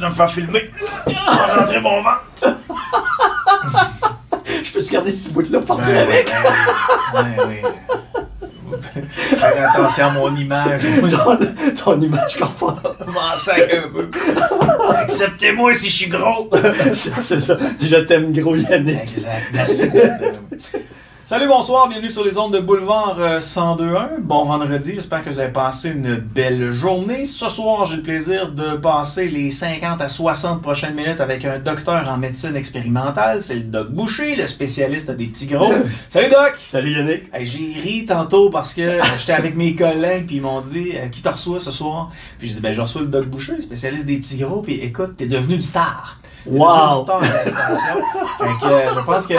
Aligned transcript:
de 0.00 0.06
me 0.06 0.12
faire 0.12 0.30
filmer? 0.30 0.70
Je 1.06 1.10
vais 1.12 1.60
rentrer 1.60 1.80
mon 1.80 2.02
ventre. 2.02 2.56
Je 4.64 4.72
peux 4.72 4.80
se 4.80 4.90
garder 4.90 5.10
ce 5.10 5.30
bout-là 5.30 5.58
pour 5.60 5.76
partir 5.76 5.94
Ben 5.94 6.08
avec? 6.08 6.32
ben 7.14 7.26
oui. 7.48 7.56
Faire 9.38 9.70
attention 9.70 10.06
à 10.06 10.10
mon 10.10 10.34
image. 10.36 10.82
Ton, 11.10 11.38
ton 11.94 12.00
image 12.00 12.36
corporelle. 12.38 12.92
Je 13.00 13.10
m'en 13.12 13.36
sac 13.36 13.70
un 13.72 13.88
peu. 13.88 14.10
Acceptez-moi 14.96 15.74
si 15.74 15.88
je 15.88 15.92
suis 15.92 16.08
gros. 16.08 16.50
C'est 16.94 17.20
c'est 17.20 17.40
ça. 17.40 17.56
Je 17.80 17.96
t'aime, 17.96 18.32
gros 18.32 18.56
Yannick. 18.56 19.00
Exact. 19.02 19.42
Merci. 19.52 19.90
Salut, 21.32 21.48
bonsoir, 21.48 21.88
bienvenue 21.88 22.10
sur 22.10 22.24
les 22.24 22.36
ondes 22.36 22.52
de 22.52 22.60
Boulevard 22.60 23.16
euh, 23.18 23.40
1021. 23.40 24.20
Bon 24.20 24.44
vendredi, 24.44 24.92
j'espère 24.94 25.24
que 25.24 25.30
vous 25.30 25.40
avez 25.40 25.50
passé 25.50 25.88
une 25.88 26.16
belle 26.16 26.72
journée. 26.72 27.24
Ce 27.24 27.48
soir, 27.48 27.86
j'ai 27.86 27.96
le 27.96 28.02
plaisir 28.02 28.52
de 28.52 28.76
passer 28.76 29.28
les 29.28 29.50
50 29.50 30.02
à 30.02 30.10
60 30.10 30.60
prochaines 30.60 30.94
minutes 30.94 31.22
avec 31.22 31.46
un 31.46 31.58
docteur 31.58 32.06
en 32.06 32.18
médecine 32.18 32.54
expérimentale. 32.54 33.40
C'est 33.40 33.54
le 33.54 33.62
Doc 33.62 33.92
Boucher, 33.92 34.36
le 34.36 34.46
spécialiste 34.46 35.10
des 35.10 35.28
petits 35.28 35.46
gros. 35.46 35.72
Salut 36.10 36.28
Doc! 36.28 36.52
Salut 36.62 36.90
Yannick. 36.90 37.22
J'ai 37.40 37.80
ri 37.80 38.04
tantôt 38.04 38.50
parce 38.50 38.74
que 38.74 38.82
euh, 38.82 39.02
j'étais 39.18 39.32
avec 39.32 39.56
mes 39.56 39.74
collègues 39.74 40.26
puis 40.26 40.36
ils 40.36 40.42
m'ont 40.42 40.60
dit 40.60 40.90
euh, 40.96 41.08
qui 41.08 41.22
te 41.22 41.30
reçoit 41.30 41.60
ce 41.60 41.70
soir? 41.70 42.10
Puis 42.38 42.48
j'ai 42.48 42.56
dit 42.56 42.60
ben 42.60 42.74
je 42.74 42.82
reçois 42.82 43.00
le 43.00 43.08
Doc 43.08 43.24
Boucher 43.28 43.58
spécialiste 43.58 44.04
des 44.04 44.18
petits 44.18 44.36
gros 44.36 44.60
puis 44.60 44.80
écoute 44.80 45.14
t'es 45.16 45.28
devenu 45.28 45.54
une 45.54 45.62
star 45.62 46.18
Wow. 46.44 46.64
une 46.98 47.02
star 47.04 47.20
de 47.20 47.24
la 47.26 47.42
station 47.50 47.94
fait 48.38 48.44
que 48.60 48.72
euh, 48.72 48.94
je 48.96 49.00
pense 49.04 49.26
que 49.28 49.34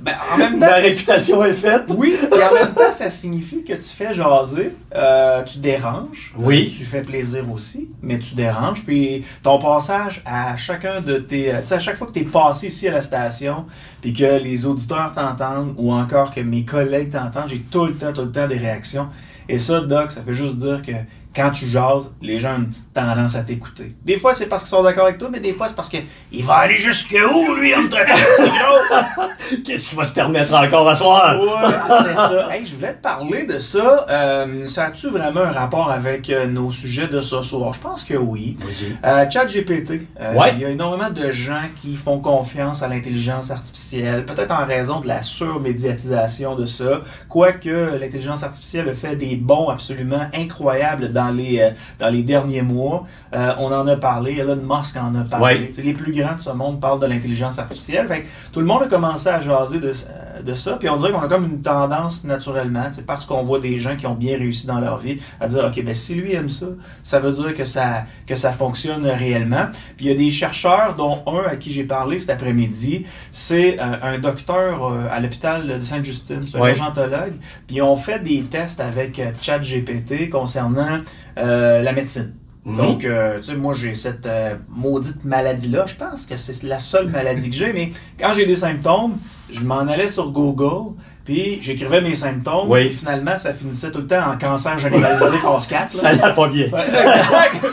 ben, 0.00 0.14
en 0.34 0.38
même 0.38 0.58
temps 0.58 0.66
c'est- 0.68 0.80
réputation 0.80 1.44
est 1.44 1.52
faite. 1.54 1.84
oui 1.96 2.16
et 2.20 2.42
en 2.42 2.52
même 2.54 2.74
temps 2.74 2.90
ça 2.90 3.10
signifie 3.10 3.62
que 3.62 3.74
tu 3.74 3.88
fais 3.88 4.12
jaser 4.12 4.72
euh, 4.94 5.42
tu 5.44 5.58
déranges 5.58 6.34
Oui. 6.36 6.66
euh, 6.68 6.76
tu 6.78 6.84
fais 6.84 7.02
plaisir 7.02 7.44
aussi 7.52 7.88
mais 8.02 8.18
tu 8.18 8.34
déranges 8.34 8.82
puis 8.84 9.24
ton 9.42 9.58
passage 9.60 10.22
à 10.26 10.56
chacun 10.56 11.00
de 11.00 11.18
tes 11.18 11.52
tu 11.60 11.66
sais 11.66 11.74
à 11.76 11.78
chaque 11.78 11.96
fois 11.96 12.06
que 12.08 12.12
tu 12.12 12.20
es 12.20 12.24
passé 12.24 12.66
ici 12.68 12.88
à 12.88 12.92
la 12.92 13.02
station 13.02 13.64
puis 14.00 14.12
que 14.12 14.38
les 14.42 14.66
auditeurs 14.66 15.12
t'entendent 15.14 15.74
ou 15.76 15.92
encore 15.92 16.32
que 16.32 16.40
mes 16.40 16.64
collègues 16.64 17.12
t'entendent, 17.12 17.48
j'ai 17.48 17.58
tout 17.60 17.86
le 17.86 17.94
temps, 17.94 18.12
tout 18.12 18.22
le 18.22 18.30
temps 18.32 18.46
des 18.46 18.58
réactions. 18.58 19.08
Et 19.48 19.58
ça, 19.58 19.80
Doc, 19.80 20.12
ça 20.12 20.20
veut 20.20 20.34
juste 20.34 20.56
dire 20.58 20.82
que 20.82 20.92
quand 21.34 21.50
tu 21.50 21.66
jases, 21.66 22.10
les 22.20 22.40
gens 22.40 22.54
ont 22.54 22.58
une 22.58 22.68
petite 22.68 22.92
tendance 22.92 23.36
à 23.36 23.42
t'écouter. 23.42 23.94
Des 24.04 24.18
fois, 24.18 24.34
c'est 24.34 24.46
parce 24.46 24.62
qu'ils 24.62 24.70
sont 24.70 24.82
d'accord 24.82 25.04
avec 25.06 25.18
toi, 25.18 25.28
mais 25.30 25.40
des 25.40 25.52
fois, 25.52 25.68
c'est 25.68 25.76
parce 25.76 25.88
que 25.88 25.98
il 26.32 26.44
va 26.44 26.54
aller 26.56 26.78
jusque 26.78 27.14
où, 27.14 27.54
lui, 27.60 27.74
en 27.74 27.82
me 27.82 27.88
traitant 27.88 28.14
de? 28.14 29.62
Qu'est-ce 29.64 29.88
qu'il 29.90 29.98
va 29.98 30.04
se 30.04 30.12
permettre 30.12 30.52
encore 30.54 30.88
à 30.88 30.94
soir? 30.94 31.38
Ouais, 31.40 31.70
c'est 32.02 32.14
ça. 32.16 32.48
Hey, 32.54 32.64
je 32.66 32.74
voulais 32.74 32.94
te 32.94 33.02
parler 33.02 33.44
de 33.44 33.58
ça. 33.58 34.06
Euh, 34.08 34.66
ça 34.66 34.86
a-tu 34.86 35.08
vraiment 35.08 35.40
un 35.42 35.52
rapport 35.52 35.90
avec 35.90 36.28
euh, 36.30 36.46
nos 36.46 36.70
sujets 36.72 37.08
de 37.08 37.20
ce 37.20 37.42
soir? 37.42 37.72
Je 37.72 37.80
pense 37.80 38.04
que 38.04 38.14
oui. 38.14 38.56
Vas-y. 38.60 38.96
Euh, 39.04 39.28
ChatGPT. 39.30 40.02
Euh, 40.20 40.34
Ouais. 40.34 40.52
Il 40.54 40.60
y 40.60 40.64
a 40.64 40.68
énormément 40.68 41.10
de 41.10 41.32
gens 41.32 41.62
qui 41.80 41.96
font 41.96 42.20
confiance 42.20 42.82
à 42.82 42.88
l'intelligence 42.88 43.50
artificielle, 43.50 44.24
peut-être 44.24 44.52
en 44.52 44.66
raison 44.66 45.00
de 45.00 45.08
la 45.08 45.22
surmédiatisation 45.22 46.54
de 46.54 46.66
ça. 46.66 47.00
Quoique 47.28 47.96
l'intelligence 47.98 48.42
artificielle 48.42 48.94
fait 48.94 49.16
des 49.16 49.36
bons 49.36 49.68
absolument 49.68 50.28
incroyables 50.34 51.12
dans 51.12 51.27
les, 51.30 51.60
euh, 51.60 51.70
dans 51.98 52.08
les 52.08 52.22
derniers 52.22 52.62
mois. 52.62 53.06
Euh, 53.34 53.52
on 53.58 53.72
en 53.72 53.86
a 53.86 53.96
parlé, 53.96 54.38
Elon 54.38 54.56
Musk 54.56 54.96
en 54.96 55.14
a 55.14 55.24
parlé. 55.24 55.44
Ouais. 55.56 55.70
Les 55.82 55.94
plus 55.94 56.12
grands 56.12 56.34
de 56.34 56.40
ce 56.40 56.50
monde 56.50 56.80
parlent 56.80 57.00
de 57.00 57.06
l'intelligence 57.06 57.58
artificielle. 57.58 58.06
Fait 58.08 58.22
que 58.22 58.26
tout 58.52 58.60
le 58.60 58.66
monde 58.66 58.82
a 58.84 58.86
commencé 58.86 59.28
à 59.28 59.40
jaser 59.40 59.80
de, 59.80 59.88
euh, 59.90 60.42
de 60.42 60.54
ça. 60.54 60.72
Puis 60.78 60.88
on 60.88 60.96
dirait 60.96 61.12
qu'on 61.12 61.20
a 61.20 61.28
comme 61.28 61.44
une 61.44 61.62
tendance 61.62 62.24
naturellement, 62.24 62.84
tu 62.86 62.94
sais, 62.94 63.02
parce 63.02 63.24
qu'on 63.26 63.42
voit 63.44 63.60
des 63.60 63.78
gens 63.78 63.96
qui 63.96 64.06
ont 64.06 64.14
bien 64.14 64.36
réussi 64.38 64.66
dans 64.66 64.80
leur 64.80 64.98
vie, 64.98 65.18
à 65.40 65.48
dire, 65.48 65.64
OK, 65.66 65.82
ben 65.84 65.94
si 65.94 66.14
lui 66.14 66.32
aime 66.34 66.48
ça, 66.48 66.66
ça 67.02 67.18
veut 67.20 67.32
dire 67.32 67.54
que 67.54 67.64
ça, 67.64 68.04
que 68.26 68.34
ça 68.34 68.52
fonctionne 68.52 69.06
réellement. 69.06 69.66
Puis 69.96 70.06
il 70.06 70.12
y 70.12 70.14
a 70.14 70.16
des 70.16 70.30
chercheurs, 70.30 70.94
dont 70.96 71.22
un 71.26 71.48
à 71.50 71.56
qui 71.56 71.72
j'ai 71.72 71.84
parlé 71.84 72.18
cet 72.18 72.30
après-midi, 72.30 73.04
c'est 73.32 73.78
euh, 73.80 73.84
un 74.02 74.18
docteur 74.18 74.86
euh, 74.86 75.06
à 75.10 75.20
l'hôpital 75.20 75.66
de 75.66 75.84
Sainte-Justine, 75.84 76.40
c'est 76.42 76.56
un 76.56 76.60
Ouais. 76.60 76.70
urgentologue. 76.70 77.34
Puis 77.66 77.80
on 77.82 77.96
fait 77.96 78.18
des 78.20 78.42
tests 78.42 78.80
avec 78.80 79.20
ChatGPT 79.40 80.28
concernant 80.30 81.00
euh, 81.38 81.82
la 81.82 81.92
médecine. 81.92 82.34
Mhm. 82.64 82.76
Donc, 82.76 83.04
euh, 83.04 83.38
tu 83.38 83.44
sais, 83.44 83.54
moi, 83.56 83.72
j'ai 83.74 83.94
cette 83.94 84.26
euh, 84.26 84.54
maudite 84.68 85.24
maladie-là. 85.24 85.84
Je 85.86 85.94
pense 85.94 86.26
que 86.26 86.36
c'est 86.36 86.62
la 86.64 86.78
seule 86.78 87.08
maladie 87.08 87.48
que 87.50 87.56
j'ai, 87.56 87.72
mais 87.72 87.92
quand 88.20 88.34
j'ai 88.34 88.44
des 88.46 88.56
symptômes, 88.56 89.16
je 89.50 89.60
m'en 89.64 89.78
allais 89.80 90.08
sur 90.08 90.30
Google, 90.30 90.94
puis 91.24 91.58
j'écrivais 91.62 92.00
mes 92.02 92.14
symptômes, 92.14 92.68
Oui. 92.68 92.80
et 92.80 92.90
finalement, 92.90 93.38
ça 93.38 93.54
finissait 93.54 93.90
tout 93.90 94.00
le 94.00 94.06
temps 94.06 94.30
en 94.32 94.36
cancer 94.36 94.78
généralisé 94.78 95.38
phase 95.38 95.66
4. 95.66 95.80
là. 95.80 95.88
Ça 95.88 96.12
l'a 96.12 96.32
pas 96.32 96.48
bien. 96.48 96.66
Exact. 96.66 97.66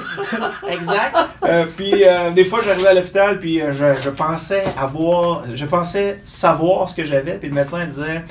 exact. 0.71 1.17
Euh, 1.43 1.65
puis 1.75 1.93
des 2.33 2.45
fois, 2.45 2.59
j'arrivais 2.65 2.87
à 2.89 2.93
l'hôpital, 2.93 3.39
puis 3.39 3.59
je, 3.71 3.85
je 4.01 4.09
pensais 4.11 4.63
avoir, 4.79 5.43
je 5.53 5.65
pensais 5.65 6.19
savoir 6.23 6.87
ce 6.89 6.95
que 6.95 7.03
j'avais, 7.03 7.33
puis 7.37 7.49
le 7.49 7.55
médecin 7.55 7.85
disait, 7.85 8.23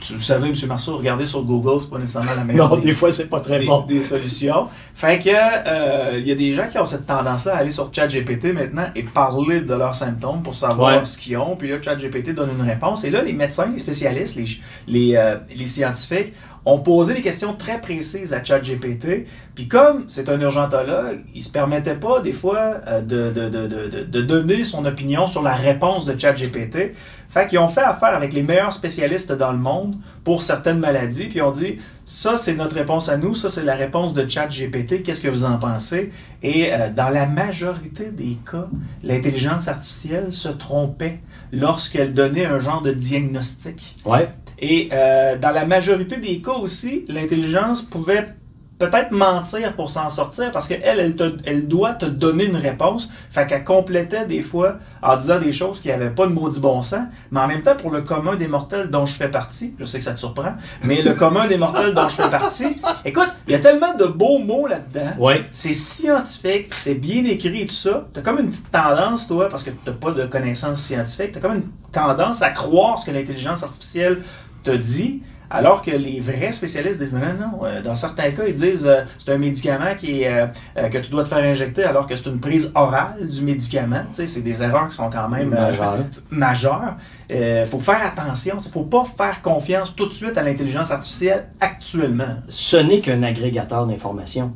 tu 0.00 0.20
savez, 0.20 0.48
M. 0.48 0.54
Marceau, 0.68 0.96
regardez 0.96 1.26
sur 1.26 1.42
Google, 1.42 1.80
c'est 1.80 1.90
pas 1.90 1.98
nécessairement 1.98 2.34
la 2.36 2.44
meilleure 2.44 2.70
Non, 2.70 2.76
des- 2.76 2.82
des 2.86 2.92
fois, 2.92 3.10
c'est 3.10 3.28
pas 3.28 3.40
très 3.40 3.58
des, 3.60 3.66
bon. 3.66 3.82
des 3.86 4.02
solutions. 4.02 4.68
Fait 4.94 5.18
que 5.18 5.28
euh, 5.30 6.18
il 6.18 6.26
y 6.26 6.32
a 6.32 6.34
des 6.34 6.54
gens 6.54 6.66
qui 6.70 6.78
ont 6.78 6.84
cette 6.84 7.06
tendance-là 7.06 7.54
à 7.54 7.58
aller 7.58 7.70
sur 7.70 7.90
ChatGPT 7.92 8.52
maintenant 8.52 8.86
et 8.96 9.02
parler 9.02 9.60
de 9.60 9.74
leurs 9.74 9.94
symptômes 9.94 10.42
pour 10.42 10.54
savoir 10.54 10.98
Ouais. 10.98 11.04
ce 11.04 11.16
qu'ils 11.18 11.36
ont. 11.36 11.56
Puis 11.56 11.68
là, 11.68 11.80
ChatGPT 11.80 12.34
donne 12.34 12.50
une 12.58 12.68
réponse. 12.68 13.04
Et 13.04 13.10
là, 13.10 13.22
les 13.22 13.32
médecins, 13.32 13.70
les 13.72 13.78
spécialistes, 13.78 14.36
les, 14.36 14.46
les, 14.86 15.16
euh, 15.16 15.36
les 15.56 15.66
scientifiques 15.66 16.32
ont 16.64 16.80
posé 16.80 17.14
des 17.14 17.22
questions 17.22 17.54
très 17.54 17.80
précises 17.80 18.34
à 18.34 18.42
ChatGPT. 18.44 19.26
Puis 19.54 19.68
comme 19.68 20.04
c'est 20.08 20.28
un 20.28 20.38
urgentologue, 20.40 21.20
il 21.34 21.42
se 21.42 21.50
permettait 21.50 21.94
pas 21.94 22.20
des 22.20 22.32
fois 22.32 22.74
euh, 22.88 23.00
de, 23.00 23.30
de, 23.30 23.48
de, 23.48 23.66
de, 23.66 23.88
de- 23.88 24.04
de 24.04 24.20
donner 24.20 24.64
son 24.64 24.84
opinion 24.84 25.26
sur 25.26 25.42
la 25.42 25.54
réponse 25.54 26.04
de 26.04 26.18
ChatGPT. 26.18 26.94
Fait 27.28 27.46
qu'ils 27.46 27.58
ont 27.58 27.68
fait 27.68 27.82
affaire 27.82 28.14
avec 28.14 28.32
les 28.32 28.42
meilleurs 28.42 28.72
spécialistes 28.72 29.32
dans 29.32 29.52
le 29.52 29.58
monde 29.58 29.96
pour 30.24 30.42
certaines 30.42 30.78
maladies. 30.78 31.28
Puis 31.28 31.42
on 31.42 31.50
dit, 31.50 31.76
ça 32.06 32.38
c'est 32.38 32.54
notre 32.54 32.76
réponse 32.76 33.08
à 33.08 33.18
nous, 33.18 33.34
ça 33.34 33.50
c'est 33.50 33.64
la 33.64 33.74
réponse 33.74 34.14
de 34.14 34.26
ChatGPT, 34.26 35.02
qu'est-ce 35.02 35.20
que 35.20 35.28
vous 35.28 35.44
en 35.44 35.58
pensez? 35.58 36.10
Et 36.42 36.72
euh, 36.72 36.90
dans 36.90 37.10
la 37.10 37.26
majorité 37.26 38.10
des 38.10 38.38
cas, 38.50 38.68
l'intelligence 39.02 39.68
artificielle 39.68 40.32
se 40.32 40.48
trompait 40.48 41.20
lorsqu'elle 41.52 42.14
donnait 42.14 42.46
un 42.46 42.60
genre 42.60 42.80
de 42.80 42.92
diagnostic. 42.92 43.96
Ouais. 44.06 44.30
Et 44.58 44.88
euh, 44.92 45.36
dans 45.36 45.50
la 45.50 45.66
majorité 45.66 46.16
des 46.16 46.40
cas 46.40 46.52
aussi, 46.52 47.04
l'intelligence 47.08 47.82
pouvait 47.82 48.34
peut-être 48.78 49.10
mentir 49.10 49.74
pour 49.74 49.90
s'en 49.90 50.08
sortir 50.08 50.52
parce 50.52 50.68
qu'elle, 50.68 50.82
elle, 51.00 51.16
te- 51.16 51.36
elle 51.44 51.66
doit 51.66 51.94
te 51.94 52.06
donner 52.06 52.44
une 52.44 52.56
réponse. 52.56 53.10
Fait 53.30 53.46
qu'elle 53.46 53.64
complétait 53.64 54.24
des 54.26 54.40
fois 54.42 54.76
en 55.02 55.16
disant 55.16 55.38
des 55.38 55.52
choses 55.52 55.80
qui 55.80 55.88
n'avaient 55.88 56.10
pas 56.10 56.26
de 56.26 56.32
maudit 56.32 56.60
bon 56.60 56.82
sens. 56.82 57.00
Mais 57.30 57.40
en 57.40 57.48
même 57.48 57.62
temps, 57.62 57.74
pour 57.76 57.90
le 57.90 58.02
commun 58.02 58.36
des 58.36 58.46
mortels 58.48 58.88
dont 58.90 59.04
je 59.06 59.14
fais 59.16 59.28
partie, 59.30 59.74
je 59.80 59.84
sais 59.84 59.98
que 59.98 60.04
ça 60.04 60.12
te 60.12 60.20
surprend, 60.20 60.54
mais 60.84 61.02
le 61.02 61.14
commun 61.14 61.46
des 61.48 61.58
mortels 61.58 61.92
dont 61.92 62.08
je 62.08 62.14
fais 62.16 62.30
partie, 62.30 62.66
écoute, 63.04 63.28
il 63.46 63.52
y 63.52 63.56
a 63.56 63.58
tellement 63.58 63.94
de 63.94 64.06
beaux 64.06 64.38
mots 64.38 64.66
là-dedans. 64.66 65.10
Ouais. 65.18 65.44
C'est 65.50 65.74
scientifique, 65.74 66.72
c'est 66.72 66.94
bien 66.94 67.24
écrit 67.24 67.62
et 67.62 67.66
tout 67.66 67.74
ça. 67.74 68.06
T'as 68.12 68.20
comme 68.22 68.38
une 68.38 68.48
petite 68.48 68.70
tendance, 68.70 69.26
toi, 69.26 69.48
parce 69.48 69.64
que 69.64 69.70
t'as 69.84 69.92
pas 69.92 70.12
de 70.12 70.24
connaissances 70.26 70.80
scientifiques, 70.82 71.32
t'as 71.32 71.40
comme 71.40 71.56
une 71.56 71.68
tendance 71.92 72.42
à 72.42 72.50
croire 72.50 72.98
ce 72.98 73.06
que 73.06 73.10
l'intelligence 73.10 73.62
artificielle 73.62 74.22
te 74.62 74.70
dit, 74.70 75.22
alors 75.50 75.82
que 75.82 75.90
les 75.90 76.20
vrais 76.20 76.52
spécialistes 76.52 77.00
disent 77.00 77.12
non, 77.14 77.20
non, 77.20 77.46
non. 77.58 77.64
Euh, 77.64 77.80
Dans 77.82 77.94
certains 77.94 78.30
cas, 78.32 78.42
ils 78.46 78.54
disent 78.54 78.86
euh, 78.86 79.02
c'est 79.18 79.32
un 79.32 79.38
médicament 79.38 79.94
qui 79.98 80.22
est, 80.22 80.28
euh, 80.76 80.88
que 80.88 80.98
tu 80.98 81.10
dois 81.10 81.22
te 81.24 81.28
faire 81.28 81.38
injecter 81.44 81.84
alors 81.84 82.06
que 82.06 82.14
c'est 82.16 82.26
une 82.28 82.40
prise 82.40 82.70
orale 82.74 83.26
du 83.28 83.42
médicament. 83.42 84.02
Tu 84.08 84.14
sais, 84.16 84.26
c'est 84.26 84.42
des 84.42 84.62
erreurs 84.62 84.88
qui 84.88 84.96
sont 84.96 85.10
quand 85.10 85.28
même 85.28 85.52
euh, 85.54 85.60
Majeur. 85.68 85.96
majeures. 86.30 86.96
Il 87.30 87.66
faut 87.66 87.80
faire 87.80 88.00
attention. 88.04 88.56
Il 88.64 88.70
faut 88.70 88.84
pas 88.84 89.04
faire 89.04 89.42
confiance 89.42 89.94
tout 89.96 90.06
de 90.06 90.12
suite 90.12 90.36
à 90.36 90.42
l'intelligence 90.42 90.90
artificielle 90.90 91.46
actuellement. 91.60 92.36
Ce 92.48 92.76
n'est 92.76 93.00
qu'un 93.00 93.22
agrégateur 93.22 93.86
d'informations. 93.86 94.52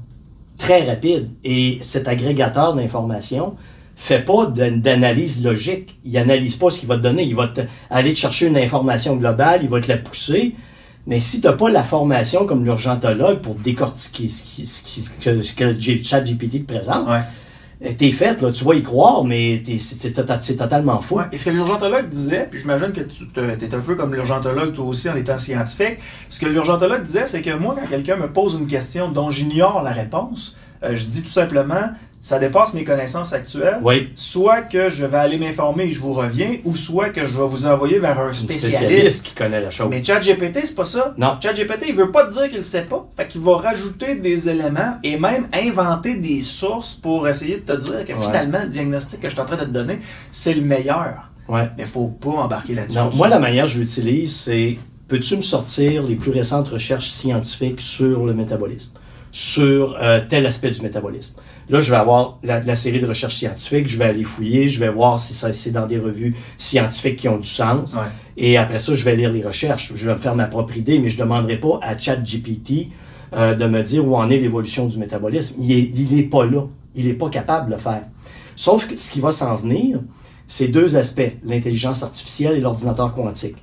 Très 0.59 0.85
rapide. 0.85 1.31
Et 1.45 1.79
cet 1.81 2.07
agrégateur 2.09 2.75
d'informations 2.75 3.57
fait 3.97 4.25
pas 4.25 4.47
d'an- 4.47 4.77
d'analyse 4.77 5.43
logique. 5.45 5.99
Il 6.05 6.17
analyse 6.19 6.57
pas 6.57 6.71
ce 6.71 6.81
qu'il 6.81 6.89
va 6.89 6.97
te 6.97 7.03
donner. 7.03 7.25
Il 7.25 7.35
va 7.37 7.49
te- 7.49 7.61
aller 7.91 8.13
te 8.13 8.19
chercher 8.19 8.47
une 8.49 8.57
information 8.57 9.17
globale, 9.17 9.61
il 9.63 9.69
va 9.69 9.81
te 9.81 9.89
la 9.89 9.97
pousser. 9.99 10.55
Mais 11.07 11.19
si 11.21 11.41
tu 11.41 11.47
n'as 11.49 11.55
pas 11.55 11.69
la 11.69 11.83
formation 11.83 12.47
comme 12.47 12.65
l'urgentologue 12.65 13.41
pour 13.41 13.57
décortiquer 13.57 14.29
ce, 14.29 14.43
qui, 14.43 14.67
ce, 14.67 14.83
qui- 14.83 15.01
ce 15.01 15.11
que, 15.11 15.43
ce 15.43 15.53
que 15.53 15.79
G- 15.79 16.03
ChatGPT 16.03 16.65
te 16.67 16.73
présente, 16.73 17.09
Ouais. 17.09 17.21
euh, 17.85 17.91
t'es 17.99 18.13
fait, 18.13 18.41
là, 18.41 18.53
tu 18.53 18.63
vas 18.65 18.75
y 18.75 18.83
croire, 18.83 19.25
mais 19.25 19.63
c'est 19.81 20.11
tota- 20.13 20.41
c'est 20.41 20.55
totalement 20.57 21.01
faux. 21.01 21.17
Ouais. 21.19 21.25
Et 21.33 21.37
ce 21.37 21.47
que 21.47 21.51
l'urgentologue 21.51 22.09
disait, 22.09 22.47
puis 22.49 22.61
j'imagine 22.61 22.93
que 22.93 23.01
tu 23.01 23.25
es 23.41 23.75
un 23.75 23.81
peu 23.81 23.97
comme 23.97 24.15
l'urgentologue 24.15 24.73
toi 24.75 24.85
aussi 24.87 25.11
en 25.11 25.17
étant 25.17 25.39
scientifique, 25.39 25.99
ce 26.29 26.39
que 26.39 26.47
l'urgentologue 26.47 27.03
disait, 27.03 27.27
c'est 27.27 27.43
que 27.43 27.55
moi, 27.57 27.75
quand 27.81 27.89
quelqu'un 27.89 28.17
me 28.17 28.33
pose 28.33 28.55
une 28.55 28.69
question 28.69 29.11
dont 29.11 29.31
j'ignore 29.31 29.83
la 29.83 29.91
réponse, 29.91 30.55
euh, 30.85 30.95
je 30.95 31.07
dis 31.07 31.23
tout 31.23 31.29
simplement, 31.31 31.91
ça 32.25 32.39
dépasse 32.39 32.73
mes 32.73 32.85
connaissances 32.85 33.33
actuelles, 33.33 33.81
Oui. 33.83 34.11
soit 34.15 34.63
que 34.63 34.89
je 34.89 35.05
vais 35.05 35.19
aller 35.19 35.39
m'informer 35.39 35.87
et 35.87 35.91
je 35.93 35.99
vous 36.01 36.13
reviens, 36.13 36.57
ou 36.65 36.77
soit 36.77 37.09
que 37.11 37.27
je 37.27 37.37
vais 37.37 37.47
vous 37.47 37.67
envoyer 37.67 37.99
vers 37.99 38.19
un 38.21 38.33
spécialiste. 38.33 39.27
qui 39.27 39.35
connaît 39.35 39.61
la 39.61 39.71
chose. 39.71 39.89
Mais 39.91 40.05
ChatGPT, 40.05 40.61
c'est 40.65 40.75
pas 40.77 40.85
ça. 40.85 41.15
Non. 41.19 41.37
ChatGPT, 41.43 41.87
il 41.89 41.95
veut 41.97 42.13
pas 42.13 42.25
te 42.27 42.33
dire 42.33 42.49
qu'il 42.49 42.63
sait 42.63 42.83
pas. 42.85 43.07
Fait 43.17 43.27
qu'il 43.27 43.41
va 43.41 43.57
rajouter 43.57 44.15
des 44.15 44.49
éléments 44.49 44.99
et 45.03 45.19
même 45.19 45.49
inventer 45.53 46.15
des 46.17 46.43
sources 46.43 46.95
pour 46.95 47.27
essayer 47.29 47.57
de 47.57 47.63
te 47.63 47.77
dire 47.77 48.05
que 48.07 48.13
Ouais. 48.13 48.25
finalement, 48.25 48.61
le 48.63 48.69
diagnostic 48.69 49.21
que 49.21 49.29
je 49.29 49.33
suis 49.33 49.41
en 49.43 49.45
train 49.47 49.57
de 49.57 49.65
te 49.65 49.71
donner, 49.71 49.99
c'est 50.31 50.55
le 50.55 50.63
meilleur. 50.63 51.29
Ouais. 51.49 51.69
Mais 51.77 51.85
faut 51.87 52.07
pas 52.07 52.31
embarquer 52.31 52.75
là-dessus. 52.77 52.97
Non, 52.99 53.11
moi, 53.15 53.27
la 53.27 53.41
manière 53.41 53.65
que 53.65 53.73
je 53.73 53.81
l'utilise, 53.81 54.33
c'est 54.37 54.79
peux-tu 55.09 55.37
me 55.37 55.43
sortir 55.43 56.05
les 56.05 56.15
plus 56.15 56.31
récentes 56.31 56.69
recherches 56.69 57.11
scientifiques 57.11 57.81
sur 57.81 58.25
le 58.25 58.33
métabolisme, 58.33 58.93
sur 59.33 59.97
euh, 60.01 60.21
tel 60.29 60.47
aspect 60.47 60.71
du 60.71 60.81
métabolisme. 60.83 61.35
Là, 61.69 61.81
je 61.81 61.91
vais 61.91 61.97
avoir 61.97 62.39
la, 62.43 62.61
la 62.61 62.77
série 62.77 63.01
de 63.01 63.07
recherches 63.07 63.37
scientifiques, 63.37 63.89
je 63.89 63.97
vais 63.97 64.05
aller 64.05 64.25
fouiller, 64.25 64.69
je 64.69 64.81
vais 64.81 64.89
voir 64.89 65.21
si 65.21 65.33
ça 65.33 65.53
c'est 65.53 65.71
dans 65.71 65.87
des 65.87 65.99
revues 65.99 66.35
scientifiques 66.59 67.17
qui 67.17 67.29
ont 67.29 67.39
du 67.39 67.49
sens. 67.49 67.95
Ouais. 67.95 68.01
Et 68.37 68.57
après 68.57 68.81
ça, 68.81 68.95
je 68.95 69.05
vais 69.05 69.17
lire 69.17 69.31
les 69.31 69.43
recherches. 69.43 69.93
Je 69.95 70.07
vais 70.07 70.15
me 70.15 70.19
faire 70.19 70.35
ma 70.35 70.47
propre 70.47 70.77
idée, 70.77 70.99
mais 70.99 71.09
je 71.09 71.17
ne 71.17 71.23
demanderai 71.23 71.59
pas 71.59 71.79
à 71.83 71.97
ChatGPT 71.97 72.89
euh, 73.35 73.55
de 73.55 73.67
me 73.67 73.83
dire 73.83 74.07
où 74.07 74.17
en 74.17 74.29
est 74.31 74.39
l'évolution 74.39 74.87
du 74.87 74.99
métabolisme. 74.99 75.57
Il 75.61 76.15
n'est 76.15 76.23
pas 76.25 76.45
là. 76.45 76.67
Il 76.95 77.07
n'est 77.07 77.15
pas 77.15 77.31
capable 77.31 77.71
de 77.71 77.77
le 77.77 77.81
faire. 77.81 78.05
Sauf 78.57 78.87
que 78.87 78.97
ce 78.97 79.11
qui 79.11 79.21
va 79.21 79.33
s'en 79.33 79.55
venir, 79.57 80.01
c'est 80.47 80.69
deux 80.69 80.97
aspects, 80.97 81.33
l'intelligence 81.45 82.03
artificielle 82.03 82.57
et 82.57 82.61
l'ordinateur 82.61 83.15
quantique. 83.15 83.57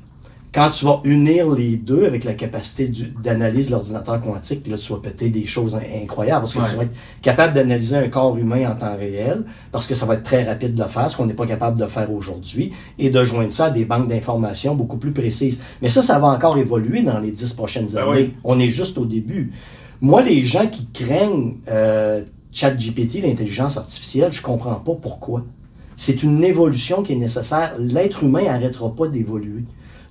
Quand 0.52 0.72
tu 0.72 0.84
vas 0.86 1.00
unir 1.04 1.48
les 1.52 1.78
deux 1.78 2.06
avec 2.06 2.24
la 2.24 2.34
capacité 2.34 2.92
d'analyse 3.24 3.68
de 3.68 3.74
l'ordinateur 3.74 4.20
quantique, 4.20 4.64
puis 4.64 4.72
là, 4.72 4.80
tu 4.80 4.92
vas 4.92 4.98
péter 4.98 5.30
des 5.30 5.46
choses 5.46 5.76
in- 5.76 6.02
incroyables, 6.04 6.42
parce 6.42 6.54
que 6.56 6.60
Ouais. 6.60 6.66
tu 6.72 6.76
vas 6.76 6.84
être 6.86 6.96
capable 7.22 7.54
d'analyser 7.54 7.98
un 7.98 8.08
corps 8.10 8.36
humain 8.36 8.72
en 8.72 8.76
temps 8.76 8.98
réel, 8.98 9.44
parce 9.72 9.86
que 9.86 9.94
ça 9.94 10.08
va 10.08 10.16
être 10.16 10.24
très 10.24 10.44
rapide 10.44 10.74
de 10.74 10.82
le 10.82 10.90
faire, 10.90 11.12
ce 11.12 11.18
qu'on 11.18 11.28
n'est 11.28 11.36
pas 11.36 11.46
capable 11.46 11.80
de 11.80 11.86
faire 11.86 12.12
aujourd'hui, 12.12 12.72
et 12.98 13.12
de 13.12 13.24
joindre 13.24 13.52
ça 13.54 13.66
à 13.66 13.70
des 13.70 13.86
banques 13.86 14.08
d'informations 14.08 14.74
beaucoup 14.74 14.98
plus 14.98 15.12
précises. 15.12 15.62
Mais 15.84 15.90
ça, 15.90 16.02
ça 16.02 16.18
va 16.18 16.30
encore 16.30 16.58
évoluer 16.58 17.04
dans 17.04 17.20
les 17.20 17.32
dix 17.32 17.54
prochaines 17.54 17.86
Ben 17.86 18.00
années. 18.02 18.12
oui. 18.12 18.34
On 18.44 18.60
est 18.60 18.70
juste 18.72 18.98
au 18.98 19.06
début. 19.06 19.52
Moi, 20.02 20.24
les 20.24 20.44
gens 20.46 20.66
qui 20.66 20.88
craignent 20.92 21.58
euh, 21.68 22.24
ChatGPT, 22.52 23.22
l'intelligence 23.22 23.78
artificielle, 23.78 24.34
je 24.34 24.42
comprends 24.42 24.74
pas 24.76 24.96
pourquoi. 25.00 25.46
C'est 25.96 26.24
une 26.24 26.44
évolution 26.44 27.04
qui 27.04 27.14
est 27.14 27.18
nécessaire. 27.18 27.74
L'être 27.78 28.24
humain 28.24 28.46
n'arrêtera 28.46 28.96
pas 28.96 29.08
d'évoluer. 29.10 29.64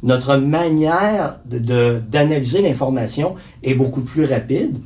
Notre 0.03 0.37
manière 0.37 1.37
de- 1.47 1.59
de- 1.59 2.03
d'analyser 2.11 2.62
l'information 2.62 3.35
est 3.62 3.75
beaucoup 3.75 4.00
plus 4.00 4.25
rapide. 4.25 4.77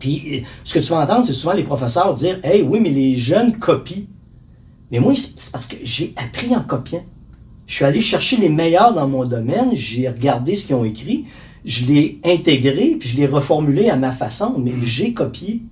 Puis, 0.00 0.44
ce 0.64 0.74
que 0.74 0.80
tu 0.80 0.90
vas 0.90 1.00
entendre, 1.00 1.24
c'est 1.24 1.34
souvent 1.34 1.52
les 1.54 1.62
professeurs 1.62 2.14
dire 2.14 2.38
Hey, 2.42 2.62
oui, 2.62 2.80
mais 2.82 2.90
les 2.90 3.16
jeunes 3.16 3.56
copient. 3.56 4.04
Mais 4.90 4.98
moi, 4.98 5.14
c'est 5.16 5.52
parce 5.52 5.66
que 5.68 5.76
j'ai 5.82 6.12
appris 6.16 6.54
en 6.54 6.60
copiant. 6.60 7.04
Je 7.66 7.74
suis 7.76 7.84
allé 7.84 8.00
chercher 8.00 8.36
les 8.36 8.48
meilleurs 8.50 8.92
dans 8.92 9.08
mon 9.08 9.24
domaine, 9.24 9.70
j'ai 9.72 10.08
regardé 10.08 10.54
ce 10.54 10.66
qu'ils 10.66 10.74
ont 10.76 10.84
écrit, 10.84 11.24
je 11.64 11.86
l'ai 11.86 12.18
intégré, 12.24 12.96
puis 13.00 13.08
je 13.08 13.16
l'ai 13.16 13.26
reformulé 13.26 13.88
à 13.88 13.96
ma 13.96 14.12
façon, 14.12 14.56
mais 14.58 14.72
j'ai 14.82 15.14
copié. 15.14 15.62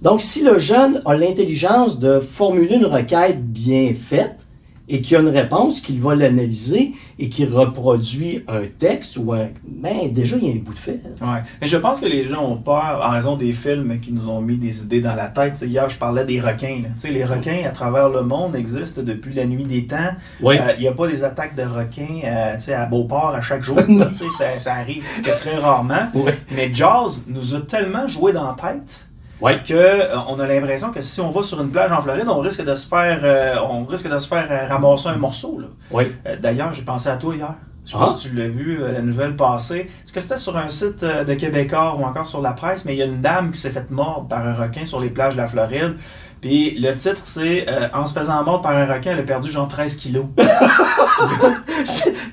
Donc, 0.00 0.20
si 0.20 0.42
le 0.42 0.58
jeune 0.58 1.00
a 1.04 1.14
l'intelligence 1.14 2.00
de 2.00 2.18
formuler 2.18 2.74
une 2.74 2.86
requête 2.86 3.40
bien 3.52 3.94
faite 3.94 4.46
et 4.92 5.00
qu'il 5.00 5.14
y 5.14 5.16
a 5.16 5.20
une 5.20 5.28
réponse, 5.28 5.80
qu'il 5.80 6.02
va 6.02 6.14
l'analyser 6.14 6.92
et 7.18 7.30
qu'il 7.30 7.48
reproduit 7.50 8.44
un 8.46 8.60
texte 8.78 9.16
ou 9.16 9.32
un... 9.32 9.48
Ben, 9.66 10.12
déjà, 10.12 10.36
il 10.36 10.44
y 10.46 10.50
a 10.50 10.54
un 10.54 10.58
bout 10.58 10.74
de 10.74 10.78
fait. 10.78 11.00
Ouais. 11.22 11.40
Mais 11.62 11.66
je 11.66 11.78
pense 11.78 12.00
que 12.00 12.06
les 12.06 12.26
gens 12.26 12.44
ont 12.44 12.58
peur 12.58 13.00
en 13.02 13.08
raison 13.10 13.36
des 13.36 13.52
films 13.52 14.00
qui 14.00 14.12
nous 14.12 14.28
ont 14.28 14.42
mis 14.42 14.58
des 14.58 14.84
idées 14.84 15.00
dans 15.00 15.14
la 15.14 15.28
tête. 15.28 15.54
Tu 15.54 15.60
sais, 15.60 15.68
hier, 15.68 15.88
je 15.88 15.96
parlais 15.96 16.26
des 16.26 16.40
requins. 16.40 16.80
là. 16.82 16.90
Tu 16.94 17.08
sais, 17.08 17.10
les 17.10 17.24
requins 17.24 17.62
à 17.64 17.70
travers 17.70 18.10
le 18.10 18.20
monde 18.22 18.54
existent 18.54 19.00
depuis 19.02 19.32
la 19.32 19.46
nuit 19.46 19.64
des 19.64 19.86
temps. 19.86 20.12
Oui. 20.42 20.56
Euh, 20.58 20.72
Il 20.76 20.82
n'y 20.82 20.88
a 20.88 20.92
pas 20.92 21.08
des 21.08 21.24
attaques 21.24 21.56
de 21.56 21.62
requins 21.62 22.20
euh, 22.24 22.54
tu 22.56 22.64
sais, 22.64 22.74
à 22.74 22.84
Beauport 22.84 23.34
à 23.34 23.40
chaque 23.40 23.62
jour. 23.62 23.78
Tu 23.86 24.18
sais, 24.18 24.30
ça, 24.36 24.58
ça 24.58 24.74
arrive 24.74 25.04
que 25.24 25.30
très 25.30 25.56
rarement. 25.56 26.08
Oui. 26.14 26.32
Mais 26.54 26.70
Jaws 26.72 27.22
nous 27.28 27.54
a 27.54 27.60
tellement 27.62 28.08
joué 28.08 28.32
dans 28.34 28.46
la 28.46 28.54
tête 28.60 29.06
Oui. 29.42 29.62
que 29.62 29.74
euh, 29.74 30.16
on 30.28 30.38
a 30.38 30.46
l'impression 30.46 30.90
que 30.90 31.02
si 31.02 31.20
on 31.20 31.30
va 31.30 31.42
sur 31.42 31.60
une 31.60 31.70
plage 31.70 31.90
en 31.92 32.00
Floride, 32.00 32.28
on 32.28 32.38
risque 32.40 32.64
de 32.64 32.74
se 32.74 32.86
faire, 32.88 33.20
euh, 33.24 33.56
on 33.68 33.84
risque 33.84 34.08
de 34.08 34.18
se 34.18 34.28
faire 34.28 34.46
euh, 34.50 34.66
ramasser 34.72 35.08
un 35.08 35.16
morceau. 35.16 35.58
Là. 35.60 35.66
Oui. 35.90 36.04
Euh, 36.26 36.36
D'ailleurs, 36.40 36.72
j'ai 36.72 36.82
pensé 36.82 37.08
à 37.08 37.16
toi 37.16 37.34
hier. 37.34 37.52
Je 37.84 37.90
sais 37.90 37.96
Ah. 38.00 38.04
pas 38.06 38.14
si 38.14 38.28
tu 38.30 38.36
l'as 38.36 38.46
vu, 38.48 38.78
la 38.78 39.02
nouvelle 39.02 39.34
passée. 39.34 39.90
Est-ce 40.04 40.12
que 40.12 40.20
c'était 40.20 40.36
sur 40.36 40.56
un 40.56 40.68
site 40.68 41.04
de 41.04 41.34
Québécois 41.34 41.96
ou 41.98 42.04
encore 42.04 42.28
sur 42.28 42.40
la 42.40 42.52
presse, 42.52 42.84
mais 42.84 42.94
il 42.94 42.98
y 42.98 43.02
a 43.02 43.06
une 43.06 43.20
dame 43.20 43.50
qui 43.50 43.58
s'est 43.58 43.70
faite 43.70 43.90
mordre 43.90 44.28
par 44.28 44.46
un 44.46 44.54
requin 44.54 44.84
sur 44.86 45.00
les 45.00 45.10
plages 45.10 45.34
de 45.34 45.38
la 45.40 45.48
Floride. 45.48 45.96
Puis 46.42 46.76
le 46.78 46.92
titre, 46.94 47.22
c'est 47.24 47.66
euh, 47.68 47.88
En 47.94 48.04
se 48.06 48.18
faisant 48.18 48.42
mordre 48.42 48.62
par 48.62 48.72
un 48.72 48.84
requin, 48.84 49.12
elle 49.12 49.20
a 49.20 49.22
perdu 49.22 49.50
genre 49.50 49.68
13 49.68 49.96
kilos. 49.96 50.26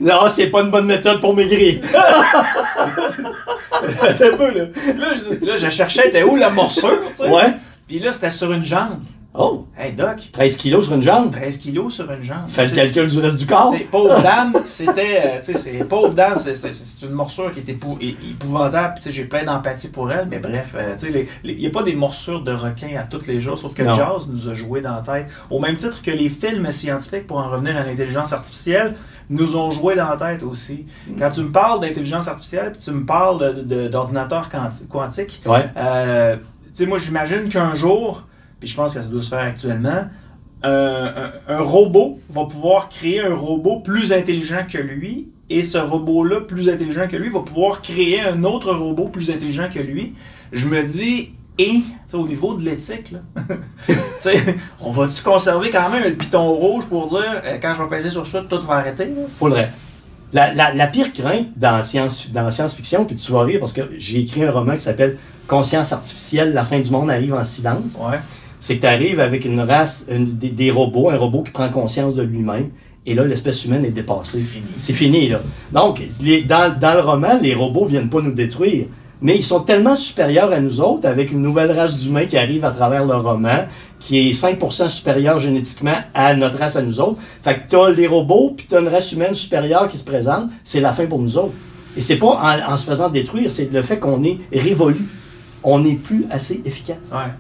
Non, 0.02 0.30
c'est 0.30 0.48
pas 0.48 0.62
une 0.62 0.72
bonne 0.72 0.86
méthode 0.86 1.20
pour 1.20 1.36
maigrir. 1.36 1.82
Attends 3.72 4.26
un 4.26 4.38
peu, 4.38 4.58
là. 4.58 4.66
Là, 4.98 5.08
je, 5.16 5.46
là, 5.46 5.58
je 5.58 5.70
cherchais, 5.70 6.08
était 6.08 6.24
où 6.24 6.36
la 6.38 6.50
morsure, 6.50 7.02
tu 7.10 7.16
sais? 7.16 7.30
Ouais. 7.30 7.54
Puis 7.88 8.00
là, 8.00 8.14
c'était 8.14 8.30
sur 8.32 8.52
une 8.54 8.64
jambe. 8.64 9.00
Oh, 9.42 9.66
Hey, 9.78 9.94
Doc, 9.94 10.18
13 10.34 10.58
kilos 10.58 10.86
sur 10.88 10.96
une 10.96 11.02
jambe? 11.02 11.32
13 11.32 11.60
kilos 11.60 11.94
sur 11.94 12.12
une 12.12 12.22
jambe. 12.22 12.50
Fais 12.50 12.66
le 12.68 12.76
calcul 12.76 13.08
du 13.08 13.20
reste 13.20 13.38
du 13.38 13.46
corps. 13.48 13.74
C'est 13.74 13.86
pauvre 13.86 14.22
dame, 14.22 14.52
c'était, 14.66 15.22
euh, 15.24 15.40
tu 15.40 15.54
sais, 15.54 15.58
c'est 15.58 15.88
pauvre 15.88 16.14
dame, 16.14 16.38
c'est, 16.38 16.56
c'est- 16.58 16.74
c'est 16.74 17.06
une 17.06 17.14
morsure 17.14 17.54
qui 17.54 17.62
était 17.62 17.72
épou- 17.72 17.98
épouvantable. 18.02 18.96
Puis, 18.96 19.04
tu 19.04 19.10
sais, 19.10 19.16
j'ai 19.16 19.24
plein 19.24 19.46
d'empathie 19.46 19.88
pour 19.92 20.12
elle, 20.12 20.28
mais 20.30 20.40
bref, 20.40 20.72
euh, 20.76 20.94
tu 21.00 21.10
sais, 21.14 21.28
il 21.46 21.56
n'y 21.56 21.68
a 21.68 21.70
pas 21.70 21.84
des 21.84 21.96
morsures 21.96 22.42
de 22.44 22.52
requins 22.52 22.98
à 23.00 23.04
tous 23.04 23.28
les 23.28 23.40
jours, 23.40 23.58
sauf 23.58 23.74
que 23.74 23.84
Non. 23.84 23.96
Jazz 23.96 24.28
nous 24.30 24.50
a 24.50 24.54
joué 24.56 24.82
dans 24.82 24.96
la 24.98 25.02
tête. 25.04 25.28
Au 25.50 25.60
même 25.62 25.78
titre 25.78 26.02
que 26.02 26.12
les 26.12 26.28
films 26.28 26.70
scientifiques, 26.74 27.26
pour 27.26 27.38
en 27.38 27.50
revenir 27.50 27.78
à 27.78 27.86
l'intelligence 27.86 28.34
artificielle, 28.34 28.96
nous 29.30 29.56
ont 29.56 29.72
joué 29.72 29.96
dans 29.96 30.10
la 30.10 30.18
tête 30.18 30.44
aussi. 30.44 30.86
Quand 31.18 31.32
tu 31.32 31.44
me 31.44 31.52
parles 31.54 31.80
d'intelligence 31.80 32.28
artificielle, 32.28 32.74
puis 32.74 32.82
tu 32.84 32.92
me 32.92 33.06
parles 33.06 33.64
d'ordinateur 33.90 34.50
quanti- 34.50 34.86
quantique, 34.90 35.40
Ouais. 35.46 35.66
euh, 35.78 36.36
tu 36.36 36.42
sais, 36.74 36.86
moi, 36.86 36.98
j'imagine 37.00 37.48
qu'un 37.48 37.74
jour, 37.74 38.24
puis 38.60 38.70
je 38.70 38.76
pense 38.76 38.94
que 38.94 39.02
ça 39.02 39.10
doit 39.10 39.22
se 39.22 39.30
faire 39.30 39.40
actuellement, 39.40 40.06
euh, 40.66 41.30
un, 41.48 41.54
un 41.56 41.62
robot 41.62 42.20
va 42.30 42.46
pouvoir 42.46 42.90
créer 42.90 43.22
un 43.22 43.34
robot 43.34 43.80
plus 43.80 44.12
intelligent 44.12 44.66
que 44.70 44.78
lui, 44.78 45.30
et 45.50 45.64
ce 45.64 45.78
robot-là, 45.78 46.42
plus 46.42 46.70
intelligent 46.70 47.08
que 47.08 47.16
lui, 47.16 47.30
va 47.30 47.40
pouvoir 47.40 47.82
créer 47.82 48.22
un 48.22 48.44
autre 48.44 48.74
robot 48.74 49.08
plus 49.08 49.32
intelligent 49.32 49.68
que 49.74 49.80
lui. 49.80 50.14
Je 50.52 50.68
me 50.68 50.84
dis, 50.84 51.32
et, 51.58 51.82
au 52.14 52.28
niveau 52.28 52.54
de 52.54 52.64
l'éthique, 52.64 53.14
on 54.82 54.92
va-tu 54.92 55.24
conserver 55.24 55.72
quand 55.72 55.90
même 55.90 56.04
le 56.04 56.16
piton 56.16 56.54
rouge 56.54 56.86
pour 56.86 57.08
dire, 57.08 57.42
euh, 57.44 57.58
quand 57.62 57.74
je 57.76 57.84
vais 57.84 57.90
peser 57.90 58.10
sur 58.10 58.28
ça, 58.28 58.44
tout 58.48 58.62
va 58.62 58.76
arrêter? 58.76 59.06
là? 59.06 59.22
Faudrait. 59.38 59.72
La, 60.32 60.54
la, 60.54 60.74
la 60.74 60.88
pire 60.88 61.12
crainte 61.12 61.48
dans 61.58 61.82
science, 61.82 62.32
dans 62.32 62.44
la 62.44 62.52
science-fiction, 62.52 63.06
puis 63.06 63.16
tu 63.16 63.32
vas 63.32 63.42
rire 63.42 63.60
parce 63.60 63.74
que 63.74 63.82
j'ai 63.98 64.20
écrit 64.20 64.44
un 64.44 64.52
roman 64.52 64.74
qui 64.76 64.82
s'appelle 64.82 65.18
Conscience 65.48 65.92
artificielle, 65.92 66.54
la 66.54 66.64
fin 66.64 66.80
du 66.80 66.92
monde 66.92 67.10
arrive 67.10 67.34
en 67.34 67.44
silence. 67.44 67.98
Ouais. 68.00 68.20
C'est 68.60 68.76
que 68.78 68.82
tu 68.82 68.88
arrives 68.88 69.20
avec 69.20 69.46
une 69.46 69.60
race, 69.62 70.08
une- 70.12 70.26
des, 70.38 70.50
des 70.50 70.72
robots, 70.72 71.10
un 71.10 71.18
robot 71.18 71.44
qui 71.44 71.52
prend 71.52 71.70
conscience 71.70 72.16
de 72.16 72.24
lui-même, 72.24 72.70
et 73.06 73.14
là, 73.14 73.24
l'espèce 73.24 73.64
humaine 73.66 73.86
est 73.86 73.92
dépassée. 73.92 74.40
C'est 74.40 74.44
fini. 74.46 74.66
C'est 74.78 74.94
fini, 74.94 75.30
là. 75.30 75.42
Donc, 75.72 76.04
les- 76.22 76.44
dans, 76.44 76.78
dans 76.78 76.94
le 76.94 77.00
roman, 77.00 77.40
les 77.42 77.54
robots 77.54 77.86
viennent 77.86 78.10
pas 78.10 78.22
nous 78.22 78.34
détruire, 78.34 78.86
mais 79.22 79.36
ils 79.36 79.44
sont 79.44 79.62
tellement 79.62 79.96
supérieurs 79.96 80.52
à 80.52 80.60
nous 80.60 80.80
autres, 80.82 81.08
avec 81.08 81.32
une 81.32 81.42
nouvelle 81.42 81.72
race 81.72 81.98
d'humains 81.98 82.26
qui 82.26 82.38
arrive 82.38 82.64
à 82.66 82.72
travers 82.72 83.06
le 83.06 83.16
roman, 83.16 83.66
qui 84.00 84.30
est 84.30 84.32
5% 84.34 84.88
supérieure 84.90 85.40
génétiquement 85.40 85.96
à 86.14 86.34
notre 86.36 86.58
race 86.58 86.76
à 86.76 86.82
nous 86.82 87.00
autres. 87.02 87.18
Fait 87.42 87.56
que 87.56 87.62
t'as 87.70 87.90
les 87.90 88.08
robots, 88.08 88.54
puis 88.56 88.66
t'as 88.70 88.80
une 88.82 88.88
race 88.88 89.12
humaine 89.14 89.34
supérieure 89.34 89.88
qui 89.90 89.98
se 89.98 90.06
présente, 90.06 90.50
c'est 90.64 90.80
la 90.82 90.94
fin 90.94 91.06
pour 91.06 91.20
nous 91.20 91.38
autres. 91.38 91.54
Et 91.98 92.02
c'est 92.02 92.16
pas 92.18 92.28
en, 92.68 92.74
en 92.74 92.78
se 92.78 92.86
faisant 92.86 93.10
détruire, 93.10 93.50
c'est 93.52 93.72
le 93.74 93.82
fait 93.82 93.98
qu'on 94.00 94.24
est 94.24 94.38
révolu. 94.54 95.02
On 95.64 95.80
n'est 95.80 95.96
plus 95.96 96.26
assez 96.30 96.62
efficace. 96.66 97.12
Ouais. 97.12 97.32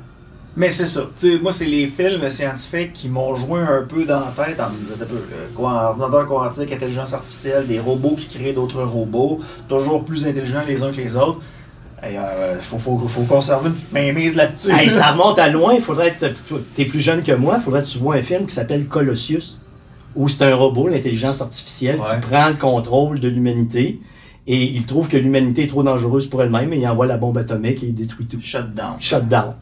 Mais 0.60 0.70
c'est 0.72 0.88
ça. 0.88 1.04
Moi, 1.42 1.54
c'est 1.54 1.66
les 1.68 1.88
films 1.88 2.30
scientifiques 2.30 2.92
qui 2.92 3.08
m'ont 3.08 3.34
joué 3.34 3.62
un 3.62 3.84
peu 3.88 4.04
dans 4.04 4.20
la 4.20 4.34
tête 4.46 4.60
en 4.60 4.70
me 4.70 4.78
disant 4.78 4.96
un 5.02 5.06
peu, 5.06 5.16
là, 5.16 5.38
quoi, 5.56 5.72
ordinateur 5.98 6.26
quantique, 6.26 6.74
intelligence 6.74 7.14
artificielle, 7.14 7.66
des 7.66 7.80
robots 7.80 8.18
qui 8.18 8.28
créent 8.28 8.52
d'autres 8.52 8.84
robots, 8.84 9.40
toujours 9.70 10.04
plus 10.04 10.28
intelligents 10.28 10.64
les 10.68 10.84
uns 10.84 10.92
que 10.92 10.98
les 10.98 11.16
autres. 11.16 11.40
Il 12.04 12.18
faut, 12.60 12.78
faut, 12.78 12.98
faut 13.08 13.22
conserver 13.24 13.70
une 13.70 13.74
petite 13.76 13.94
mainmise 13.94 14.36
là-dessus. 14.36 14.70
Hey, 14.72 14.90
ça 14.90 15.12
remonte 15.14 15.40
à 15.40 15.48
loin. 15.48 15.74
Il 15.76 15.82
faudrait 15.82 16.10
être. 16.20 16.28
T'es 16.76 16.84
plus 16.84 17.00
jeune 17.00 17.24
que 17.24 17.32
moi. 17.32 17.56
Il 17.58 17.64
faudrait 17.64 17.82
que 17.82 17.88
tu 17.88 17.98
vois 17.98 18.16
un 18.16 18.22
film 18.22 18.46
qui 18.46 18.54
s'appelle 18.54 18.86
Colossus, 18.88 19.60
où 20.14 20.28
c'est 20.28 20.44
un 20.44 20.56
robot, 20.56 20.90
l'intelligence 20.90 21.42
artificielle, 21.42 22.00
Ouais. 22.00 22.06
qui 22.22 22.28
prend 22.28 22.50
le 22.50 22.56
contrôle 22.56 23.22
de 23.22 23.30
l'humanité. 23.30 24.02
Et 24.46 24.62
il 24.64 24.86
trouve 24.86 25.08
que 25.08 25.16
l'humanité 25.16 25.64
est 25.64 25.68
trop 25.68 25.84
dangereuse 25.84 26.28
pour 26.28 26.44
elle-même 26.44 26.74
et 26.74 26.78
il 26.80 26.88
envoie 26.88 27.06
la 27.06 27.18
bombe 27.18 27.38
atomique 27.38 27.82
et 27.82 27.88
il 27.88 27.96
détruit 27.96 28.26
tout. 28.26 28.42
Shut 28.42 28.74
down. 28.74 29.54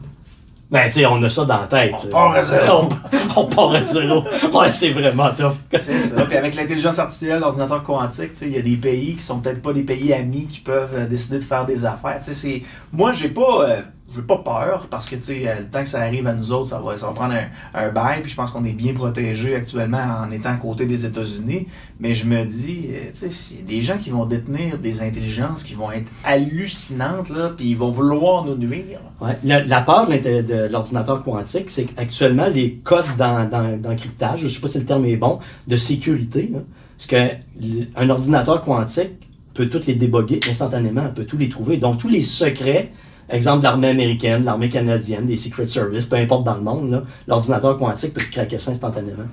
Ben, 0.70 0.84
tu 0.86 0.92
sais, 1.00 1.06
on 1.06 1.22
a 1.22 1.30
ça 1.30 1.44
dans 1.46 1.60
la 1.60 1.66
tête. 1.66 1.94
On 2.04 2.08
part 2.08 2.32
à 2.34 2.42
zéro. 2.42 2.88
on, 3.36 3.36
on 3.40 3.44
part 3.46 3.72
à 3.72 3.82
zéro. 3.82 4.22
Ouais, 4.52 4.70
c'est 4.70 4.90
vraiment 4.90 5.30
tough. 5.30 5.54
C'est 5.80 5.98
ça. 6.00 6.22
Puis 6.26 6.36
avec 6.36 6.56
l'intelligence 6.56 6.98
artificielle, 6.98 7.40
l'ordinateur 7.40 7.82
quantique, 7.82 8.32
tu 8.32 8.38
sais, 8.38 8.46
il 8.48 8.52
y 8.52 8.58
a 8.58 8.62
des 8.62 8.76
pays 8.76 9.14
qui 9.16 9.22
sont 9.22 9.38
peut-être 9.40 9.62
pas 9.62 9.72
des 9.72 9.84
pays 9.84 10.12
amis 10.12 10.46
qui 10.46 10.60
peuvent 10.60 10.94
euh, 10.94 11.06
décider 11.06 11.38
de 11.38 11.44
faire 11.44 11.64
des 11.64 11.86
affaires. 11.86 12.18
Tu 12.18 12.26
sais, 12.26 12.34
c'est... 12.34 12.62
Moi, 12.92 13.12
j'ai 13.12 13.30
pas. 13.30 13.62
euh, 13.68 13.80
j'ai 14.14 14.22
pas 14.22 14.38
peur 14.38 14.86
parce 14.90 15.08
que 15.08 15.16
tu 15.16 15.22
sais, 15.22 15.56
le 15.58 15.66
temps 15.66 15.82
que 15.82 15.88
ça 15.88 16.00
arrive 16.00 16.26
à 16.26 16.32
nous 16.32 16.50
autres, 16.52 16.68
ça 16.68 16.80
va, 16.80 16.96
ça 16.96 17.08
va 17.08 17.12
prendre 17.12 17.34
un, 17.34 17.48
un 17.74 17.90
bail. 17.90 18.22
Puis 18.22 18.30
je 18.30 18.36
pense 18.36 18.50
qu'on 18.50 18.64
est 18.64 18.72
bien 18.72 18.94
protégé 18.94 19.54
actuellement 19.54 20.22
en 20.22 20.30
étant 20.30 20.50
à 20.50 20.56
côté 20.56 20.86
des 20.86 21.04
États-Unis. 21.04 21.66
Mais 22.00 22.14
je 22.14 22.26
me 22.26 22.44
dis, 22.44 22.86
euh, 22.88 23.10
tu 23.12 23.18
sais, 23.18 23.30
s'il 23.30 23.58
y 23.58 23.60
a 23.60 23.64
des 23.64 23.82
gens 23.82 23.98
qui 23.98 24.10
vont 24.10 24.24
détenir 24.24 24.78
des 24.78 25.02
intelligences 25.02 25.62
qui 25.62 25.74
vont 25.74 25.92
être 25.92 26.10
hallucinantes, 26.24 27.28
là, 27.28 27.50
puis 27.56 27.66
ils 27.70 27.76
vont 27.76 27.90
vouloir 27.90 28.44
nous 28.44 28.56
nuire. 28.56 29.00
Ouais. 29.20 29.36
La, 29.44 29.62
la 29.64 29.82
peur 29.82 30.08
de 30.08 30.70
l'ordinateur 30.70 31.22
quantique, 31.22 31.68
c'est 31.68 31.84
qu'actuellement, 31.84 32.46
les 32.48 32.76
codes 32.76 33.04
dans, 33.18 33.48
dans, 33.48 33.76
d'encryptage, 33.76 34.40
je 34.40 34.44
ne 34.46 34.50
sais 34.50 34.60
pas 34.60 34.68
si 34.68 34.78
le 34.78 34.86
terme 34.86 35.04
est 35.04 35.16
bon, 35.16 35.38
de 35.66 35.76
sécurité, 35.76 36.52
parce 36.96 37.06
qu'un 37.06 38.08
ordinateur 38.10 38.62
quantique 38.62 39.28
peut 39.54 39.68
toutes 39.68 39.86
les 39.86 39.96
déboguer 39.96 40.40
instantanément, 40.48 41.08
peut 41.14 41.24
tous 41.24 41.36
les 41.36 41.48
trouver. 41.48 41.76
Donc, 41.76 41.98
tous 41.98 42.08
les 42.08 42.22
secrets, 42.22 42.92
exemple 43.30 43.62
l'armée 43.64 43.88
américaine, 43.88 44.44
l'armée 44.44 44.68
canadienne, 44.68 45.26
des 45.26 45.36
Secret 45.36 45.66
Service, 45.66 46.06
peu 46.06 46.16
importe 46.16 46.44
dans 46.44 46.54
le 46.54 46.62
monde, 46.62 46.90
là, 46.90 47.02
l'ordinateur 47.26 47.78
quantique 47.78 48.14
peut 48.14 48.24
te 48.24 48.32
craquer 48.32 48.58
ça 48.58 48.70
instantanément. 48.70 49.24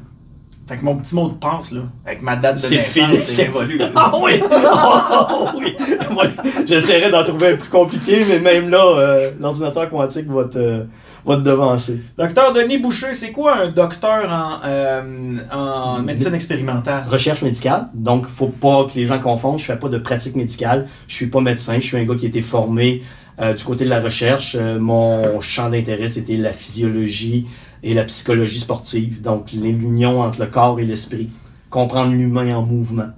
Fait 0.68 0.78
que 0.78 0.84
mon 0.84 0.96
petit 0.96 1.14
mot 1.14 1.30
de 1.30 1.36
passe, 1.36 1.72
là, 1.72 1.82
avec 2.08 2.24
ma 2.24 2.36
date 2.36 2.56
de 2.56 2.60
C'est 2.60 2.78
naissance, 2.78 2.92
fini, 2.92 3.18
c'est 3.20 3.78
là. 3.78 3.90
Ah 3.96 4.12
oui! 4.20 4.42
Ah 4.52 5.54
oui! 5.56 5.76
Moi, 6.12 6.24
J'essaierai 6.66 7.12
d'en 7.12 7.24
trouver 7.24 7.50
un 7.50 7.56
plus 7.56 7.70
compliqué, 7.70 8.26
mais 8.28 8.40
même 8.40 8.70
là, 8.70 8.84
euh, 8.84 9.32
l'ordinateur 9.40 9.88
quantique 9.92 10.28
va 10.28 10.46
te, 10.46 10.86
va 11.24 11.36
te 11.36 11.42
devancer. 11.42 12.02
Docteur 12.18 12.52
Denis 12.52 12.80
Boucher, 12.80 13.14
c'est 13.14 13.32
quoi 13.32 13.58
un 13.58 13.70
docteur 13.70 14.28
en, 14.28 14.66
euh, 14.66 15.38
en 15.54 16.02
médecine 16.02 16.34
expérimentale? 16.34 17.06
Recherche 17.12 17.44
médicale, 17.44 17.90
donc 17.94 18.26
faut 18.26 18.48
pas 18.48 18.86
que 18.86 18.98
les 18.98 19.06
gens 19.06 19.20
confondent. 19.20 19.60
Je 19.60 19.66
fais 19.66 19.78
pas 19.78 19.90
de 19.90 20.00
pratique 20.00 20.36
médicale. 20.36 20.88
Je 21.08 21.14
suis 21.14 21.28
pas 21.28 21.42
médecin. 21.42 21.76
Je 21.76 21.86
suis 21.86 21.98
un 21.98 22.06
gars 22.06 22.16
qui 22.16 22.26
a 22.26 22.30
été 22.30 22.42
formé 22.42 23.04
euh, 23.42 23.54
du 23.54 23.64
côté 23.64 23.86
de 23.86 23.90
la 23.90 24.02
recherche. 24.02 24.56
Euh, 24.60 24.80
mon 24.80 25.40
champ 25.42 25.70
d'intérêt 25.70 26.08
c'était 26.10 26.38
la 26.38 26.54
physiologie 26.54 27.48
et 27.84 27.94
la 27.94 28.04
psychologie 28.06 28.60
sportive. 28.60 29.22
Donc 29.22 29.52
l'union 29.52 30.22
entre 30.22 30.40
le 30.42 30.48
corps 30.48 30.80
et 30.80 30.86
l'esprit, 30.86 31.30
comprendre 31.70 32.12
l'humain 32.14 32.56
en 32.56 32.62
mouvement. 32.64 33.10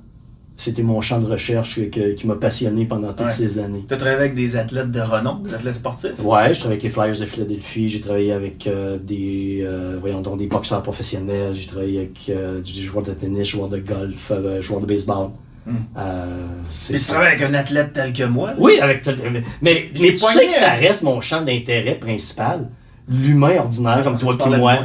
C'était 0.60 0.82
mon 0.82 1.02
champ 1.02 1.20
de 1.20 1.28
recherche 1.28 1.76
que- 1.92 2.14
qui 2.14 2.26
m'a 2.26 2.34
passionné 2.36 2.86
pendant 2.86 3.10
toutes 3.14 3.28
Ouais. 3.28 3.30
ces 3.30 3.60
années. 3.60 3.86
Tu 3.88 3.94
as 3.94 3.98
travaillé 3.98 4.18
avec 4.18 4.34
des 4.34 4.56
athlètes 4.56 4.90
de 4.90 5.00
renom, 5.00 5.36
des 5.44 5.54
athlètes 5.54 5.76
sportifs? 5.76 6.14
Ouais, 6.24 6.52
je 6.52 6.60
travaille 6.60 6.78
avec 6.78 6.82
les 6.84 6.90
Flyers 6.90 7.20
de 7.20 7.26
Philadelphie, 7.28 7.90
j'ai 7.90 8.02
travaillé 8.02 8.32
avec 8.34 8.66
euh, 8.66 8.98
des, 8.98 9.60
euh, 9.62 9.98
voyons 10.02 10.22
donc, 10.22 10.40
des 10.40 10.48
boxeurs 10.48 10.82
professionnels, 10.82 11.54
j'ai 11.54 11.68
travaillé 11.68 12.00
avec 12.00 12.18
euh, 12.30 12.60
des 12.60 12.72
joueurs 12.82 13.04
de 13.04 13.12
tennis, 13.12 13.48
joueurs 13.50 13.70
de 13.70 13.78
golf, 13.78 14.32
euh, 14.32 14.60
joueurs 14.64 14.82
de 14.82 14.88
baseball. 14.88 15.30
Hmm. 15.68 15.76
Euh, 15.98 16.48
tu 16.88 16.98
travailles 17.00 17.34
avec 17.34 17.42
un 17.42 17.54
athlète 17.54 17.92
tel 17.94 18.14
que 18.14 18.24
moi? 18.24 18.52
là? 18.52 18.56
Oui, 18.58 18.80
avec 18.80 19.06
mais, 19.06 19.44
mais, 19.62 19.90
tu 19.94 20.18
sais 20.18 20.46
que 20.48 20.52
ça 20.54 20.72
un- 20.72 20.76
reste 20.76 21.04
mon 21.04 21.20
champ 21.20 21.42
d'intérêt 21.42 21.96
principal, 21.96 22.70
l'humain 23.10 23.58
ordinaire 23.60 24.02
comme 24.04 24.16
Tu 24.18 24.24
toi 24.26 24.38
puis 24.38 24.50
moi. 24.58 24.78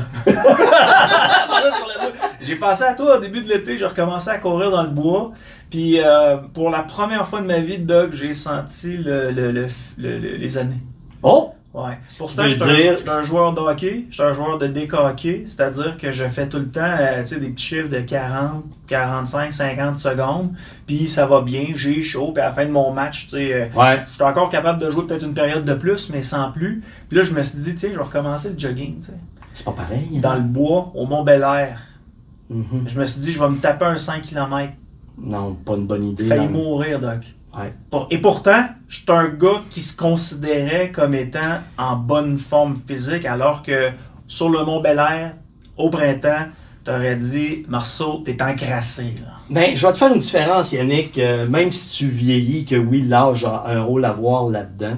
J'ai 2.41 2.57
pensé 2.57 2.83
à 2.83 2.95
toi 2.95 3.19
au 3.19 3.21
début 3.21 3.41
de 3.43 3.49
l'été, 3.49 3.79
j'ai 3.79 3.87
recommencé 3.87 4.29
à 4.31 4.39
courir 4.39 4.71
dans 4.73 4.83
le 4.83 4.89
bois. 4.89 5.31
Puis 5.71 6.01
euh, 6.01 6.37
pour 6.53 6.69
la 6.71 6.81
première 6.81 7.27
fois 7.29 7.41
de 7.41 7.47
ma 7.47 7.61
vie, 7.61 7.79
Doc, 7.79 8.11
j'ai 8.15 8.35
senti 8.35 8.97
le- 8.97 9.31
le- 9.31 9.53
le- 9.53 10.19
les 10.19 10.59
années. 10.59 10.83
Oh! 11.23 11.53
Ouais. 11.75 11.99
Pourtant, 12.19 12.43
je 12.45 12.51
suis 12.51 12.63
un, 12.65 12.75
dire- 12.75 12.93
je 12.99 13.01
suis 13.01 13.11
un 13.11 13.23
joueur 13.23 13.55
de 13.55 13.61
hockey, 13.61 14.05
je 14.11 14.15
suis 14.15 14.23
un 14.23 14.33
joueur 14.35 14.59
de 14.59 14.67
déca 14.67 15.07
hockey, 15.09 15.45
c'est-à-dire 15.47 15.97
que 15.97 16.11
je 16.13 16.25
fais 16.25 16.47
tout 16.47 16.59
le 16.59 16.69
temps 16.69 16.81
euh, 16.85 17.23
tu 17.23 17.29
sais, 17.29 17.41
des 17.41 17.49
petits 17.49 17.65
chiffres 17.65 17.89
de 17.89 18.01
40, 18.01 18.65
45, 18.87 19.53
50 19.55 19.97
secondes, 19.97 20.51
puis 20.87 21.07
ça 21.09 21.25
va 21.27 21.41
bien, 21.41 21.69
j'ai 21.75 22.03
chaud, 22.03 22.33
puis 22.33 22.43
à 22.43 22.47
la 22.49 22.53
fin 22.53 22.67
de 22.67 22.71
mon 22.71 22.93
match, 22.93 23.23
tu 23.25 23.37
sais, 23.37 23.55
euh, 23.55 23.67
Ouais. 23.75 23.97
je 24.11 24.15
suis 24.17 24.23
encore 24.23 24.51
capable 24.51 24.83
de 24.83 24.91
jouer 24.91 25.07
peut-être 25.07 25.25
une 25.25 25.33
période 25.33 25.65
de 25.65 25.73
plus, 25.73 26.11
mais 26.11 26.23
sans 26.23 26.53
plus. 26.53 26.83
Puis 27.09 27.17
là, 27.17 27.25
je 27.25 27.33
me 27.33 27.43
suis 27.43 27.61
dit, 27.61 27.75
tiens, 27.75 27.89
je 27.91 27.97
vais 27.97 28.05
recommencer 28.05 28.51
le 28.51 28.59
jogging, 28.59 28.97
tu 29.01 29.07
sais, 29.07 29.13
C'est 29.55 29.65
pas 29.65 29.73
pareil. 29.73 30.09
hein? 30.15 30.21
dans 30.21 30.35
le 30.35 30.41
bois, 30.43 30.93
au 30.95 31.07
Mont 31.07 31.23
Bel 31.25 31.41
Air. 31.41 31.79
Mhm. 32.51 32.85
Je 32.87 33.01
me 33.01 33.07
suis 33.07 33.23
dit, 33.23 33.33
je 33.33 33.39
vais 33.39 33.49
me 33.49 33.57
taper 33.57 33.87
un 33.87 33.97
5 33.97 34.21
km. 34.21 34.75
Non, 35.19 35.55
pas 35.55 35.77
une 35.77 35.87
bonne 35.87 36.05
idée. 36.05 36.27
Failli 36.27 36.49
mourir, 36.49 37.01
Doc. 37.01 37.35
Ouais. 37.57 37.71
Et 38.11 38.19
pourtant, 38.19 38.65
je 38.89 38.97
suis 39.01 39.05
un 39.09 39.29
gars 39.29 39.61
qui 39.71 39.83
se 39.83 39.97
considérait 39.97 40.91
comme 40.91 41.15
étant 41.15 41.61
en 41.77 41.97
bonne 41.97 42.39
forme 42.39 42.77
physique, 42.87 43.25
alors 43.27 43.63
que 43.63 43.91
sur 44.27 44.49
le 44.49 44.65
Mont 44.65 44.81
Bel 44.81 44.99
Air, 44.99 45.35
au 45.77 45.91
printemps, 45.91 46.47
t'aurais 46.85 47.17
dit, 47.17 47.65
Marceau, 47.69 48.23
t'es 48.25 48.43
encrassé, 48.43 49.15
là. 49.23 49.39
Ben, 49.51 49.77
je 49.77 49.87
vais 49.87 49.93
te 49.93 49.99
faire 49.99 50.13
une 50.13 50.19
différence, 50.19 50.73
Yannick. 50.73 51.19
euh, 51.19 51.47
même 51.47 51.71
si 51.71 51.99
tu 51.99 52.09
vieillis, 52.09 52.65
que 52.65 52.77
oui, 52.77 53.03
l'âge 53.03 53.45
a 53.45 53.65
un 53.67 53.83
rôle 53.83 54.05
à 54.05 54.13
voir 54.13 54.49
là-dedans, 54.49 54.97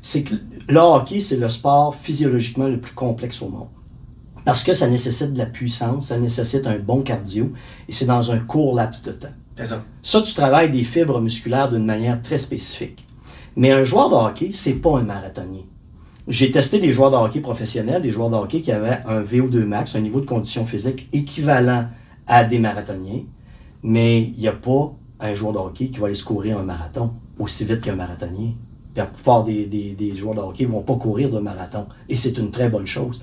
c'est 0.00 0.22
que 0.22 0.34
le 0.68 0.78
hockey, 0.78 1.20
c'est 1.20 1.36
le 1.36 1.48
sport 1.48 1.94
physiologiquement 1.94 2.68
le 2.68 2.80
plus 2.80 2.94
complexe 2.94 3.42
au 3.42 3.48
monde. 3.48 3.68
Parce 4.44 4.64
que 4.64 4.74
ça 4.74 4.88
nécessite 4.88 5.34
de 5.34 5.38
la 5.38 5.46
puissance, 5.46 6.06
ça 6.06 6.18
nécessite 6.18 6.66
un 6.66 6.78
bon 6.78 7.02
cardio, 7.02 7.52
et 7.88 7.92
c'est 7.92 8.06
dans 8.06 8.32
un 8.32 8.38
court 8.38 8.74
laps 8.74 9.02
de 9.02 9.12
temps. 9.12 9.28
Ça. 9.64 9.84
Ça, 10.02 10.22
tu 10.22 10.34
travailles 10.34 10.70
des 10.70 10.82
fibres 10.84 11.20
musculaires 11.20 11.70
d'une 11.70 11.84
manière 11.84 12.20
très 12.22 12.38
spécifique. 12.38 13.06
Mais 13.56 13.70
un 13.70 13.84
joueur 13.84 14.08
de 14.10 14.14
hockey, 14.14 14.50
c'est 14.52 14.74
pas 14.74 14.98
un 14.98 15.02
marathonien. 15.04 15.60
J'ai 16.28 16.50
testé 16.50 16.78
des 16.78 16.92
joueurs 16.92 17.10
de 17.10 17.16
hockey 17.16 17.40
professionnels, 17.40 18.00
des 18.02 18.12
joueurs 18.12 18.30
de 18.30 18.36
hockey 18.36 18.60
qui 18.62 18.72
avaient 18.72 19.00
un 19.06 19.22
VO2 19.22 19.64
max, 19.64 19.94
un 19.96 20.00
niveau 20.00 20.20
de 20.20 20.26
condition 20.26 20.64
physique 20.64 21.08
équivalent 21.12 21.86
à 22.26 22.44
des 22.44 22.58
marathoniens, 22.58 23.22
mais 23.82 24.22
il 24.22 24.38
n'y 24.38 24.48
a 24.48 24.52
pas 24.52 24.92
un 25.20 25.34
joueur 25.34 25.52
de 25.52 25.58
hockey 25.58 25.88
qui 25.88 25.98
va 25.98 26.06
aller 26.06 26.14
se 26.14 26.24
courir 26.24 26.58
un 26.58 26.62
marathon 26.64 27.12
aussi 27.38 27.64
vite 27.64 27.82
qu'un 27.82 27.96
marathonien. 27.96 28.52
Puis 28.94 28.98
la 28.98 29.06
plupart 29.06 29.42
des, 29.44 29.66
des- 29.66 29.94
des 29.94 30.14
joueurs 30.16 30.34
de 30.36 30.40
hockey 30.40 30.64
ne 30.66 30.70
vont 30.72 30.82
pas 30.82 30.94
courir 30.96 31.30
de 31.30 31.40
marathon. 31.40 31.86
Et 32.08 32.16
c'est 32.16 32.38
une 32.38 32.50
très 32.50 32.68
bonne 32.68 32.86
chose. 32.86 33.20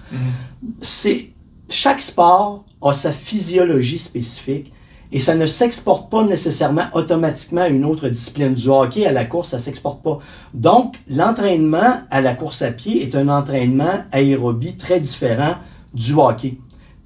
C'est 0.82 1.30
chaque 1.70 2.02
sport 2.02 2.66
a 2.82 2.94
sa 2.94 3.12
physiologie 3.12 4.00
spécifique 4.00 4.74
et 5.12 5.20
ça 5.20 5.36
ne 5.36 5.46
s'exporte 5.46 6.12
pas 6.12 6.24
nécessairement 6.24 6.86
automatiquement 6.94 7.62
à 7.62 7.68
une 7.68 7.86
autre 7.86 8.08
discipline. 8.10 8.54
Du 8.54 8.70
hockey 8.70 9.06
à 9.06 9.12
la 9.12 9.26
course, 9.26 9.50
ça 9.50 9.60
s'exporte 9.60 10.04
pas. 10.04 10.20
Donc, 10.54 10.96
l'entraînement 11.10 12.02
à 12.12 12.22
la 12.22 12.36
course 12.36 12.62
à 12.62 12.72
pied 12.72 13.04
est 13.04 13.16
un 13.16 13.28
entraînement 13.28 14.04
aérobie 14.12 14.78
très 14.78 15.00
différent 15.00 15.56
du 15.94 16.14
hockey. 16.14 16.58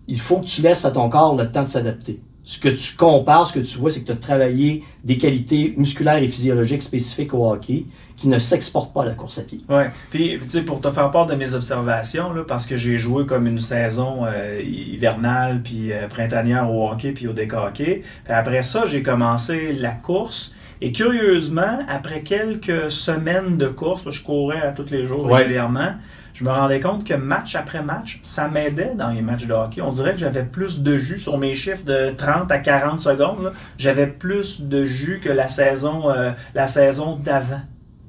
Il 0.07 0.19
faut 0.19 0.39
que 0.39 0.45
tu 0.45 0.62
laisses 0.62 0.83
à 0.83 0.91
ton 0.91 1.10
corps 1.10 1.36
le 1.36 1.50
temps 1.50 1.63
de 1.63 1.67
s'adapter. 1.67 2.19
Ce 2.45 2.59
que 2.59 2.67
tu 2.69 2.95
compares, 2.97 3.47
ce 3.47 3.53
que 3.53 3.59
tu 3.59 3.77
vois, 3.77 3.89
c'est 3.89 4.01
que 4.01 4.05
tu 4.07 4.12
as 4.12 4.17
travaillé 4.17 4.83
des 5.03 5.17
qualités 5.17 5.73
musculaires 5.77 6.21
et 6.21 6.27
physiologiques 6.27 6.81
spécifiques 6.83 7.33
au 7.33 7.50
hockey 7.50 7.85
qui 8.17 8.27
ne 8.27 8.38
s'exportent 8.38 8.93
pas 8.93 9.03
à 9.03 9.05
la 9.05 9.13
course 9.13 9.39
à 9.39 9.43
pied. 9.43 9.62
Ouais. 9.69 9.89
Puis, 10.12 10.38
tu 10.41 10.50
sais, 10.50 10.62
pour 10.63 10.81
te 10.81 10.91
faire 10.91 11.09
part 11.12 11.25
de 11.25 11.35
mes 11.35 11.53
observations, 11.53 12.33
là, 12.33 12.43
parce 12.45 12.65
que 12.65 12.75
j'ai 12.77 12.97
joué 12.97 13.25
comme 13.25 13.47
une 13.47 13.59
saison 13.62 14.25
euh, 14.25 14.62
hivernale 14.62 15.62
puis 15.63 15.91
euh, 15.93 16.07
printanière 16.09 16.69
au 16.69 16.89
hockey 16.89 17.12
puis 17.13 17.27
au 17.27 17.33
déca 17.33 17.65
hockey. 17.67 18.03
Puis 18.25 18.33
après 18.33 18.62
ça, 18.62 18.85
j'ai 18.88 19.01
commencé 19.03 19.73
la 19.73 19.91
course. 19.91 20.53
Et 20.81 20.91
curieusement, 20.91 21.79
après 21.88 22.21
quelques 22.21 22.91
semaines 22.91 23.57
de 23.57 23.67
course, 23.67 24.05
là, 24.05 24.12
je 24.12 24.21
courais 24.21 24.62
à 24.62 24.71
tous 24.73 24.89
les 24.91 25.05
jours 25.07 25.25
Ouais. 25.25 25.38
régulièrement, 25.43 25.93
je 26.33 26.43
me 26.43 26.49
rendais 26.49 26.79
compte 26.79 27.03
que 27.05 27.13
match 27.13 27.55
après 27.55 27.83
match, 27.83 28.19
ça 28.23 28.47
m'aidait 28.47 28.93
dans 28.95 29.09
les 29.09 29.21
matchs 29.21 29.45
de 29.45 29.53
hockey. 29.53 29.81
On 29.81 29.91
dirait 29.91 30.13
que 30.13 30.19
j'avais 30.19 30.43
plus 30.43 30.81
de 30.81 30.97
jus 30.97 31.19
sur 31.19 31.37
mes 31.37 31.53
chiffres 31.53 31.85
de 31.85 32.11
30 32.11 32.51
à 32.51 32.59
40 32.59 32.99
secondes. 32.99 33.53
J'avais 33.77 34.07
plus 34.07 34.61
de 34.61 34.83
jus 34.83 35.19
que 35.23 35.29
la 35.29 35.47
saison, 35.47 36.09
euh, 36.09 36.31
saison 36.67 37.17
d'avant, 37.17 37.61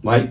Oui. 0.02 0.30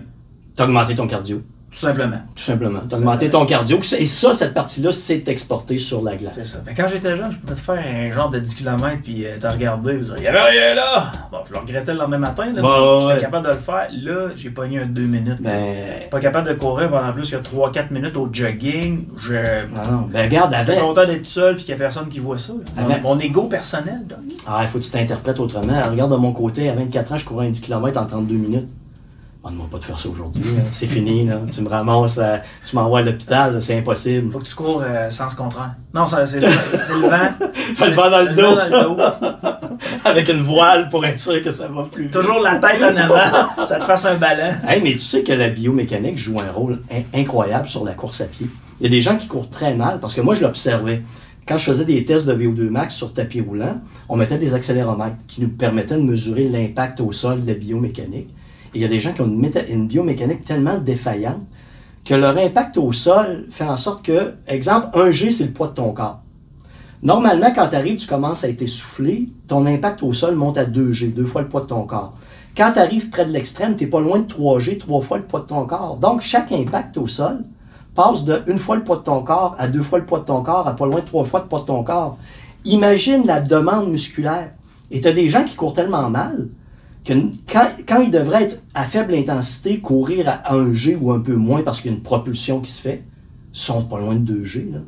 Tu 0.56 0.62
as 0.62 0.66
augmenté 0.66 0.94
ton 0.94 1.06
cardio. 1.06 1.42
Tout 1.74 1.80
simplement. 1.80 2.18
Tout 2.36 2.42
simplement. 2.42 2.78
Tu 2.88 2.94
as 2.94 2.98
augmenté 2.98 3.28
ton 3.30 3.44
cardio. 3.46 3.80
Et 3.98 4.06
ça, 4.06 4.32
cette 4.32 4.54
partie-là, 4.54 4.92
c'est 4.92 5.26
exporté 5.28 5.76
sur 5.78 6.02
la 6.02 6.12
C'est 6.12 6.18
glace. 6.18 6.46
ça. 6.46 6.58
Mais 6.64 6.72
quand 6.74 6.86
j'étais 6.88 7.16
jeune, 7.16 7.32
je 7.32 7.36
pouvais 7.38 7.54
te 7.54 7.60
faire 7.60 7.82
un 7.84 8.12
genre 8.14 8.30
de 8.30 8.38
10 8.38 8.54
km 8.54 8.98
puis 9.02 9.26
euh, 9.26 9.36
t'as 9.40 9.50
regardé, 9.50 9.96
vous 9.96 10.12
il 10.16 10.22
y 10.22 10.26
avait 10.28 10.40
rien 10.40 10.74
là! 10.74 11.10
Bon, 11.32 11.38
je 11.48 11.52
le 11.52 11.58
regrettais 11.58 11.92
le 11.92 11.98
lendemain 11.98 12.18
matin, 12.18 12.46
là, 12.46 12.52
puis 12.52 12.62
ouais, 12.62 13.00
j'étais 13.00 13.14
ouais. 13.14 13.20
capable 13.20 13.46
de 13.46 13.52
le 13.52 13.58
faire. 13.58 13.88
Là, 13.92 14.28
j'ai 14.36 14.50
pogné 14.50 14.78
un 14.80 14.86
2 14.86 15.02
minutes. 15.02 15.40
Ben, 15.42 16.08
Pas 16.10 16.20
capable 16.20 16.48
de 16.48 16.54
courir 16.54 16.90
pendant 16.90 17.12
plus 17.12 17.28
que 17.30 17.36
3-4 17.36 17.92
minutes 17.92 18.16
au 18.16 18.28
jogging. 18.32 19.06
Je. 19.20 19.34
non. 19.66 20.08
Ben, 20.12 20.22
regarde, 20.26 20.54
Je 20.58 20.62
suis 20.70 20.78
avant. 20.78 20.88
content 20.88 21.06
d'être 21.06 21.26
seul 21.26 21.56
puis 21.56 21.64
qu'il 21.64 21.74
n'y 21.74 21.80
a 21.80 21.84
personne 21.84 22.08
qui 22.08 22.20
voit 22.20 22.38
ça. 22.38 22.52
Avant- 22.76 23.00
mon 23.02 23.18
ego 23.18 23.42
personnel, 23.44 24.02
donc. 24.08 24.18
Ah, 24.46 24.60
il 24.62 24.68
faut 24.68 24.78
que 24.78 24.84
tu 24.84 24.90
t'interprètes 24.90 25.40
autrement. 25.40 25.82
Regarde 25.90 26.12
de 26.12 26.16
mon 26.16 26.32
côté, 26.32 26.68
à 26.68 26.74
24 26.74 27.12
ans, 27.12 27.18
je 27.18 27.24
courais 27.24 27.46
un 27.46 27.50
10 27.50 27.60
km 27.60 28.00
en 28.00 28.06
32 28.06 28.34
minutes. 28.36 28.68
Demande-moi 29.44 29.66
pas 29.70 29.78
de 29.78 29.84
faire 29.84 29.98
ça 30.00 30.08
aujourd'hui. 30.08 30.42
là. 30.42 30.62
C'est 30.70 30.86
fini. 30.86 31.26
Là. 31.26 31.40
Tu 31.52 31.60
me 31.60 31.68
ramasses, 31.68 32.16
à- 32.18 32.40
tu 32.66 32.74
m'envoies 32.76 33.00
à 33.00 33.02
l'hôpital. 33.02 33.60
C'est 33.62 33.76
impossible. 33.78 34.32
Faut 34.32 34.38
que 34.38 34.46
tu 34.46 34.54
cours 34.54 34.82
euh, 34.82 35.10
sens 35.10 35.34
contraire. 35.34 35.74
Non, 35.92 36.06
c'est 36.06 36.40
le, 36.40 36.46
le 36.46 37.08
vent. 37.08 37.46
Fais 37.76 37.90
le 37.90 37.94
vent 37.94 38.10
dans 38.10 38.22
le 38.22 38.34
dos. 38.34 38.42
dans 38.56 38.64
le 38.64 38.96
dos. 38.96 39.02
Avec 40.06 40.28
une 40.30 40.42
voile 40.42 40.88
pour 40.88 41.04
être 41.04 41.18
sûr 41.18 41.42
que 41.42 41.52
ça 41.52 41.68
va 41.68 41.84
plus 41.84 42.04
vite. 42.04 42.12
Toujours 42.14 42.40
la 42.40 42.56
tête 42.56 42.82
en 42.82 42.96
avant. 42.96 43.66
Ça 43.68 43.78
te 43.78 43.84
fasse 43.84 44.06
un 44.06 44.16
ballon. 44.16 44.52
Hey, 44.66 44.80
mais 44.82 44.92
tu 44.92 44.98
sais 45.00 45.22
que 45.22 45.32
la 45.32 45.50
biomécanique 45.50 46.16
joue 46.18 46.38
un 46.40 46.50
rôle 46.50 46.80
in- 46.90 47.18
incroyable 47.20 47.68
sur 47.68 47.84
la 47.84 47.92
course 47.92 48.22
à 48.22 48.24
pied. 48.26 48.46
Il 48.80 48.84
y 48.84 48.86
a 48.86 48.90
des 48.90 49.00
gens 49.02 49.16
qui 49.16 49.28
courent 49.28 49.50
très 49.50 49.74
mal 49.74 50.00
parce 50.00 50.14
que 50.14 50.20
moi, 50.22 50.34
je 50.34 50.42
l'observais. 50.42 51.02
Quand 51.46 51.58
je 51.58 51.64
faisais 51.64 51.84
des 51.84 52.04
tests 52.06 52.26
de 52.26 52.34
VO2 52.34 52.70
max 52.70 52.94
sur 52.94 53.12
tapis 53.12 53.42
roulant, 53.42 53.78
on 54.08 54.16
mettait 54.16 54.38
des 54.38 54.54
accéléromètres 54.54 55.16
qui 55.28 55.42
nous 55.42 55.48
permettaient 55.50 55.96
de 55.96 56.00
mesurer 56.02 56.48
l'impact 56.48 57.00
au 57.02 57.12
sol 57.12 57.42
de 57.44 57.48
la 57.52 57.58
biomécanique. 57.58 58.30
Il 58.74 58.80
y 58.80 58.84
a 58.84 58.88
des 58.88 59.00
gens 59.00 59.12
qui 59.12 59.20
ont 59.20 59.26
une, 59.26 59.86
biomécanique 59.86 60.44
tellement 60.44 60.78
défaillante 60.78 61.42
que 62.04 62.14
leur 62.14 62.36
impact 62.36 62.76
au 62.76 62.92
sol 62.92 63.46
fait 63.50 63.64
en 63.64 63.76
sorte 63.76 64.04
que, 64.04 64.34
exemple, 64.46 64.88
un 64.94 65.10
G, 65.10 65.30
c'est 65.30 65.44
le 65.44 65.52
poids 65.52 65.68
de 65.68 65.74
ton 65.74 65.92
corps. 65.92 66.20
Normalement, 67.02 67.52
quand 67.54 67.68
tu 67.68 67.76
arrives, 67.76 67.98
tu 67.98 68.08
commences 68.08 68.44
à 68.44 68.48
être 68.48 68.62
essoufflé, 68.62 69.28
ton 69.46 69.64
impact 69.66 70.02
au 70.02 70.12
sol 70.12 70.34
monte 70.34 70.58
à 70.58 70.64
2G, 70.64 71.14
deux 71.14 71.26
fois 71.26 71.42
le 71.42 71.48
poids 71.48 71.60
de 71.60 71.66
ton 71.66 71.84
corps. 71.84 72.14
Quand 72.56 72.72
tu 72.72 72.78
arrives 72.78 73.10
près 73.10 73.24
de 73.24 73.30
l'extrême, 73.30 73.74
tu 73.74 73.88
pas 73.88 74.00
loin 74.00 74.20
de 74.20 74.32
3G, 74.32 74.78
trois 74.78 75.00
fois 75.00 75.18
le 75.18 75.24
poids 75.24 75.40
de 75.40 75.46
ton 75.46 75.66
corps. 75.66 75.96
Donc, 75.96 76.20
chaque 76.20 76.50
impact 76.52 76.96
au 76.98 77.06
sol 77.06 77.44
passe 77.94 78.24
de 78.24 78.42
une 78.48 78.58
fois 78.58 78.76
le 78.76 78.84
poids 78.84 78.96
de 78.96 79.02
ton 79.02 79.22
corps 79.22 79.54
à 79.58 79.68
deux 79.68 79.82
fois 79.82 79.98
le 79.98 80.06
poids 80.06 80.20
de 80.20 80.24
ton 80.24 80.42
corps, 80.42 80.66
à 80.66 80.74
pas 80.74 80.86
loin 80.86 81.00
de 81.00 81.06
trois 81.06 81.24
fois 81.24 81.40
le 81.40 81.46
poids 81.46 81.60
de 81.60 81.66
ton 81.66 81.82
corps. 81.84 82.18
Imagine 82.64 83.26
la 83.26 83.40
demande 83.40 83.88
musculaire. 83.88 84.50
Et 84.90 85.00
tu 85.00 85.08
as 85.08 85.12
des 85.12 85.28
gens 85.28 85.44
qui 85.44 85.56
courent 85.56 85.74
tellement 85.74 86.10
mal 86.10 86.48
que 87.04 87.12
quand, 87.86 88.00
ils 88.00 88.10
devraient 88.10 88.44
être 88.44 88.60
à 88.74 88.84
faible 88.84 89.14
intensité, 89.14 89.80
courir 89.80 90.28
à 90.28 90.54
1 90.54 90.72
G 90.72 90.96
ou 90.98 91.12
un 91.12 91.20
peu 91.20 91.34
moins 91.34 91.62
parce 91.62 91.80
qu'il 91.80 91.90
y 91.90 91.94
a 91.94 91.96
une 91.96 92.02
propulsion 92.02 92.60
qui 92.60 92.70
se 92.70 92.80
fait, 92.80 93.02
sont 93.52 93.82
pas 93.82 93.98
loin 93.98 94.14
de 94.14 94.20
2 94.20 94.44
G. 94.44 94.68
Là. 94.72 94.80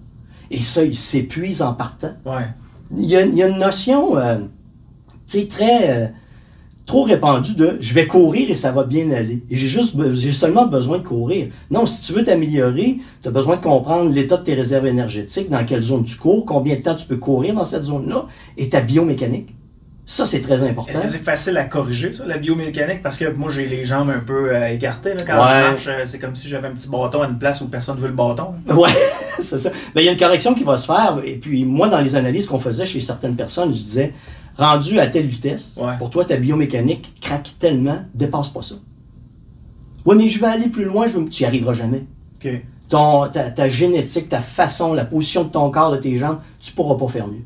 Et 0.51 0.63
ça, 0.63 0.85
ils 0.85 0.97
s'épuisent 0.97 1.63
en 1.63 1.75
partant. 1.75 2.13
Ouais. 2.25 2.49
Il, 2.97 3.05
y 3.05 3.17
a, 3.17 3.23
une 3.25 3.59
notion 3.59 4.17
euh, 4.17 4.39
très 5.27 5.91
euh, 5.91 6.07
trop 6.87 7.03
répandue 7.03 7.55
de 7.55 7.77
je 7.81 7.93
vais 7.95 8.07
courir 8.07 8.49
et 8.49 8.55
ça 8.55 8.71
va 8.71 8.85
bien 8.85 9.11
aller. 9.11 9.43
Et 9.51 9.57
j'ai 9.57 9.67
juste 9.67 9.97
j'ai 10.15 10.33
seulement 10.33 10.67
besoin 10.67 10.99
de 10.99 11.03
courir. 11.03 11.49
Non, 11.71 11.85
si 11.85 12.07
tu 12.07 12.13
veux 12.17 12.25
t'améliorer, 12.25 12.99
tu 13.23 13.29
as 13.29 13.33
besoin 13.33 13.57
de 13.57 13.61
comprendre 13.63 14.11
l'état 14.11 14.37
de 14.37 14.45
tes 14.45 14.55
réserves 14.55 14.87
énergétiques, 14.87 15.51
dans 15.51 15.65
quelle 15.67 15.83
zone 15.83 16.05
tu 16.05 16.17
cours, 16.17 16.47
combien 16.47 16.77
de 16.77 16.83
temps 16.83 16.95
tu 16.95 17.07
peux 17.07 17.17
courir 17.17 17.55
dans 17.55 17.65
cette 17.65 17.83
zone-là, 17.83 18.27
et 18.57 18.69
ta 18.69 18.81
biomécanique. 18.81 19.55
Ça, 20.09 20.25
c'est 20.25 20.41
très 20.41 20.63
important. 20.63 20.93
Est-ce 20.93 21.01
que 21.01 21.09
c'est 21.09 21.25
facile 21.25 21.57
à 21.59 21.65
corriger, 21.65 22.13
ça, 22.13 22.25
la 22.27 22.39
biomécanique? 22.39 23.03
Parce 23.03 23.19
que 23.19 23.29
moi, 23.33 23.51
j'ai 23.51 23.67
les 23.67 23.85
jambes 23.85 24.09
un 24.09 24.21
peu 24.21 24.55
euh, 24.55 24.69
écartées. 24.69 25.15
Là, 25.15 25.23
quand 25.27 25.33
je 25.33 25.39
marche, 25.39 25.87
euh, 25.89 26.03
c'est 26.07 26.21
comme 26.21 26.37
si 26.37 26.49
j'avais 26.49 26.69
un 26.69 26.75
petit 26.75 26.89
bâton 26.89 27.23
à 27.23 27.27
une 27.27 27.37
place 27.37 27.61
où 27.61 27.67
personne 27.67 27.97
ne 27.97 28.01
veut 28.03 28.07
le 28.07 28.15
bâton. 28.15 28.55
Ouais, 28.69 28.89
c'est 29.41 29.59
ça. 29.59 29.71
Ben, 29.97 30.03
il 30.03 30.05
y 30.05 30.09
a 30.09 30.13
une 30.13 30.19
correction 30.19 30.55
qui 30.55 30.63
va 30.63 30.77
se 30.77 30.87
faire. 30.87 31.19
Et 31.25 31.35
puis, 31.35 31.65
moi, 31.65 31.89
dans 31.89 31.99
les 32.01 32.15
analyses 32.15 32.47
qu'on 32.47 32.61
faisait 32.61 32.87
chez 32.87 33.01
certaines 33.01 33.35
personnes, 33.35 33.75
je 33.75 33.83
disais, 33.83 34.13
rendu 34.57 35.01
à 35.01 35.09
telle 35.09 35.27
vitesse, 35.27 35.81
pour 35.99 36.11
toi, 36.11 36.25
ta 36.25 36.37
biomécanique 36.37 37.13
craque 37.21 37.55
tellement, 37.59 38.05
dépasse 38.15 38.51
pas 38.51 38.63
ça. 38.63 38.77
Oui, 40.05 40.15
mais 40.17 40.29
je 40.29 40.39
vais 40.39 40.47
aller 40.47 40.69
plus 40.69 40.85
loin, 40.85 41.09
je 41.09 41.19
veux... 41.19 41.29
tu 41.29 41.43
n'y 41.43 41.49
arriveras 41.49 41.75
jamais. 41.75 42.05
Ton, 42.89 43.27
ta, 43.27 43.51
ta 43.51 43.69
génétique, 43.69 44.29
ta 44.29 44.39
façon, 44.39 44.95
la 44.95 45.05
position 45.05 45.43
de 45.43 45.49
ton 45.49 45.69
corps, 45.73 45.91
de 45.91 45.97
tes 45.97 46.17
jambes, 46.17 46.39
tu 46.61 46.71
ne 46.71 46.77
pourras 46.77 46.95
pas 46.95 47.09
faire 47.09 47.27
mieux. 47.27 47.43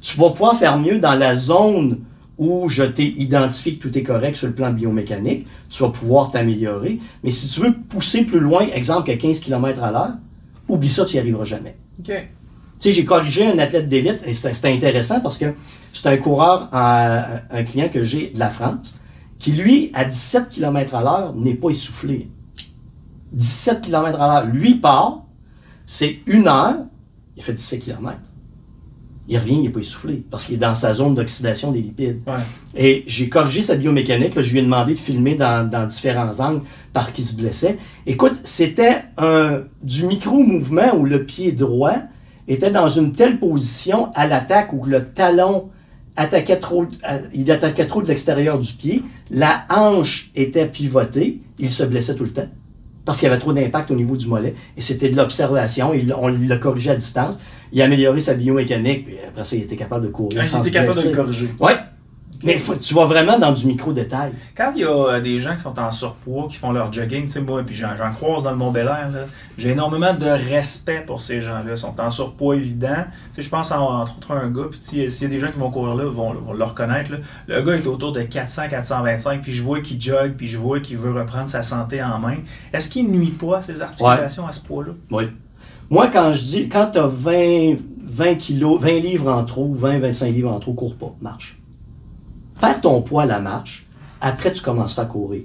Tu 0.00 0.16
vas 0.18 0.30
pouvoir 0.30 0.58
faire 0.58 0.78
mieux 0.78 0.98
dans 0.98 1.14
la 1.14 1.34
zone 1.34 2.00
où 2.38 2.68
je 2.68 2.82
t'ai 2.82 3.06
identifié 3.20 3.76
que 3.76 3.88
tout 3.88 3.96
est 3.96 4.02
correct 4.02 4.36
sur 4.36 4.46
le 4.46 4.54
plan 4.54 4.70
biomécanique. 4.72 5.46
Tu 5.70 5.82
vas 5.82 5.88
pouvoir 5.88 6.30
t'améliorer. 6.30 7.00
Mais 7.24 7.30
si 7.30 7.48
tu 7.48 7.60
veux 7.60 7.72
pousser 7.72 8.24
plus 8.24 8.40
loin, 8.40 8.66
exemple 8.74 9.10
que 9.10 9.16
15 9.16 9.40
km 9.40 9.82
à 9.82 9.90
l'heure, 9.90 10.12
oublie 10.68 10.88
ça, 10.88 11.04
tu 11.04 11.16
n'y 11.16 11.20
arriveras 11.20 11.44
jamais. 11.44 11.76
OK. 11.98 12.04
Tu 12.06 12.12
sais, 12.78 12.92
j'ai 12.92 13.04
corrigé 13.06 13.46
un 13.46 13.58
athlète 13.58 13.88
d'élite 13.88 14.20
et 14.26 14.34
c'était 14.34 14.70
intéressant 14.70 15.20
parce 15.20 15.38
que 15.38 15.54
c'est 15.94 16.08
un 16.08 16.16
coureur, 16.18 16.68
un, 16.72 17.64
client 17.64 17.88
que 17.88 18.02
j'ai 18.02 18.28
de 18.28 18.38
la 18.38 18.50
France, 18.50 19.00
qui 19.38 19.52
lui, 19.52 19.90
à 19.94 20.04
17 20.04 20.50
km 20.50 20.94
à 20.94 21.02
l'heure, 21.02 21.34
n'est 21.34 21.54
pas 21.54 21.70
essoufflé. 21.70 22.28
17 23.32 23.80
km 23.80 24.20
à 24.20 24.26
l'heure. 24.28 24.46
Lui 24.52 24.74
part, 24.74 25.24
c'est 25.86 26.18
une 26.26 26.48
heure, 26.48 26.76
il 27.36 27.42
fait 27.42 27.54
17 27.54 27.80
km 27.80 28.18
il 29.28 29.38
revient, 29.38 29.54
il 29.54 29.62
n'est 29.62 29.68
pas 29.70 29.80
essoufflé, 29.80 30.24
parce 30.30 30.46
qu'il 30.46 30.54
est 30.54 30.58
dans 30.58 30.74
sa 30.74 30.94
zone 30.94 31.14
d'oxydation 31.14 31.72
des 31.72 31.80
lipides. 31.80 32.22
Et 32.76 33.04
j'ai 33.06 33.28
corrigé 33.28 33.62
sa 33.62 33.76
biomécanique, 33.76 34.40
je 34.40 34.52
lui 34.52 34.60
ai 34.60 34.62
demandé 34.62 34.94
de 34.94 34.98
filmer 34.98 35.34
dans, 35.34 35.88
différents 35.88 36.38
angles 36.40 36.62
par 36.92 37.12
qui 37.12 37.22
se 37.22 37.34
blessait. 37.34 37.78
Écoute, 38.06 38.40
c'était 38.44 39.04
un, 39.18 39.64
du 39.82 40.06
micro-mouvement 40.06 40.94
où 40.96 41.04
le 41.04 41.24
pied 41.24 41.52
droit 41.52 41.96
était 42.48 42.70
dans 42.70 42.88
une 42.88 43.12
telle 43.12 43.38
position 43.38 44.12
à 44.14 44.26
l'attaque 44.26 44.72
où 44.72 44.84
le 44.84 45.04
talon 45.04 45.70
attaquait 46.16 46.58
trop, 46.58 46.86
il 47.34 47.50
attaquait 47.50 47.86
trop 47.86 48.02
de 48.02 48.08
l'extérieur 48.08 48.58
du 48.58 48.72
pied, 48.72 49.02
la 49.30 49.64
hanche 49.68 50.30
était 50.34 50.66
pivotée, 50.66 51.40
il 51.58 51.70
se 51.70 51.84
blessait 51.84 52.14
tout 52.14 52.24
le 52.24 52.32
temps 52.32 52.48
parce 53.06 53.20
qu'il 53.20 53.28
y 53.28 53.30
avait 53.30 53.40
trop 53.40 53.54
d'impact 53.54 53.90
au 53.92 53.94
niveau 53.94 54.16
du 54.16 54.26
mollet. 54.26 54.54
Et 54.76 54.82
c'était 54.82 55.08
de 55.08 55.16
l'observation. 55.16 55.92
On 56.20 56.28
l'a 56.28 56.58
corrigé 56.58 56.90
à 56.90 56.96
distance. 56.96 57.38
Il 57.72 57.80
a 57.80 57.86
amélioré 57.86 58.20
sa 58.20 58.34
biomécanique. 58.34 59.06
Puis 59.06 59.16
après 59.26 59.44
ça, 59.44 59.56
il 59.56 59.62
était 59.62 59.76
capable 59.76 60.06
de 60.06 60.10
courir. 60.10 60.42
Ah, 60.42 60.46
il 60.52 60.60
était 60.60 60.70
capable 60.72 61.02
de 61.02 61.08
le 61.08 61.14
corriger. 61.14 61.48
Oui. 61.60 61.72
Mais 62.42 62.60
tu 62.80 62.94
vas 62.94 63.04
vraiment 63.06 63.38
dans 63.38 63.52
du 63.52 63.66
micro-détail. 63.66 64.32
Quand 64.56 64.72
il 64.74 64.82
y 64.82 64.84
a 64.84 64.90
euh, 64.90 65.20
des 65.20 65.40
gens 65.40 65.54
qui 65.54 65.62
sont 65.62 65.78
en 65.78 65.90
surpoids, 65.90 66.48
qui 66.48 66.56
font 66.56 66.72
leur 66.72 66.92
jogging, 66.92 67.24
tu 67.24 67.30
sais, 67.30 67.40
moi, 67.40 67.62
puis 67.64 67.74
j'en 67.74 67.94
croise 68.14 68.44
dans 68.44 68.50
le 68.50 68.56
Mont 68.56 68.70
Bel 68.70 68.86
Air, 68.86 69.10
j'ai 69.58 69.70
énormément 69.70 70.14
de 70.14 70.26
respect 70.26 71.02
pour 71.06 71.22
ces 71.22 71.40
gens-là. 71.40 71.70
Ils 71.70 71.76
sont 71.76 72.00
en 72.00 72.10
surpoids 72.10 72.56
évident. 72.56 73.04
Tu 73.32 73.36
sais, 73.36 73.42
je 73.42 73.48
pense 73.48 73.72
entre 73.72 74.16
autres 74.16 74.32
un 74.32 74.50
gars, 74.50 74.66
puis 74.70 74.78
s'il 74.80 75.02
y 75.02 75.24
a 75.24 75.28
des 75.28 75.40
gens 75.40 75.50
qui 75.50 75.58
vont 75.58 75.70
courir 75.70 75.94
là, 75.94 76.04
vont, 76.04 76.34
vont 76.34 76.52
le 76.52 76.64
reconnaître. 76.64 77.10
Le 77.46 77.62
gars 77.62 77.74
est 77.74 77.86
autour 77.86 78.12
de 78.12 78.20
400-425, 78.20 79.40
puis 79.40 79.52
je 79.52 79.62
vois 79.62 79.80
qu'il 79.80 80.00
jogue, 80.00 80.34
puis 80.36 80.48
je 80.48 80.58
vois 80.58 80.80
qu'il 80.80 80.98
veut 80.98 81.12
reprendre 81.12 81.48
sa 81.48 81.62
santé 81.62 82.02
en 82.02 82.18
main. 82.18 82.36
Est-ce 82.72 82.88
qu'il 82.88 83.10
nuit 83.10 83.30
pas 83.30 83.58
à 83.58 83.62
ses 83.62 83.82
articulations 83.82 84.46
à 84.46 84.52
ce 84.52 84.60
poids-là? 84.60 84.92
Oui. 85.10 85.24
Moi, 85.88 86.08
quand 86.08 86.34
je 86.34 86.42
dis, 86.42 86.68
quand 86.68 86.90
tu 86.92 86.98
as 86.98 87.06
20, 87.06 87.76
20 88.02 88.34
kilos, 88.34 88.80
20 88.80 88.90
livres 89.00 89.32
en 89.32 89.44
trop, 89.44 89.74
20-25 89.74 90.32
livres 90.32 90.52
en 90.52 90.58
trop, 90.58 90.74
cours 90.74 90.96
pas, 90.96 91.14
marche. 91.20 91.58
Perds 92.60 92.80
ton 92.80 93.02
poids 93.02 93.24
à 93.24 93.26
la 93.26 93.40
marche, 93.40 93.86
après 94.20 94.52
tu 94.52 94.62
commenceras 94.62 95.02
à 95.02 95.06
courir. 95.06 95.42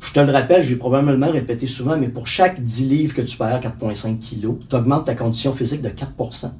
Je 0.00 0.12
te 0.12 0.20
le 0.20 0.32
rappelle, 0.32 0.62
j'ai 0.62 0.76
probablement 0.76 1.30
répété 1.30 1.66
souvent, 1.66 1.96
mais 1.96 2.08
pour 2.08 2.26
chaque 2.26 2.60
10 2.60 2.88
livres 2.88 3.14
que 3.14 3.22
tu 3.22 3.36
perds, 3.36 3.60
4,5 3.60 4.18
kg, 4.18 4.58
tu 4.68 4.76
augmentes 4.76 5.06
ta 5.06 5.14
condition 5.14 5.54
physique 5.54 5.80
de 5.80 5.88
4% 5.88 6.50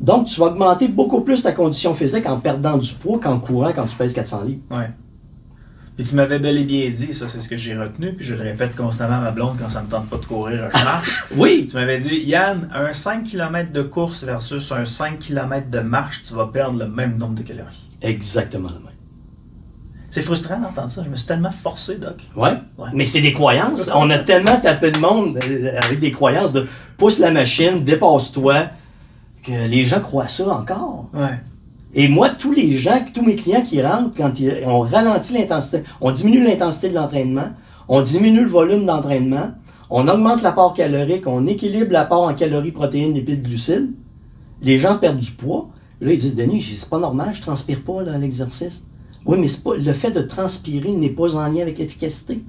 Donc, 0.00 0.26
tu 0.26 0.38
vas 0.40 0.46
augmenter 0.46 0.86
beaucoup 0.86 1.22
plus 1.22 1.42
ta 1.42 1.52
condition 1.52 1.94
physique 1.94 2.26
en 2.26 2.38
perdant 2.38 2.78
du 2.78 2.92
poids 2.94 3.18
qu'en 3.18 3.40
courant 3.40 3.72
quand 3.74 3.86
tu 3.86 3.96
pèses 3.96 4.14
400 4.14 4.44
livres. 4.44 4.62
Ouais. 4.70 4.90
Puis 5.96 6.06
tu 6.06 6.14
m'avais 6.14 6.38
bel 6.38 6.56
et 6.58 6.64
bien 6.64 6.88
dit, 6.88 7.12
ça 7.12 7.26
c'est 7.26 7.40
ce 7.40 7.48
que 7.48 7.56
j'ai 7.56 7.76
retenu, 7.76 8.12
puis 8.12 8.24
je 8.24 8.36
le 8.36 8.42
répète 8.42 8.76
constamment 8.76 9.16
à 9.16 9.20
ma 9.20 9.30
blonde 9.32 9.56
quand 9.60 9.68
ça 9.68 9.82
me 9.82 9.88
tente 9.88 10.08
pas 10.08 10.18
de 10.18 10.26
courir, 10.26 10.68
je 10.72 10.84
marche. 10.84 11.24
oui! 11.36 11.66
Tu 11.68 11.74
m'avais 11.74 11.98
dit, 11.98 12.20
Yann, 12.20 12.68
un 12.72 12.92
5 12.92 13.24
km 13.24 13.72
de 13.72 13.82
course 13.82 14.22
versus 14.22 14.70
un 14.70 14.84
5 14.84 15.18
km 15.18 15.68
de 15.70 15.80
marche, 15.80 16.22
tu 16.22 16.34
vas 16.34 16.46
perdre 16.46 16.78
le 16.78 16.86
même 16.86 17.18
nombre 17.18 17.34
de 17.34 17.42
calories. 17.42 17.87
Exactement 18.02 18.68
le 18.68 18.74
même. 18.74 18.88
C'est 20.10 20.22
frustrant 20.22 20.58
d'entendre 20.58 20.88
ça. 20.88 21.02
Je 21.04 21.10
me 21.10 21.16
suis 21.16 21.26
tellement 21.26 21.50
forcé, 21.50 21.96
Doc. 21.96 22.22
Ouais. 22.34 22.54
Mais 22.94 23.04
c'est 23.04 23.20
des 23.20 23.32
croyances. 23.32 23.90
On 23.94 24.08
a 24.10 24.18
tellement 24.18 24.58
tapé 24.58 24.90
de 24.90 24.98
monde 24.98 25.38
euh, 25.48 25.78
avec 25.84 26.00
des 26.00 26.10
croyances 26.10 26.52
de 26.52 26.66
pousse 26.96 27.18
la 27.18 27.30
machine, 27.30 27.84
dépasse-toi, 27.84 28.68
que 29.42 29.68
les 29.68 29.84
gens 29.84 30.00
croient 30.00 30.28
ça 30.28 30.48
encore. 30.48 31.10
Ouais. 31.12 31.38
Et 31.94 32.08
moi, 32.08 32.30
tous 32.30 32.52
les 32.52 32.72
gens, 32.72 33.04
tous 33.12 33.22
mes 33.22 33.36
clients 33.36 33.62
qui 33.62 33.82
rentrent, 33.82 34.16
quand 34.16 34.32
on 34.66 34.80
ralentit 34.80 35.34
l'intensité, 35.34 35.82
on 36.00 36.10
diminue 36.10 36.44
l'intensité 36.44 36.90
de 36.90 36.94
l'entraînement, 36.94 37.50
on 37.88 38.02
diminue 38.02 38.42
le 38.42 38.48
volume 38.48 38.84
d'entraînement, 38.84 39.52
on 39.90 40.06
augmente 40.06 40.42
l'apport 40.42 40.74
calorique, 40.74 41.26
on 41.26 41.46
équilibre 41.46 41.92
l'apport 41.92 42.24
en 42.24 42.34
calories, 42.34 42.72
protéines, 42.72 43.14
lipides, 43.14 43.42
glucides, 43.42 43.90
les 44.60 44.78
gens 44.78 44.98
perdent 44.98 45.18
du 45.18 45.30
poids. 45.30 45.70
Là, 46.00 46.12
ils 46.12 46.18
disent, 46.18 46.36
Denis, 46.36 46.62
c'est 46.62 46.88
pas 46.88 46.98
normal, 46.98 47.34
je 47.34 47.42
transpire 47.42 47.82
pas 47.82 48.02
à 48.02 48.18
l'exercice. 48.18 48.84
Oui, 49.26 49.36
mais 49.38 49.48
pas, 49.62 49.76
le 49.76 49.92
fait 49.92 50.10
de 50.10 50.22
transpirer 50.22 50.92
n'est 50.92 51.10
pas 51.10 51.36
en 51.36 51.46
lien 51.50 51.62
avec 51.62 51.78
l'efficacité. 51.78 52.42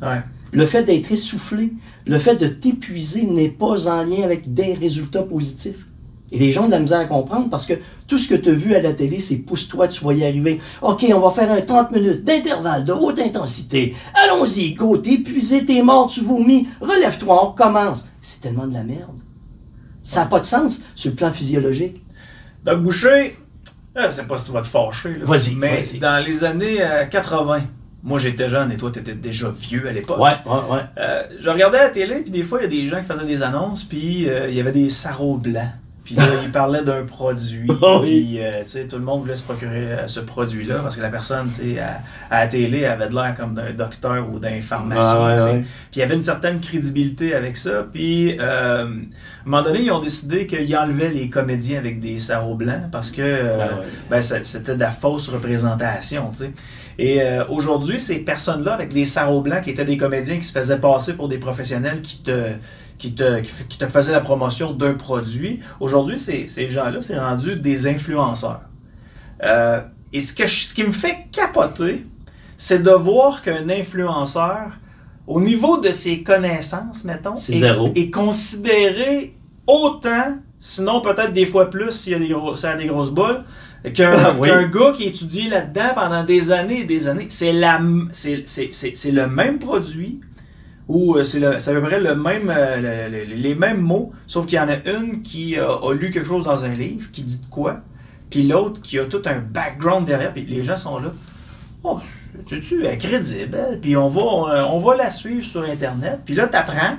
Le 0.51 0.65
fait 0.65 0.83
d'être 0.83 1.11
essoufflé, 1.11 1.73
le 2.05 2.19
fait 2.19 2.35
de 2.35 2.47
t'épuiser 2.47 3.23
n'est 3.23 3.49
pas 3.49 3.89
en 3.89 4.03
lien 4.03 4.23
avec 4.23 4.53
des 4.53 4.73
résultats 4.73 5.23
positifs. 5.23 5.85
Et 6.31 6.37
les 6.37 6.51
gens 6.51 6.65
ont 6.65 6.67
de 6.67 6.71
la 6.71 6.79
misère 6.79 6.99
à 6.99 7.05
comprendre 7.05 7.49
parce 7.49 7.65
que 7.65 7.73
tout 8.07 8.19
ce 8.19 8.29
que 8.29 8.35
tu 8.35 8.49
as 8.49 8.53
vu 8.53 8.75
à 8.75 8.81
la 8.81 8.93
télé, 8.93 9.19
c'est 9.19 9.37
pousse-toi, 9.37 9.87
tu 9.87 10.03
vas 10.05 10.13
y 10.13 10.23
arriver. 10.23 10.59
OK, 10.81 11.05
on 11.13 11.19
va 11.19 11.31
faire 11.31 11.51
un 11.51 11.61
30 11.61 11.91
minutes 11.91 12.23
d'intervalle 12.23 12.85
de 12.85 12.93
haute 12.93 13.19
intensité. 13.19 13.95
Allons-y, 14.13 14.75
go, 14.75 14.97
t'es 14.97 15.13
épuisé, 15.13 15.65
t'es 15.65 15.81
mort, 15.81 16.07
tu 16.07 16.21
vomis, 16.21 16.67
relève-toi, 16.81 17.45
on 17.45 17.49
recommence. 17.49 18.07
C'est 18.21 18.41
tellement 18.41 18.67
de 18.67 18.73
la 18.73 18.83
merde. 18.83 19.19
Ça 20.03 20.21
n'a 20.21 20.25
pas 20.27 20.39
de 20.39 20.45
sens 20.45 20.83
sur 20.93 21.11
le 21.11 21.15
plan 21.15 21.31
physiologique. 21.31 22.03
Doc 22.63 22.83
Boucher, 22.83 23.35
je 24.03 24.07
ne 24.07 24.11
sais 24.11 24.27
pas 24.27 24.37
si 24.37 24.45
tu 24.47 24.51
vas 24.51 24.61
te 24.61 24.67
fâcher, 24.67 25.17
vas-y, 25.21 25.55
mais 25.55 25.83
dans 25.99 26.23
les 26.23 26.43
années 26.43 26.81
80, 27.09 27.55
euh, 27.55 27.59
moi 28.03 28.19
j'étais 28.19 28.49
jeune 28.49 28.71
et 28.71 28.77
toi 28.77 28.91
tu 28.91 28.99
étais 28.99 29.13
déjà 29.15 29.49
vieux 29.49 29.87
à 29.87 29.91
l'époque. 29.91 30.19
Ouais, 30.19 30.37
ouais, 30.45 30.75
ouais. 30.75 30.81
Euh, 30.97 31.23
je 31.39 31.49
regardais 31.49 31.79
la 31.79 31.89
télé, 31.89 32.21
puis 32.21 32.31
des 32.31 32.43
fois 32.43 32.59
il 32.59 32.63
y 32.63 32.65
a 32.65 32.69
des 32.69 32.87
gens 32.87 32.99
qui 33.01 33.05
faisaient 33.05 33.25
des 33.25 33.43
annonces, 33.43 33.83
puis 33.83 34.29
euh, 34.29 34.49
il 34.49 34.55
y 34.55 34.59
avait 34.59 34.71
des 34.71 34.89
sarraux 34.89 35.37
blancs. 35.37 35.71
Puis 36.09 36.15
là, 36.15 36.23
il 36.43 36.51
parlait 36.51 36.83
d'un 36.83 37.03
produit. 37.03 37.69
Oh 37.81 37.99
puis, 38.01 38.41
euh, 38.41 38.61
tu 38.63 38.69
sais, 38.69 38.87
tout 38.87 38.97
le 38.97 39.03
monde 39.03 39.21
voulait 39.21 39.35
se 39.35 39.43
procurer 39.43 39.91
euh, 39.91 40.07
ce 40.07 40.19
produit-là 40.19 40.79
parce 40.81 40.97
que 40.97 41.01
la 41.01 41.09
personne, 41.09 41.47
tu 41.47 41.75
sais, 41.75 41.79
à, 41.79 42.01
la 42.31 42.47
télé 42.47 42.85
avait 42.85 43.07
de 43.07 43.15
l'air 43.15 43.35
comme 43.37 43.53
d'un 43.53 43.71
docteur 43.73 44.27
ou 44.29 44.39
d'un 44.39 44.59
pharmacien. 44.59 45.61
Puis 45.61 45.67
il 45.95 45.99
y 45.99 46.01
avait 46.01 46.15
une 46.15 46.23
certaine 46.23 46.59
crédibilité 46.59 47.35
avec 47.35 47.57
ça. 47.57 47.85
Puis, 47.93 48.37
euh, 48.39 48.41
à 48.41 48.81
un 48.81 48.89
moment 49.45 49.61
donné, 49.61 49.83
ils 49.83 49.91
ont 49.91 50.01
décidé 50.01 50.47
qu'ils 50.47 50.75
enlevaient 50.75 51.11
les 51.11 51.29
comédiens 51.29 51.77
avec 51.77 51.99
des 51.99 52.19
sarraux 52.19 52.55
blancs 52.55 52.89
parce 52.91 53.11
que 53.11 53.45
ben, 54.09 54.21
c'était 54.21 54.75
de 54.75 54.79
la 54.79 54.91
fausse 54.91 55.29
représentation, 55.29 56.31
tu 56.31 56.37
sais. 56.37 56.51
Et 56.99 57.21
euh, 57.21 57.45
aujourd'hui, 57.47 58.01
ces 58.01 58.19
personnes-là, 58.19 58.73
avec 58.73 58.93
des 58.93 59.05
sarraux 59.05 59.41
blancs 59.41 59.63
qui 59.63 59.69
étaient 59.69 59.85
des 59.85 59.95
comédiens 59.95 60.35
qui 60.35 60.43
se 60.43 60.51
faisaient 60.51 60.79
passer 60.79 61.13
pour 61.13 61.29
des 61.29 61.37
professionnels 61.37 62.01
qui 62.01 62.21
te, 62.21 62.31
qui 62.99 63.15
te, 63.15 63.39
qui 63.41 63.77
te 63.79 63.85
faisaient 63.87 64.11
la 64.11 64.19
promotion 64.21 64.71
d'un 64.73 64.93
produit, 64.93 65.59
aujourd'hui, 65.79 66.19
ces, 66.19 66.47
ces 66.49 66.67
gens-là, 66.67 66.99
c'est 67.01 67.17
rendu 67.17 67.55
des 67.55 67.87
influenceurs. 67.87 68.61
Euh, 69.43 69.79
et 70.13 70.21
ce, 70.21 70.33
que 70.33 70.45
je- 70.45 70.63
ce 70.65 70.73
qui 70.75 70.83
me 70.83 70.91
fait 70.91 71.27
capoter, 71.31 72.05
c'est 72.57 72.83
de 72.83 72.91
voir 72.91 73.41
qu'un 73.41 73.69
influenceur, 73.69 74.71
au 75.27 75.39
niveau 75.39 75.79
de 75.79 75.91
ses 75.91 76.23
connaissances, 76.23 77.03
mettons, 77.05 77.35
est, 77.35 77.53
zéro. 77.53 77.91
est 77.95 78.11
considéré 78.11 79.35
autant, 79.67 80.37
sinon 80.59 81.01
peut-être 81.01 81.31
des 81.33 81.45
fois 81.45 81.69
plus 81.69 81.91
s'il 81.91 82.11
y 82.13 82.15
a 82.15 82.19
des, 82.19 82.29
gros, 82.29 82.55
y 82.55 82.65
a 82.65 82.75
des 82.75 82.87
grosses 82.87 83.11
boules, 83.11 83.43
qu'un 83.93 84.11
Ah, 84.17 84.35
oui. 84.37 84.49
gars 84.49 84.91
qui 84.93 85.03
a 85.05 85.07
étudié 85.07 85.49
là-dedans 85.49 85.91
pendant 85.95 86.23
des 86.25 86.51
années 86.51 86.81
et 86.81 86.85
des 86.85 87.07
années. 87.07 87.27
C'est 87.29 87.53
la 87.53 87.77
m- 87.77 88.09
c'est- 88.11 88.43
c'est- 88.45 88.73
c'est- 88.73 88.91
c'est 88.95 89.11
le 89.11 89.27
même 89.27 89.57
produit, 89.59 90.19
ou 90.89 91.15
euh, 91.15 91.23
c'est 91.23 91.41
à 91.45 91.53
peu 91.73 91.81
près 91.81 92.01
le 92.01 92.15
même, 92.15 92.49
euh, 92.53 93.07
le- 93.09 93.17
le- 93.25 93.35
les 93.35 93.55
mêmes 93.55 93.79
mots, 93.79 94.11
sauf 94.27 94.45
qu'il 94.45 94.57
y 94.57 94.59
en 94.59 94.67
a 94.67 94.75
une 94.91 95.21
qui 95.21 95.57
euh, 95.57 95.77
a 95.77 95.93
lu 95.93 96.11
quelque 96.11 96.27
chose 96.27 96.43
dans 96.45 96.65
un 96.65 96.73
livre, 96.73 97.09
qui 97.11 97.23
dit 97.23 97.39
de 97.41 97.45
quoi, 97.49 97.79
puis 98.29 98.45
l'autre 98.45 98.81
qui 98.81 98.99
a 98.99 99.05
tout 99.05 99.21
un 99.25 99.39
background 99.39 100.05
derrière, 100.05 100.33
puis 100.33 100.45
les 100.45 100.63
gens 100.63 100.75
sont 100.77 100.99
là. 100.99 101.13
Oh, 101.83 101.99
tu 102.45 102.55
es 102.55 102.97
crédible, 102.97 103.57
elle. 103.71 103.79
puis 103.79 103.95
on 103.95 104.09
va, 104.09 104.67
on 104.69 104.79
va 104.79 104.95
la 104.97 105.11
suivre 105.11 105.45
sur 105.45 105.61
Internet, 105.63 106.19
puis 106.25 106.35
là, 106.35 106.47
tu 106.49 106.57
apprends, 106.57 106.97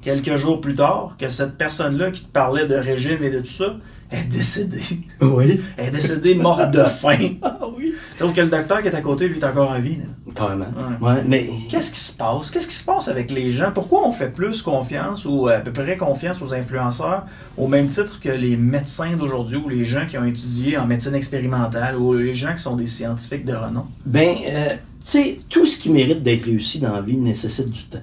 quelques 0.00 0.36
jours 0.36 0.60
plus 0.60 0.74
tard, 0.74 1.16
que 1.18 1.28
cette 1.28 1.56
personne-là 1.56 2.10
qui 2.12 2.24
te 2.24 2.30
parlait 2.30 2.66
de 2.66 2.74
régime 2.76 3.18
et 3.22 3.30
de 3.30 3.40
tout 3.40 3.46
ça, 3.46 3.76
est 4.12 4.28
décédée. 4.28 5.00
Oui. 5.22 5.60
Elle 5.78 5.86
est 5.88 5.90
décédée 5.90 6.34
morte 6.34 6.70
de 6.70 6.82
faim. 7.00 7.30
Ah 7.40 7.58
oui. 7.76 7.94
Sauf 8.18 8.34
que 8.34 8.42
le 8.42 8.48
docteur 8.48 8.82
qui 8.82 8.88
est 8.88 8.94
à 8.94 9.00
côté, 9.00 9.26
lui, 9.26 9.38
est 9.38 9.44
encore 9.44 9.70
en 9.70 9.78
vie. 9.80 9.96
là. 9.96 10.04
Carrément. 10.34 10.66
Ouais. 11.00 11.08
Ouais, 11.08 11.24
mais 11.26 11.50
Qu'est-ce 11.68 11.90
qui 11.90 12.00
se 12.00 12.14
passe? 12.14 12.50
Qu'est-ce 12.50 12.68
qui 12.68 12.74
se 12.74 12.84
passe 12.84 13.08
avec 13.08 13.30
les 13.30 13.50
gens? 13.52 13.70
Pourquoi 13.72 14.06
on 14.06 14.12
fait 14.12 14.30
plus 14.32 14.62
confiance 14.62 15.24
ou 15.24 15.48
à 15.48 15.58
peu 15.58 15.72
près 15.72 15.96
confiance 15.96 16.40
aux 16.42 16.54
influenceurs 16.54 17.26
au 17.56 17.66
même 17.66 17.88
titre 17.88 18.20
que 18.20 18.28
les 18.28 18.56
médecins 18.56 19.16
d'aujourd'hui 19.16 19.56
ou 19.56 19.68
les 19.68 19.84
gens 19.84 20.06
qui 20.06 20.16
ont 20.18 20.24
étudié 20.24 20.78
en 20.78 20.86
médecine 20.86 21.14
expérimentale 21.14 21.96
ou 21.96 22.14
les 22.14 22.34
gens 22.34 22.54
qui 22.54 22.62
sont 22.62 22.76
des 22.76 22.86
scientifiques 22.86 23.44
de 23.44 23.54
renom? 23.54 23.84
Ben, 24.06 24.36
euh, 24.46 24.68
tu 24.74 24.78
sais, 25.04 25.40
tout 25.48 25.66
ce 25.66 25.78
qui 25.78 25.90
mérite 25.90 26.22
d'être 26.22 26.44
réussi 26.44 26.78
dans 26.80 26.92
la 26.92 27.00
vie 27.00 27.16
nécessite 27.16 27.70
du 27.70 27.82
temps. 27.84 28.02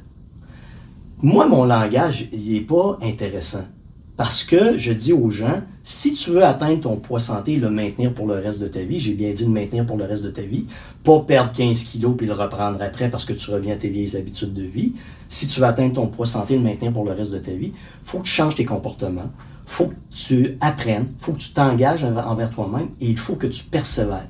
Moi, 1.21 1.47
mon 1.47 1.65
langage, 1.65 2.29
il 2.31 2.53
n'est 2.53 2.61
pas 2.61 2.97
intéressant. 3.01 3.65
Parce 4.19 4.43
que 4.43 4.77
je 4.77 4.91
dis 4.91 5.13
aux 5.13 5.31
gens, 5.31 5.61
si 5.81 6.11
tu 6.11 6.31
veux 6.31 6.43
atteindre 6.43 6.81
ton 6.81 6.97
poids 6.97 7.21
santé 7.21 7.53
et 7.53 7.57
le 7.57 7.69
maintenir 7.69 8.13
pour 8.13 8.27
le 8.27 8.33
reste 8.33 8.61
de 8.61 8.67
ta 8.67 8.81
vie, 8.81 8.99
j'ai 8.99 9.13
bien 9.13 9.31
dit 9.31 9.45
le 9.45 9.49
maintenir 9.49 9.85
pour 9.85 9.95
le 9.95 10.03
reste 10.03 10.25
de 10.25 10.29
ta 10.29 10.41
vie, 10.41 10.65
pas 11.05 11.21
perdre 11.21 11.53
15 11.53 11.83
kilos 11.83 12.17
puis 12.17 12.27
le 12.27 12.33
reprendre 12.33 12.81
après 12.81 13.09
parce 13.09 13.23
que 13.23 13.31
tu 13.31 13.49
reviens 13.49 13.75
à 13.75 13.77
tes 13.77 13.87
vieilles 13.87 14.17
habitudes 14.17 14.53
de 14.53 14.63
vie. 14.63 14.91
Si 15.29 15.47
tu 15.47 15.61
veux 15.61 15.65
atteindre 15.65 15.93
ton 15.93 16.07
poids 16.07 16.25
santé 16.25 16.55
et 16.55 16.57
le 16.57 16.63
maintenir 16.63 16.91
pour 16.91 17.05
le 17.05 17.13
reste 17.13 17.31
de 17.31 17.37
ta 17.37 17.51
vie, 17.51 17.71
faut 18.03 18.17
que 18.17 18.23
tu 18.23 18.31
changes 18.31 18.55
tes 18.55 18.65
comportements, 18.65 19.31
faut 19.65 19.85
que 19.85 19.95
tu 20.13 20.57
apprennes, 20.59 21.07
faut 21.17 21.31
que 21.31 21.39
tu 21.39 21.53
t'engages 21.53 22.03
envers 22.03 22.49
toi-même 22.49 22.89
et 22.99 23.05
il 23.05 23.17
faut 23.17 23.35
que 23.35 23.47
tu 23.47 23.63
persévères. 23.63 24.27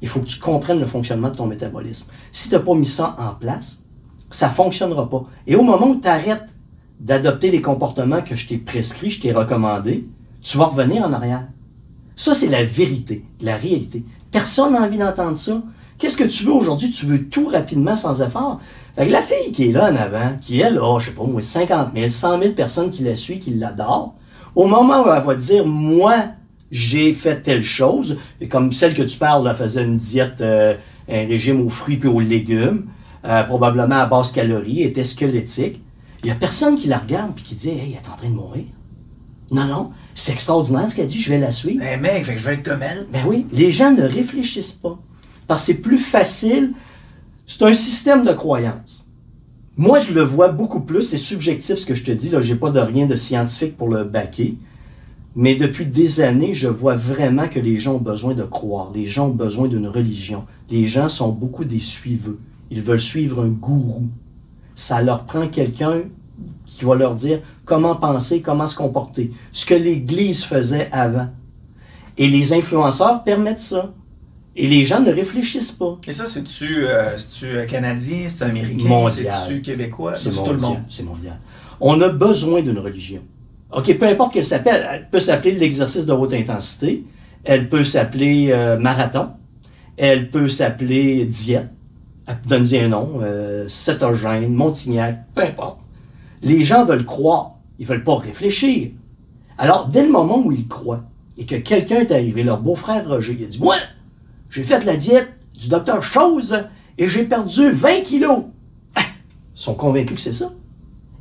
Il 0.00 0.08
faut 0.08 0.20
que 0.20 0.28
tu 0.28 0.40
comprennes 0.40 0.80
le 0.80 0.86
fonctionnement 0.86 1.28
de 1.28 1.36
ton 1.36 1.46
métabolisme. 1.46 2.08
Si 2.32 2.48
tu 2.48 2.54
n'as 2.54 2.62
pas 2.62 2.74
mis 2.74 2.86
ça 2.86 3.16
en 3.18 3.34
place, 3.34 3.82
ça 4.30 4.48
ne 4.48 4.54
fonctionnera 4.54 5.10
pas. 5.10 5.26
Et 5.46 5.56
au 5.56 5.62
moment 5.62 5.88
où 5.88 6.00
tu 6.00 6.08
arrêtes 6.08 6.48
d'adopter 7.00 7.50
les 7.50 7.62
comportements 7.62 8.20
que 8.20 8.36
je 8.36 8.46
t'ai 8.46 8.58
prescrits, 8.58 9.10
je 9.10 9.22
t'ai 9.22 9.32
recommandés, 9.32 10.06
tu 10.42 10.58
vas 10.58 10.66
revenir 10.66 11.02
en 11.02 11.12
arrière. 11.12 11.46
Ça, 12.14 12.34
c'est 12.34 12.48
la 12.48 12.64
vérité, 12.64 13.24
la 13.40 13.56
réalité. 13.56 14.04
Personne 14.30 14.74
n'a 14.74 14.82
envie 14.82 14.98
d'entendre 14.98 15.36
ça. 15.36 15.62
Qu'est-ce 15.98 16.16
que 16.16 16.24
tu 16.24 16.44
veux 16.44 16.52
aujourd'hui? 16.52 16.90
Tu 16.90 17.06
veux 17.06 17.28
tout 17.28 17.48
rapidement 17.48 17.96
sans 17.96 18.22
effort. 18.22 18.60
Fait 18.96 19.06
la 19.06 19.22
fille 19.22 19.52
qui 19.52 19.68
est 19.68 19.72
là 19.72 19.90
en 19.90 19.96
avant, 19.96 20.36
qui 20.40 20.60
elle 20.60 20.78
a, 20.78 20.98
je 20.98 21.06
sais 21.06 21.16
pas 21.16 21.24
moi, 21.24 21.40
50 21.40 21.90
000, 21.94 22.08
100 22.08 22.40
000 22.40 22.52
personnes 22.52 22.90
qui 22.90 23.02
la 23.02 23.16
suivent, 23.16 23.38
qui 23.38 23.54
l'adorent, 23.54 24.14
au 24.54 24.66
moment 24.66 25.04
où 25.04 25.12
elle 25.12 25.22
va 25.22 25.34
dire, 25.34 25.66
moi, 25.66 26.16
j'ai 26.70 27.12
fait 27.12 27.40
telle 27.40 27.62
chose, 27.62 28.18
comme 28.50 28.72
celle 28.72 28.94
que 28.94 29.02
tu 29.02 29.18
parles, 29.18 29.46
elle 29.48 29.56
faisait 29.56 29.84
une 29.84 29.96
diète, 29.96 30.40
euh, 30.40 30.74
un 31.08 31.26
régime 31.26 31.60
aux 31.64 31.70
fruits 31.70 32.00
et 32.02 32.06
aux 32.06 32.20
légumes, 32.20 32.86
euh, 33.24 33.42
probablement 33.44 33.96
à 33.96 34.06
basse 34.06 34.32
calorie, 34.32 34.82
était 34.82 35.04
squelettique. 35.04 35.82
Il 36.22 36.28
y 36.28 36.32
a 36.32 36.34
personne 36.34 36.76
qui 36.76 36.88
la 36.88 36.98
regarde 36.98 37.32
et 37.38 37.42
qui 37.42 37.54
dit, 37.54 37.70
hey, 37.70 37.80
elle 37.96 38.04
est 38.04 38.08
en 38.08 38.16
train 38.16 38.28
de 38.28 38.34
mourir. 38.34 38.64
Non, 39.50 39.66
non, 39.66 39.90
c'est 40.14 40.32
extraordinaire 40.32 40.90
ce 40.90 40.96
qu'elle 40.96 41.06
dit, 41.06 41.18
je 41.18 41.30
vais 41.30 41.38
la 41.38 41.50
suivre. 41.50 41.82
Eh 41.84 41.96
mec, 41.96 42.24
fait 42.24 42.34
que 42.34 42.40
je 42.40 42.44
vais 42.44 42.54
être 42.54 42.62
comme 42.62 42.82
elle. 42.82 43.08
Ben 43.12 43.22
oui, 43.26 43.46
les 43.52 43.70
gens 43.70 43.90
ne 43.90 44.02
réfléchissent 44.02 44.72
pas. 44.72 44.98
Parce 45.46 45.62
que 45.62 45.66
c'est 45.72 45.80
plus 45.80 45.98
facile. 45.98 46.72
C'est 47.46 47.62
un 47.64 47.72
système 47.72 48.22
de 48.24 48.32
croyance. 48.32 49.08
Moi, 49.76 49.98
je 49.98 50.12
le 50.12 50.22
vois 50.22 50.48
beaucoup 50.48 50.80
plus. 50.80 51.02
C'est 51.02 51.18
subjectif 51.18 51.76
ce 51.76 51.86
que 51.86 51.94
je 51.94 52.04
te 52.04 52.12
dis. 52.12 52.28
Là, 52.28 52.40
j'ai 52.40 52.54
pas 52.54 52.70
de 52.70 52.78
rien 52.78 53.06
de 53.06 53.16
scientifique 53.16 53.76
pour 53.76 53.88
le 53.88 54.04
baquer. 54.04 54.56
Mais 55.34 55.56
depuis 55.56 55.86
des 55.86 56.20
années, 56.20 56.54
je 56.54 56.68
vois 56.68 56.96
vraiment 56.96 57.48
que 57.48 57.58
les 57.58 57.78
gens 57.78 57.94
ont 57.94 57.98
besoin 57.98 58.34
de 58.34 58.44
croire. 58.44 58.92
Les 58.94 59.06
gens 59.06 59.28
ont 59.28 59.34
besoin 59.34 59.68
d'une 59.68 59.86
religion. 59.86 60.44
Les 60.70 60.86
gens 60.86 61.08
sont 61.08 61.30
beaucoup 61.30 61.64
des 61.64 61.80
suiveux. 61.80 62.38
Ils 62.70 62.82
veulent 62.82 63.00
suivre 63.00 63.42
un 63.42 63.48
gourou. 63.48 64.08
Ça 64.80 65.02
leur 65.02 65.24
prend 65.24 65.46
quelqu'un 65.46 66.04
qui 66.64 66.86
va 66.86 66.94
leur 66.94 67.14
dire 67.14 67.40
comment 67.66 67.96
penser, 67.96 68.40
comment 68.40 68.66
se 68.66 68.74
comporter. 68.74 69.30
Ce 69.52 69.66
que 69.66 69.74
l'Église 69.74 70.42
faisait 70.42 70.88
avant. 70.90 71.28
Et 72.16 72.26
les 72.26 72.54
influenceurs 72.54 73.22
permettent 73.22 73.58
ça. 73.58 73.92
Et 74.56 74.66
les 74.66 74.86
gens 74.86 75.00
ne 75.00 75.12
réfléchissent 75.12 75.72
pas. 75.72 75.98
Et 76.08 76.14
ça, 76.14 76.26
c'est-tu 76.26 76.86
euh, 76.86 77.10
euh, 77.42 77.66
canadien, 77.66 78.26
c'est 78.30 78.44
américain, 78.44 79.06
c'est-tu 79.10 79.60
québécois, 79.60 80.14
C'est 80.14 80.30
tout 80.30 80.50
le 80.50 80.58
monde. 80.58 80.78
C'est 80.88 81.02
mondial. 81.02 81.38
On 81.78 82.00
a 82.00 82.08
besoin 82.08 82.62
d'une 82.62 82.78
religion. 82.78 83.20
OK, 83.72 83.98
peu 83.98 84.06
importe 84.06 84.32
qu'elle 84.32 84.46
s'appelle, 84.46 84.88
elle 84.90 85.10
peut 85.10 85.20
s'appeler 85.20 85.52
l'exercice 85.52 86.06
de 86.06 86.12
haute 86.12 86.32
intensité, 86.32 87.04
elle 87.44 87.68
peut 87.68 87.84
s'appeler 87.84 88.48
euh, 88.50 88.78
marathon, 88.78 89.28
elle 89.98 90.30
peut 90.30 90.48
s'appeler 90.48 91.26
diète, 91.26 91.68
donne-y 92.46 92.78
un 92.78 92.88
nom, 92.88 93.20
euh, 93.22 93.68
montignac, 94.48 95.24
peu 95.34 95.42
importe. 95.42 95.80
Les 96.42 96.62
gens 96.62 96.84
veulent 96.84 97.04
croire, 97.04 97.56
ils 97.78 97.86
veulent 97.86 98.04
pas 98.04 98.16
réfléchir. 98.16 98.90
Alors, 99.58 99.88
dès 99.88 100.02
le 100.02 100.10
moment 100.10 100.38
où 100.38 100.52
ils 100.52 100.68
croient, 100.68 101.04
et 101.38 101.44
que 101.44 101.56
quelqu'un 101.56 102.00
est 102.00 102.12
arrivé, 102.12 102.42
leur 102.42 102.60
beau-frère 102.60 103.08
Roger, 103.08 103.36
il 103.38 103.44
a 103.44 103.48
dit, 103.48 103.60
moi, 103.60 103.76
j'ai 104.50 104.62
fait 104.62 104.84
la 104.84 104.96
diète 104.96 105.32
du 105.58 105.68
docteur 105.68 106.02
Chose 106.02 106.64
et 106.98 107.08
j'ai 107.08 107.24
perdu 107.24 107.70
20 107.70 108.02
kilos. 108.02 108.44
Ah! 108.94 109.00
Ils 109.56 109.60
sont 109.60 109.74
convaincus 109.74 110.16
que 110.16 110.20
c'est 110.20 110.34
ça. 110.34 110.52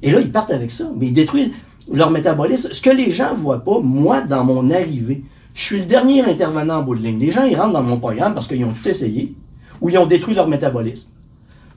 Et 0.01 0.11
là, 0.11 0.19
ils 0.19 0.31
partent 0.31 0.51
avec 0.51 0.71
ça, 0.71 0.91
mais 0.95 1.07
ils 1.07 1.13
détruisent 1.13 1.51
leur 1.91 2.11
métabolisme. 2.11 2.69
Ce 2.71 2.81
que 2.81 2.89
les 2.89 3.11
gens 3.11 3.33
voient 3.33 3.63
pas, 3.63 3.79
moi, 3.81 4.21
dans 4.21 4.43
mon 4.43 4.69
arrivée, 4.69 5.23
je 5.53 5.61
suis 5.61 5.79
le 5.79 5.85
dernier 5.85 6.21
intervenant 6.23 6.79
en 6.79 6.83
bout 6.83 6.95
de 6.95 7.01
ligne. 7.01 7.19
Les 7.19 7.31
gens, 7.31 7.43
ils 7.43 7.55
rentrent 7.55 7.73
dans 7.73 7.83
mon 7.83 7.97
programme 7.97 8.33
parce 8.33 8.47
qu'ils 8.47 8.63
ont 8.63 8.71
tout 8.71 8.87
essayé 8.87 9.35
ou 9.81 9.89
ils 9.89 9.97
ont 9.97 10.05
détruit 10.05 10.35
leur 10.35 10.47
métabolisme. 10.47 11.09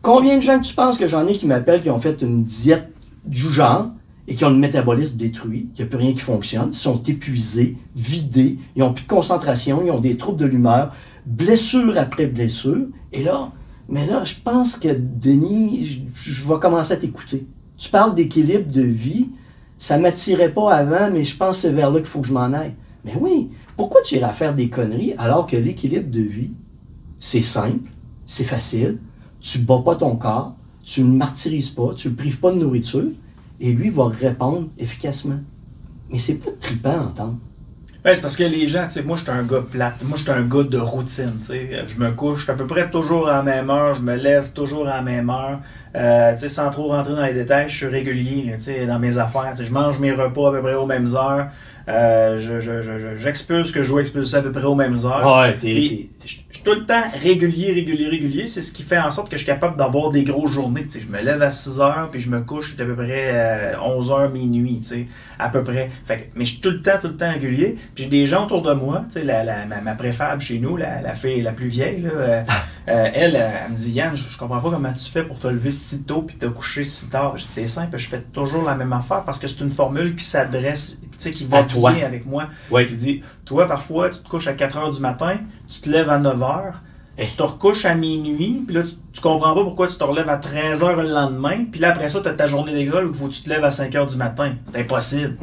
Combien 0.02 0.36
de 0.36 0.42
gens 0.42 0.58
tu 0.58 0.74
penses 0.74 0.98
que 0.98 1.06
j'en 1.06 1.26
ai 1.26 1.32
qui 1.32 1.46
m'appellent, 1.46 1.80
qui 1.80 1.90
ont 1.90 2.00
fait 2.00 2.22
une 2.22 2.42
diète 2.42 2.88
du 3.24 3.50
genre 3.50 3.90
et 4.26 4.34
qui 4.34 4.44
ont 4.44 4.50
le 4.50 4.56
métabolisme 4.56 5.16
détruit, 5.16 5.68
qu'il 5.74 5.84
n'y 5.84 5.88
a 5.88 5.90
plus 5.90 5.98
rien 5.98 6.12
qui 6.12 6.20
fonctionne, 6.20 6.70
ils 6.72 6.76
sont 6.76 7.02
épuisés, 7.02 7.76
vidés, 7.94 8.58
ils 8.76 8.80
n'ont 8.80 8.92
plus 8.92 9.04
de 9.04 9.08
concentration, 9.08 9.82
ils 9.84 9.90
ont 9.90 10.00
des 10.00 10.16
troubles 10.16 10.40
de 10.40 10.46
l'humeur, 10.46 10.92
blessure 11.26 11.98
après 11.98 12.26
blessure. 12.26 12.86
Et 13.12 13.22
là, 13.22 13.52
mais 13.88 14.06
là, 14.06 14.24
je 14.24 14.34
pense 14.42 14.76
que 14.76 14.88
Denis, 14.88 16.02
je, 16.14 16.48
vais 16.48 16.58
commencer 16.60 16.94
à 16.94 16.96
t'écouter. 16.96 17.46
Tu 17.76 17.90
parles 17.90 18.14
d'équilibre 18.14 18.72
de 18.72 18.82
vie, 18.82 19.28
ça 19.78 19.98
m'attirait 19.98 20.52
pas 20.52 20.74
avant, 20.74 21.10
mais 21.12 21.24
je 21.24 21.36
pense 21.36 21.56
que 21.56 21.62
c'est 21.62 21.72
vers 21.72 21.90
là 21.90 21.98
qu'il 21.98 22.08
faut 22.08 22.20
que 22.20 22.28
je 22.28 22.32
m'en 22.32 22.52
aille. 22.52 22.74
Mais 23.04 23.14
oui, 23.20 23.50
pourquoi 23.76 24.00
tu 24.02 24.16
iras 24.16 24.32
faire 24.32 24.54
des 24.54 24.68
conneries 24.68 25.14
alors 25.18 25.46
que 25.46 25.56
l'équilibre 25.56 26.10
de 26.10 26.22
vie, 26.22 26.52
c'est 27.20 27.42
simple, 27.42 27.90
c'est 28.32 28.44
facile, 28.44 28.96
tu 29.42 29.58
bats 29.58 29.82
pas 29.84 29.94
ton 29.94 30.16
corps, 30.16 30.54
tu 30.82 31.02
ne 31.02 31.08
le 31.08 31.18
martyrises 31.18 31.68
pas, 31.68 31.92
tu 31.94 32.08
le 32.08 32.14
prives 32.14 32.40
pas 32.40 32.50
de 32.50 32.56
nourriture, 32.56 33.10
et 33.60 33.72
lui 33.72 33.90
va 33.90 34.06
répondre 34.08 34.68
efficacement. 34.78 35.38
Mais 36.10 36.16
c'est 36.16 36.38
pas 36.38 36.50
trippant 36.58 36.92
à 36.92 37.02
entendre. 37.02 37.36
C'est 38.04 38.20
parce 38.20 38.36
que 38.36 38.42
les 38.42 38.66
gens, 38.66 38.84
tu 38.86 38.94
sais, 38.94 39.02
moi, 39.02 39.16
je 39.16 39.22
suis 39.22 39.30
un 39.30 39.44
gars 39.44 39.62
plate. 39.70 40.02
Moi, 40.02 40.16
je 40.16 40.22
suis 40.22 40.32
un 40.32 40.42
gars 40.42 40.64
de 40.64 40.78
routine, 40.78 41.38
tu. 41.38 41.54
Je 41.86 42.00
me 42.00 42.10
couche 42.10 42.48
à 42.48 42.54
peu 42.54 42.66
près 42.66 42.90
toujours 42.90 43.28
à 43.28 43.36
la 43.36 43.42
même 43.42 43.70
heure. 43.70 43.94
Je 43.94 44.02
me 44.02 44.16
lève 44.16 44.50
toujours 44.52 44.88
à 44.88 44.96
la 44.96 45.02
même 45.02 45.30
heure. 45.30 45.60
Euh, 45.94 46.36
sans 46.36 46.70
trop 46.70 46.88
rentrer 46.88 47.14
dans 47.14 47.24
les 47.24 47.34
détails, 47.34 47.68
je 47.68 47.76
suis 47.76 47.86
régulier, 47.86 48.56
dans 48.88 48.98
mes 48.98 49.18
affaires. 49.18 49.54
Je 49.56 49.70
mange 49.70 50.00
mes 50.00 50.12
repas 50.12 50.48
à 50.48 50.52
peu 50.52 50.62
près 50.62 50.74
aux 50.74 50.86
mêmes 50.86 51.14
heures. 51.14 51.48
Euh, 51.92 52.38
je, 52.40 52.61
je, 52.61 52.83
je, 52.83 53.14
j'expulse 53.16 53.70
que 53.72 53.83
je 53.83 53.88
dois 53.88 54.00
expulser 54.00 54.37
à 54.37 54.42
peu 54.42 54.50
près 54.52 54.64
aux 54.64 54.74
mêmes 54.74 54.96
heures. 55.05 55.40
Ouais, 55.40 55.55
t'es. 55.59 56.09
Je 56.24 56.26
suis 56.28 56.62
tout 56.64 56.72
le 56.74 56.87
temps 56.87 57.02
régulier, 57.22 57.72
régulier, 57.72 58.09
régulier. 58.09 58.46
C'est 58.46 58.62
ce 58.62 58.72
qui 58.72 58.83
fait 58.85 58.98
en 58.98 59.11
sorte 59.11 59.28
que 59.28 59.37
je 59.37 59.42
suis 59.42 59.46
capable 59.52 59.76
d'avoir 59.76 60.11
des 60.12 60.22
grosses 60.24 60.52
journées. 60.52 60.85
Tu 60.85 60.90
sais, 60.90 61.00
je 61.00 61.09
me 61.09 61.20
lève 61.22 61.42
à 61.42 61.50
6 61.50 61.81
heures, 61.81 62.09
puis 62.12 62.20
je 62.20 62.31
me 62.31 62.40
couche 62.42 62.74
à 62.78 62.85
peu 62.85 62.94
près 62.94 63.31
euh, 63.35 63.74
11 63.83 64.11
heures, 64.12 64.31
minuit, 64.31 64.78
tu 64.78 64.85
sais, 64.88 65.07
à 65.38 65.48
peu 65.48 65.64
près. 65.64 65.90
Fait 66.07 66.18
que- 66.18 66.24
mais 66.37 66.44
je 66.44 66.52
suis 66.52 66.61
tout 66.61 66.70
le 66.70 66.81
temps, 66.83 66.98
tout 67.00 67.09
le 67.09 67.16
temps 67.16 67.31
régulier. 67.33 67.76
Puis 67.94 68.05
j'ai 68.05 68.11
des 68.11 68.26
gens 68.26 68.44
autour 68.44 68.62
de 68.62 68.72
moi, 68.74 69.05
tu 69.09 69.14
sais, 69.14 69.24
la, 69.24 69.42
la- 69.44 69.66
ma, 69.66 69.81
ma 69.81 69.94
préfab 69.94 70.40
chez 70.40 70.59
nous, 70.61 70.76
la, 70.76 71.00
la 71.02 71.14
fille 71.14 71.42
la 71.42 71.52
plus 71.52 71.66
vieille, 71.68 72.02
là, 72.02 72.11
euh, 72.14 72.42
euh, 72.88 73.09
elle, 73.12 73.35
euh, 73.37 73.48
elle 73.66 73.72
me 73.72 73.76
dit 73.76 73.90
Yann, 73.90 74.14
je, 74.14 74.37
comprends 74.38 74.61
pas 74.61 74.70
comment 74.70 74.92
tu 74.92 75.11
fais 75.11 75.24
pour 75.24 75.38
te 75.40 75.48
lever 75.48 75.70
si 75.72 76.05
tôt 76.05 76.22
puis 76.22 76.37
te 76.37 76.46
coucher 76.46 76.85
si 76.85 77.09
tard. 77.11 77.35
C'est 77.38 77.66
simple, 77.68 77.98
je 77.98 78.09
fais 78.09 78.20
toujours 78.33 78.64
la 78.64 78.76
même 78.76 78.92
affaire 78.92 79.24
parce 79.24 79.40
que 79.40 79.48
c'est 79.48 79.61
une 79.64 79.70
formule 79.72 80.14
qui 80.14 80.24
s'adresse, 80.24 80.98
tu 81.12 81.18
sais, 81.18 81.31
qui 81.33 81.44
va 81.44 81.59
À 81.59 81.64
toi. 81.64 81.81
Bien 81.90 82.06
avec 82.06 82.24
moi. 82.26 82.44
Oui. 82.70 82.86
Je 82.88 82.94
dis, 82.94 83.22
toi, 83.44 83.66
parfois, 83.66 84.10
tu 84.10 84.18
te 84.20 84.28
couches 84.28 84.46
à 84.48 84.52
4 84.54 84.78
h 84.78 84.94
du 84.94 85.00
matin, 85.00 85.36
tu 85.68 85.80
te 85.80 85.90
lèves 85.90 86.08
à 86.10 86.18
9 86.18 86.38
h, 86.38 86.60
Eh. 87.18 87.24
tu 87.26 87.32
te 87.36 87.42
recouches 87.42 87.84
à 87.84 87.94
minuit, 87.94 88.62
puis 88.66 88.74
là, 88.76 88.82
tu, 88.84 88.90
tu 89.12 89.20
comprends 89.20 89.54
pas 89.54 89.62
pourquoi 89.64 89.86
tu 89.88 89.96
te 89.96 90.04
relèves 90.04 90.28
à 90.30 90.38
13 90.38 90.82
h 90.82 90.96
le 91.02 91.08
lendemain, 91.08 91.64
puis 91.70 91.78
là, 91.80 91.90
après 91.90 92.08
ça, 92.08 92.20
tu 92.22 92.28
as 92.28 92.32
ta 92.32 92.46
journée 92.46 92.72
d'école 92.72 93.06
où 93.08 93.12
faut 93.14 93.26
que 93.28 93.32
tu 93.34 93.42
te 93.42 93.48
lèves 93.50 93.64
à 93.64 93.70
5 93.70 93.92
h 93.92 94.10
du 94.10 94.16
matin. 94.16 94.54
C'est 94.64 94.80
impossible. 94.80 95.36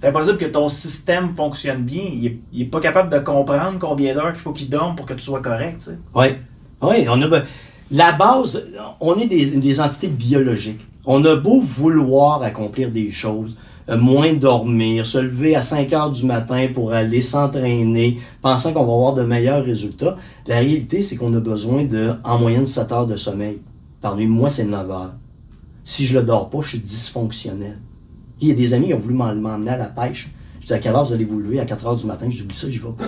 C'est 0.00 0.08
impossible 0.08 0.36
que 0.38 0.44
ton 0.46 0.68
système 0.68 1.34
fonctionne 1.34 1.82
bien. 1.82 2.02
Il 2.12 2.26
est, 2.26 2.38
il 2.52 2.62
est 2.62 2.66
pas 2.66 2.80
capable 2.80 3.10
de 3.10 3.18
comprendre 3.18 3.78
combien 3.78 4.14
d'heures 4.14 4.32
qu'il 4.32 4.42
faut 4.42 4.52
qu'il 4.52 4.68
dorme 4.68 4.94
pour 4.94 5.06
que 5.06 5.14
tu 5.14 5.22
sois 5.22 5.40
correct. 5.40 5.90
Oui. 6.14 6.26
Oui, 6.82 7.06
on 7.08 7.22
a. 7.22 7.40
La 7.90 8.12
base, 8.12 8.66
on 9.00 9.14
est 9.16 9.26
des, 9.28 9.52
des 9.56 9.80
entités 9.80 10.08
biologiques. 10.08 10.86
On 11.06 11.24
a 11.24 11.36
beau 11.36 11.60
vouloir 11.60 12.42
accomplir 12.42 12.90
des 12.90 13.10
choses, 13.12 13.56
moins 13.88 14.32
dormir, 14.32 15.06
se 15.06 15.18
lever 15.18 15.54
à 15.54 15.62
5 15.62 15.92
heures 15.92 16.10
du 16.10 16.24
matin 16.26 16.66
pour 16.74 16.92
aller 16.92 17.20
s'entraîner, 17.20 18.18
pensant 18.42 18.72
qu'on 18.72 18.84
va 18.84 18.92
avoir 18.92 19.14
de 19.14 19.22
meilleurs 19.22 19.64
résultats. 19.64 20.16
La 20.48 20.56
réalité, 20.58 21.02
c'est 21.02 21.16
qu'on 21.16 21.32
a 21.34 21.40
besoin 21.40 21.84
de, 21.84 22.12
en 22.24 22.38
moyenne, 22.38 22.66
7 22.66 22.90
heures 22.92 23.06
de 23.06 23.16
sommeil. 23.16 23.58
Par 24.00 24.16
nuit, 24.16 24.26
moi, 24.26 24.50
c'est 24.50 24.64
9 24.64 24.90
heures. 24.90 25.14
Si 25.84 26.04
je 26.04 26.18
le 26.18 26.24
dors 26.24 26.50
pas, 26.50 26.58
je 26.62 26.70
suis 26.70 26.78
dysfonctionnel. 26.80 27.78
Il 28.40 28.48
y 28.48 28.50
a 28.50 28.54
des 28.54 28.74
amis 28.74 28.88
qui 28.88 28.94
ont 28.94 28.98
voulu 28.98 29.14
m'en- 29.14 29.34
m'emmener 29.34 29.70
à 29.70 29.76
la 29.76 29.84
pêche. 29.86 30.30
Je 30.60 30.66
dis, 30.66 30.72
à 30.72 30.78
quelle 30.78 30.92
heure 30.94 31.04
vous 31.04 31.12
allez 31.12 31.24
vous 31.24 31.38
lever? 31.38 31.60
À 31.60 31.64
4 31.64 31.86
heures 31.86 31.96
du 31.96 32.06
matin. 32.06 32.26
Je 32.28 32.36
dis, 32.38 32.42
oublie 32.42 32.56
ça, 32.56 32.68
j'y 32.68 32.78
vais 32.78 32.88
pas. 32.98 33.04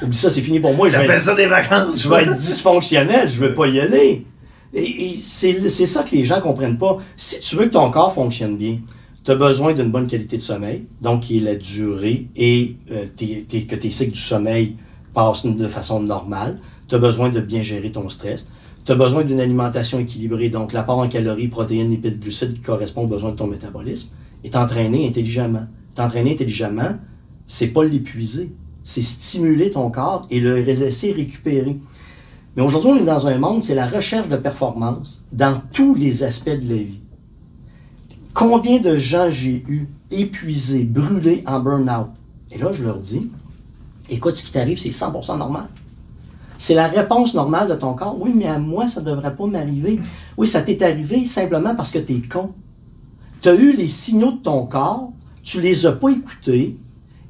oublie 0.04 0.16
ça, 0.16 0.28
c'est 0.30 0.42
fini 0.42 0.60
pour 0.60 0.74
moi. 0.74 0.90
Je 0.90 0.96
vais 0.96 1.04
être- 1.04 1.06
J'appelle 1.06 1.22
ça 1.22 1.34
des 1.34 1.46
vacances. 1.46 2.02
je 2.02 2.08
vais 2.08 2.22
être 2.24 2.34
dysfonctionnel, 2.34 3.28
je 3.28 3.38
veux 3.40 3.54
pas 3.54 3.66
y 3.66 3.80
aller. 3.80 4.26
Et, 4.74 5.12
et 5.12 5.16
c'est 5.16 5.68
c'est 5.70 5.86
ça 5.86 6.02
que 6.02 6.14
les 6.14 6.24
gens 6.24 6.40
comprennent 6.42 6.76
pas. 6.76 6.98
Si 7.16 7.40
tu 7.40 7.56
veux 7.56 7.64
que 7.64 7.70
ton 7.72 7.90
corps 7.90 8.12
fonctionne 8.12 8.56
bien, 8.58 8.78
tu 9.26 9.32
as 9.32 9.34
besoin 9.34 9.74
d'une 9.74 9.90
bonne 9.90 10.06
qualité 10.06 10.36
de 10.36 10.42
sommeil, 10.42 10.84
donc 11.02 11.22
qui 11.22 11.38
est 11.38 11.40
la 11.40 11.56
durée 11.56 12.28
et 12.36 12.76
euh, 12.92 13.06
que 13.06 13.74
tes 13.74 13.90
cycles 13.90 14.12
du 14.12 14.20
sommeil 14.20 14.76
passent 15.14 15.44
de 15.44 15.66
façon 15.66 16.00
normale. 16.00 16.60
Tu 16.86 16.94
as 16.94 16.98
besoin 16.98 17.30
de 17.30 17.40
bien 17.40 17.60
gérer 17.60 17.90
ton 17.90 18.08
stress. 18.08 18.48
Tu 18.84 18.92
as 18.92 18.94
besoin 18.94 19.24
d'une 19.24 19.40
alimentation 19.40 19.98
équilibrée, 19.98 20.48
donc 20.48 20.72
l'apport 20.72 20.98
en 20.98 21.08
calories, 21.08 21.48
protéines, 21.48 21.90
lipides, 21.90 22.20
glucides 22.20 22.54
qui 22.54 22.60
correspond 22.60 23.02
aux 23.02 23.08
besoins 23.08 23.32
de 23.32 23.36
ton 23.36 23.48
métabolisme. 23.48 24.10
Et 24.44 24.50
t'entraîner 24.50 25.08
intelligemment. 25.08 25.66
T'entraîner 25.96 26.34
intelligemment, 26.34 26.96
c'est 27.48 27.68
pas 27.68 27.82
l'épuiser, 27.82 28.52
c'est 28.84 29.02
stimuler 29.02 29.70
ton 29.70 29.90
corps 29.90 30.24
et 30.30 30.38
le 30.38 30.60
laisser 30.60 31.10
récupérer. 31.10 31.76
Mais 32.54 32.62
aujourd'hui, 32.62 32.90
on 32.90 32.98
est 32.98 33.04
dans 33.04 33.26
un 33.26 33.38
monde, 33.38 33.64
c'est 33.64 33.74
la 33.74 33.88
recherche 33.88 34.28
de 34.28 34.36
performance 34.36 35.24
dans 35.32 35.60
tous 35.72 35.96
les 35.96 36.22
aspects 36.22 36.48
de 36.48 36.68
la 36.68 36.76
vie. 36.76 37.00
Combien 38.36 38.80
de 38.80 38.98
gens 38.98 39.30
j'ai 39.30 39.64
eu 39.66 39.88
épuisés, 40.10 40.84
brûlés 40.84 41.42
en 41.46 41.58
burn-out? 41.58 42.08
Et 42.50 42.58
là, 42.58 42.70
je 42.70 42.84
leur 42.84 42.98
dis, 42.98 43.30
écoute, 44.10 44.36
ce 44.36 44.44
qui 44.44 44.52
t'arrive, 44.52 44.78
c'est 44.78 44.90
100% 44.90 45.38
normal. 45.38 45.64
C'est 46.58 46.74
la 46.74 46.86
réponse 46.86 47.32
normale 47.32 47.66
de 47.66 47.74
ton 47.76 47.94
corps. 47.94 48.14
Oui, 48.20 48.32
mais 48.34 48.44
à 48.44 48.58
moi, 48.58 48.88
ça 48.88 49.00
ne 49.00 49.06
devrait 49.06 49.34
pas 49.34 49.46
m'arriver. 49.46 50.00
Oui, 50.36 50.46
ça 50.46 50.60
t'est 50.60 50.82
arrivé 50.82 51.24
simplement 51.24 51.74
parce 51.74 51.90
que 51.90 51.98
tu 51.98 52.12
es 52.12 52.20
con. 52.20 52.52
Tu 53.40 53.48
as 53.48 53.54
eu 53.54 53.72
les 53.72 53.88
signaux 53.88 54.32
de 54.32 54.42
ton 54.42 54.66
corps, 54.66 55.12
tu 55.42 55.62
les 55.62 55.86
as 55.86 55.92
pas 55.92 56.10
écoutés, 56.10 56.76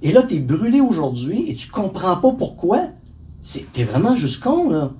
et 0.02 0.10
là, 0.10 0.24
tu 0.24 0.34
es 0.34 0.38
brûlé 0.40 0.80
aujourd'hui 0.80 1.44
et 1.48 1.54
tu 1.54 1.70
comprends 1.70 2.16
pas 2.16 2.32
pourquoi. 2.32 2.80
C'est- 3.42 3.70
T'es 3.72 3.84
vraiment 3.84 4.16
juste 4.16 4.42
con, 4.42 4.70
là. 4.70 4.90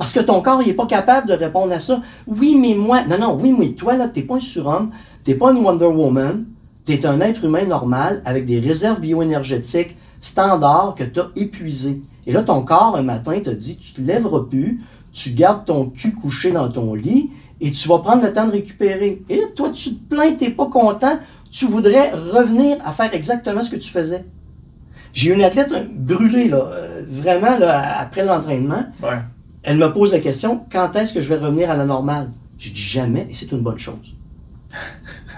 Parce 0.00 0.14
que 0.14 0.20
ton 0.20 0.40
corps, 0.40 0.62
il 0.62 0.68
est 0.70 0.72
pas 0.74 0.86
capable 0.86 1.28
de 1.28 1.34
répondre 1.34 1.74
à 1.74 1.78
ça. 1.78 2.00
Oui, 2.26 2.56
mais 2.58 2.74
moi. 2.74 3.04
Non, 3.04 3.18
non, 3.18 3.38
oui, 3.38 3.54
mais 3.56 3.72
toi, 3.74 3.96
là, 3.98 4.08
t'es 4.08 4.22
pas 4.22 4.36
un 4.36 4.40
surhomme, 4.40 4.92
t'es 5.24 5.34
pas 5.34 5.52
une 5.52 5.58
Wonder 5.58 5.86
Woman, 5.86 6.44
t'es 6.84 7.06
un 7.06 7.20
être 7.20 7.44
humain 7.44 7.64
normal 7.64 8.22
avec 8.24 8.44
des 8.44 8.60
réserves 8.60 9.00
bioénergétiques 9.00 9.96
standards 10.20 10.94
que 10.96 11.04
t'as 11.04 11.28
épuisées. 11.36 12.02
Et 12.26 12.32
là, 12.32 12.42
ton 12.42 12.62
corps, 12.62 12.96
un 12.96 13.02
matin, 13.02 13.40
te 13.40 13.50
dit, 13.50 13.78
tu 13.78 13.92
te 13.94 14.00
lèveras 14.00 14.44
plus, 14.48 14.80
tu 15.12 15.30
gardes 15.30 15.64
ton 15.64 15.86
cul 15.86 16.12
couché 16.12 16.52
dans 16.52 16.68
ton 16.68 16.94
lit 16.94 17.30
et 17.60 17.70
tu 17.70 17.88
vas 17.88 17.98
prendre 17.98 18.22
le 18.22 18.32
temps 18.32 18.46
de 18.46 18.52
récupérer. 18.52 19.22
Et 19.28 19.36
là, 19.36 19.44
toi, 19.54 19.70
tu 19.70 19.94
te 19.94 20.14
plains, 20.14 20.32
t'es 20.32 20.50
pas 20.50 20.66
content, 20.66 21.18
tu 21.50 21.66
voudrais 21.66 22.10
revenir 22.12 22.78
à 22.84 22.92
faire 22.92 23.12
exactement 23.14 23.62
ce 23.62 23.70
que 23.70 23.76
tu 23.76 23.90
faisais. 23.90 24.24
J'ai 25.12 25.32
une 25.32 25.42
athlète 25.42 25.72
euh, 25.72 25.84
brûlée, 25.92 26.48
là, 26.48 26.70
euh, 26.72 27.04
vraiment, 27.08 27.58
là, 27.58 27.98
après 27.98 28.24
l'entraînement. 28.24 28.84
Ouais. 29.02 29.18
Elle 29.62 29.76
me 29.76 29.92
pose 29.92 30.12
la 30.12 30.20
question 30.20 30.60
quand 30.70 30.94
est-ce 30.96 31.12
que 31.12 31.20
je 31.20 31.28
vais 31.28 31.44
revenir 31.44 31.70
à 31.70 31.76
la 31.76 31.84
normale? 31.84 32.28
J'ai 32.56 32.70
dit 32.70 32.80
jamais, 32.80 33.26
et 33.28 33.34
c'est 33.34 33.50
une 33.52 33.60
bonne 33.60 33.78
chose. 33.78 34.14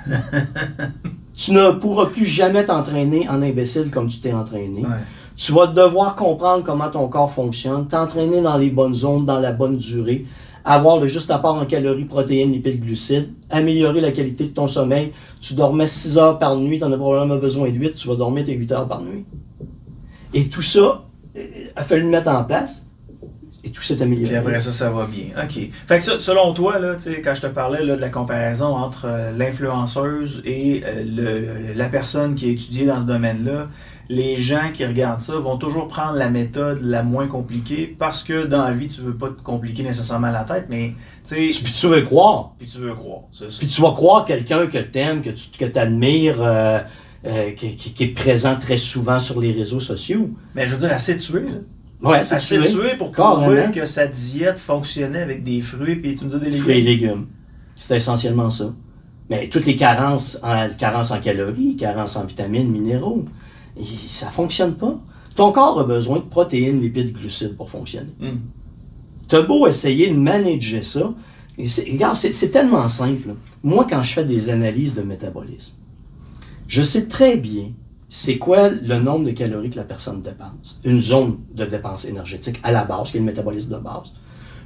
tu 1.34 1.52
ne 1.52 1.70
pourras 1.70 2.06
plus 2.06 2.26
jamais 2.26 2.64
t'entraîner 2.64 3.28
en 3.28 3.42
imbécile 3.42 3.90
comme 3.90 4.08
tu 4.08 4.18
t'es 4.20 4.32
entraîné. 4.32 4.82
Ouais. 4.82 4.88
Tu 5.36 5.52
vas 5.52 5.66
devoir 5.66 6.14
comprendre 6.14 6.62
comment 6.62 6.90
ton 6.90 7.08
corps 7.08 7.32
fonctionne, 7.32 7.88
t'entraîner 7.88 8.40
dans 8.42 8.56
les 8.56 8.70
bonnes 8.70 8.94
zones, 8.94 9.24
dans 9.24 9.40
la 9.40 9.52
bonne 9.52 9.76
durée, 9.78 10.26
avoir 10.64 11.00
le 11.00 11.06
juste 11.06 11.30
apport 11.30 11.56
en 11.56 11.64
calories, 11.64 12.04
protéines, 12.04 12.52
lipides, 12.52 12.80
glucides, 12.80 13.30
améliorer 13.50 14.00
la 14.00 14.12
qualité 14.12 14.44
de 14.44 14.50
ton 14.50 14.68
sommeil. 14.68 15.12
Tu 15.40 15.54
dormais 15.54 15.86
6 15.86 16.18
heures 16.18 16.38
par 16.38 16.56
nuit, 16.56 16.78
tu 16.78 16.84
en 16.84 16.92
as 16.92 16.96
probablement 16.96 17.38
besoin 17.40 17.70
de 17.70 17.76
8, 17.76 17.94
tu 17.94 18.08
vas 18.08 18.16
dormir 18.16 18.44
tes 18.44 18.54
8 18.54 18.72
heures 18.72 18.88
par 18.88 19.02
nuit. 19.02 19.24
Et 20.34 20.48
tout 20.48 20.62
ça, 20.62 21.04
euh, 21.36 21.46
a 21.74 21.82
fallu 21.82 22.02
le 22.02 22.08
mettre 22.08 22.28
en 22.28 22.44
place. 22.44 22.86
Et 23.72 23.74
tout 23.74 23.82
s'est 23.82 24.02
amélioré. 24.02 24.28
Puis 24.28 24.36
après 24.36 24.60
ça, 24.60 24.70
ça 24.70 24.90
va 24.90 25.06
bien. 25.06 25.28
OK. 25.42 25.70
Fait 25.88 25.98
que 25.98 26.04
ça, 26.04 26.20
selon 26.20 26.52
toi, 26.52 26.78
là, 26.78 26.94
tu 26.96 27.04
sais, 27.14 27.22
quand 27.22 27.34
je 27.34 27.40
te 27.40 27.46
parlais 27.46 27.82
là, 27.82 27.96
de 27.96 28.00
la 28.02 28.10
comparaison 28.10 28.76
entre 28.76 29.06
euh, 29.06 29.32
l'influenceuse 29.36 30.42
et 30.44 30.82
euh, 30.84 31.02
le- 31.04 31.74
la 31.74 31.88
personne 31.88 32.34
qui 32.34 32.48
a 32.48 32.52
étudié 32.52 32.84
dans 32.86 33.00
ce 33.00 33.06
domaine-là, 33.06 33.68
les 34.08 34.36
gens 34.38 34.72
qui 34.74 34.84
regardent 34.84 35.20
ça 35.20 35.34
vont 35.36 35.56
toujours 35.56 35.88
prendre 35.88 36.14
la 36.18 36.28
méthode 36.28 36.80
la 36.82 37.02
moins 37.02 37.28
compliquée 37.28 37.86
parce 37.98 38.24
que 38.24 38.44
dans 38.44 38.64
la 38.64 38.72
vie, 38.72 38.88
tu 38.88 39.00
veux 39.00 39.16
pas 39.16 39.28
te 39.28 39.40
compliquer 39.42 39.84
nécessairement 39.84 40.30
la 40.30 40.44
tête, 40.44 40.66
mais 40.68 40.88
tu 41.26 41.52
sais, 41.52 41.62
Puis 41.64 41.72
tu 41.72 41.86
veux 41.86 42.02
croire. 42.02 42.52
puis 42.58 42.66
tu 42.68 42.78
veux 42.78 42.92
croire. 42.94 43.22
Puis 43.58 43.66
tu 43.66 43.80
vas 43.80 43.92
croire 43.92 44.24
quelqu'un 44.26 44.66
que 44.66 44.78
t'aimes, 44.78 45.22
que 45.22 45.30
tu 45.30 45.48
que 45.58 45.78
admires, 45.78 46.42
euh, 46.42 46.78
euh, 47.26 47.52
qui, 47.52 47.76
qui- 47.76 47.94
qui 47.94 48.04
est 48.04 48.08
présent 48.14 48.56
très 48.60 48.76
souvent 48.76 49.18
sur 49.20 49.40
les 49.40 49.52
réseaux 49.52 49.80
sociaux. 49.80 50.30
Mais 50.54 50.66
je 50.66 50.74
veux 50.74 50.80
dire, 50.86 50.92
assez 50.94 51.16
tué, 51.16 51.40
là. 51.40 51.58
Ouais, 52.02 52.24
c'est 52.24 52.36
Assez 52.36 52.60
tué. 52.60 52.96
pour 52.98 53.12
prouver 53.12 53.70
que 53.72 53.86
sa 53.86 54.06
diète 54.06 54.58
fonctionnait 54.58 55.22
avec 55.22 55.44
des 55.44 55.60
fruits, 55.60 55.96
puis 55.96 56.14
tu 56.14 56.24
me 56.24 56.30
dis 56.30 56.38
des 56.38 56.46
légumes. 56.46 56.60
fruits 56.60 56.78
et 56.78 56.82
légumes. 56.82 57.26
C'est 57.76 57.96
essentiellement 57.96 58.50
ça. 58.50 58.72
Mais 59.30 59.48
toutes 59.48 59.66
les 59.66 59.76
carences, 59.76 60.38
en, 60.42 60.68
carences 60.76 61.12
en 61.12 61.20
calories, 61.20 61.76
carences 61.76 62.16
en 62.16 62.24
vitamines, 62.24 62.70
minéraux, 62.70 63.24
et 63.78 63.84
ça 63.84 64.28
fonctionne 64.28 64.74
pas. 64.74 65.00
Ton 65.36 65.52
corps 65.52 65.80
a 65.80 65.84
besoin 65.84 66.18
de 66.18 66.24
protéines, 66.24 66.80
lipides, 66.80 67.12
glucides 67.14 67.56
pour 67.56 67.70
fonctionner. 67.70 68.10
Hum. 68.20 68.40
T'as 69.28 69.42
beau 69.42 69.66
essayer 69.66 70.10
de 70.10 70.16
manager 70.18 70.84
ça, 70.84 71.14
et 71.56 71.66
regarde, 71.92 72.16
c'est 72.16 72.50
tellement 72.50 72.88
simple. 72.88 73.34
Moi, 73.62 73.86
quand 73.88 74.02
je 74.02 74.12
fais 74.12 74.24
des 74.24 74.50
analyses 74.50 74.94
de 74.94 75.02
métabolisme, 75.02 75.76
je 76.66 76.82
sais 76.82 77.06
très 77.06 77.36
bien 77.36 77.72
c'est 78.14 78.36
quoi 78.36 78.68
le 78.68 79.00
nombre 79.00 79.24
de 79.24 79.30
calories 79.30 79.70
que 79.70 79.76
la 79.76 79.84
personne 79.84 80.20
dépense? 80.20 80.78
Une 80.84 81.00
zone 81.00 81.38
de 81.54 81.64
dépense 81.64 82.04
énergétique 82.04 82.60
à 82.62 82.70
la 82.70 82.84
base, 82.84 83.10
qui 83.10 83.16
est 83.16 83.20
le 83.20 83.24
métabolisme 83.24 83.72
de 83.72 83.78
base. 83.78 84.12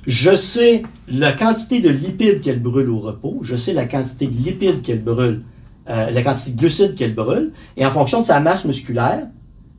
Je 0.04 0.34
sais 0.34 0.82
la 1.06 1.32
quantité 1.32 1.80
de 1.80 1.88
lipides 1.88 2.40
qu'elle 2.40 2.60
brûle 2.60 2.90
au 2.90 2.98
repos. 2.98 3.38
Je 3.42 3.54
sais 3.54 3.72
la 3.72 3.84
quantité 3.84 4.26
de 4.26 4.34
lipides 4.34 4.82
qu'elle 4.82 5.04
brûle, 5.04 5.44
euh, 5.88 6.10
la 6.10 6.22
quantité 6.22 6.50
de 6.50 6.56
glucides 6.56 6.96
qu'elle 6.96 7.14
brûle. 7.14 7.52
Et 7.76 7.86
en 7.86 7.92
fonction 7.92 8.18
de 8.18 8.24
sa 8.24 8.40
masse 8.40 8.64
musculaire 8.64 9.28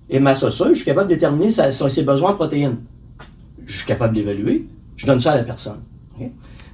et 0.09 0.19
masse 0.19 0.43
osseuse, 0.43 0.69
je 0.69 0.75
suis 0.75 0.85
capable 0.85 1.09
de 1.09 1.15
déterminer 1.15 1.49
ses 1.49 2.03
besoins 2.03 2.31
en 2.31 2.35
protéines. 2.35 2.77
Je 3.65 3.79
suis 3.79 3.85
capable 3.85 4.15
d'évaluer. 4.15 4.65
Je 4.95 5.05
donne 5.05 5.19
ça 5.19 5.33
à 5.33 5.35
la 5.35 5.43
personne. 5.43 5.81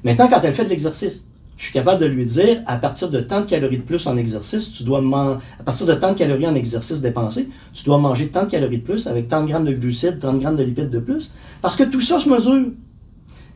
Maintenant, 0.04 0.28
quand 0.28 0.42
elle 0.44 0.54
fait 0.54 0.66
de 0.66 0.70
l'exercice, 0.70 1.26
je 1.64 1.70
suis 1.70 1.74
capable 1.80 2.02
de 2.02 2.06
lui 2.08 2.26
dire, 2.26 2.62
à 2.68 2.76
partir 2.76 3.10
de 3.10 3.22
tant 3.22 3.40
de 3.40 3.46
calories 3.46 3.78
de 3.78 3.84
plus 3.84 4.06
en 4.06 4.18
exercice, 4.18 4.74
tu 4.74 4.84
dois 4.84 5.00
man- 5.00 5.40
à 5.58 5.64
partir 5.64 5.86
de 5.88 5.94
tant 5.94 6.12
de 6.12 6.18
calories 6.18 6.46
en 6.46 6.56
exercice 6.56 7.00
dépensé, 7.00 7.48
tu 7.74 7.86
dois 7.86 7.98
manger 8.00 8.28
tant 8.28 8.44
de 8.44 8.50
calories 8.50 8.80
de 8.80 8.84
plus 8.84 9.08
avec 9.08 9.30
tant 9.30 9.42
de 9.42 9.48
grammes 9.48 9.64
de 9.64 9.72
glucides, 9.72 10.20
30 10.20 10.42
grammes 10.42 10.58
de 10.58 10.64
lipides 10.64 10.90
de 10.90 11.00
plus. 11.00 11.32
Parce 11.62 11.78
que 11.78 11.84
tout 11.84 12.02
ça 12.02 12.20
se 12.20 12.28
mesure. 12.28 12.66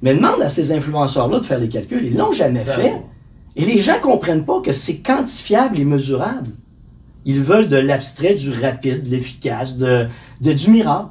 Mais 0.02 0.16
demande 0.16 0.42
à 0.42 0.48
ces 0.48 0.72
influenceurs-là 0.72 1.40
de 1.40 1.44
faire 1.44 1.60
les 1.60 1.68
calculs. 1.68 2.06
Ils 2.06 2.16
l'ont 2.16 2.32
jamais 2.32 2.62
fait. 2.64 2.94
Et 3.58 3.66
les 3.66 3.78
gens 3.80 4.00
comprennent 4.02 4.46
pas 4.46 4.62
que 4.62 4.72
c'est 4.72 5.00
quantifiable 5.00 5.78
et 5.78 5.84
mesurable. 5.84 6.48
Ils 7.26 7.42
veulent 7.42 7.68
de 7.68 7.76
l'abstrait, 7.76 8.36
du 8.36 8.54
rapide, 8.54 9.04
de 9.04 9.10
l'efficace, 9.10 9.76
de, 9.78 10.08
de, 10.40 10.54
du 10.54 10.72
miracle. 10.72 11.10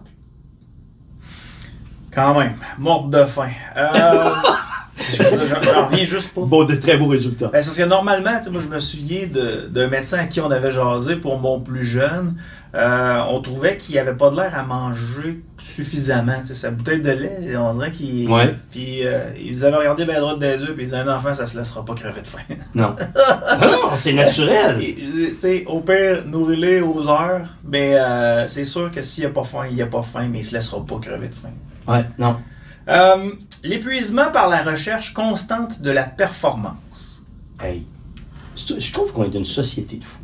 Quand 2.10 2.38
même, 2.38 2.54
morte 2.78 3.10
de 3.10 3.22
faim. 3.26 3.50
Euh, 3.76 4.32
J'en 5.14 5.86
reviens 5.86 6.04
juste 6.04 6.34
pas. 6.34 6.42
Beau, 6.42 6.64
de 6.64 6.74
très 6.76 6.96
beaux 6.96 7.08
résultats. 7.08 7.48
Ben, 7.48 7.62
c'est 7.62 7.68
parce 7.68 7.78
que 7.78 7.84
normalement, 7.84 8.38
moi 8.50 8.60
je 8.60 8.68
me 8.68 8.80
souviens 8.80 9.26
d'un 9.70 9.88
médecin 9.88 10.18
à 10.18 10.24
qui 10.24 10.40
on 10.40 10.50
avait 10.50 10.72
jasé 10.72 11.16
pour 11.16 11.38
mon 11.38 11.60
plus 11.60 11.84
jeune. 11.84 12.36
Euh, 12.74 13.22
on 13.30 13.40
trouvait 13.40 13.78
qu'il 13.78 13.98
avait 13.98 14.14
pas 14.14 14.28
de 14.30 14.36
l'air 14.36 14.54
à 14.54 14.62
manger 14.62 15.42
suffisamment. 15.56 16.44
Sa 16.44 16.70
bouteille 16.70 17.00
de 17.00 17.10
lait, 17.10 17.56
on 17.56 17.72
dirait 17.72 17.90
qu'il. 17.90 18.28
Ouais. 18.28 18.54
Puis 18.70 19.06
euh, 19.06 19.30
il 19.40 19.54
nous 19.54 19.64
avait 19.64 19.76
regardé 19.76 20.04
bien 20.04 20.20
droit 20.20 20.36
des 20.36 20.56
yeux, 20.58 20.74
puis 20.74 20.82
il 20.82 20.84
disait 20.84 20.96
un 20.96 21.08
enfant, 21.08 21.34
ça 21.34 21.46
se 21.46 21.56
laissera 21.56 21.84
pas 21.84 21.94
crever 21.94 22.20
de 22.20 22.26
faim. 22.26 22.42
Non. 22.74 22.94
non, 23.62 23.96
c'est 23.96 24.12
naturel. 24.12 24.78
Tu 24.78 25.36
sais, 25.38 25.64
au 25.66 25.80
pire, 25.80 26.24
nourrir-les 26.26 26.80
aux 26.82 27.08
heures, 27.08 27.46
mais 27.64 27.94
euh, 27.98 28.46
c'est 28.46 28.66
sûr 28.66 28.90
que 28.90 29.00
s'il 29.00 29.24
a 29.24 29.30
pas 29.30 29.44
faim, 29.44 29.66
il 29.70 29.80
a 29.80 29.86
pas 29.86 30.02
faim, 30.02 30.28
mais 30.30 30.40
il 30.40 30.44
se 30.44 30.54
laissera 30.54 30.84
pas 30.84 30.98
crever 31.00 31.28
de 31.28 31.34
faim. 31.34 31.48
Ouais, 31.88 32.04
non. 32.18 32.36
L'épuisement 33.66 34.30
par 34.30 34.48
la 34.48 34.62
recherche 34.62 35.12
constante 35.12 35.82
de 35.82 35.90
la 35.90 36.04
performance. 36.04 37.24
Hey. 37.60 37.84
Je 38.56 38.92
trouve 38.92 39.12
qu'on 39.12 39.24
est 39.24 39.34
une 39.34 39.44
société 39.44 39.96
de 39.96 40.04
fous. 40.04 40.22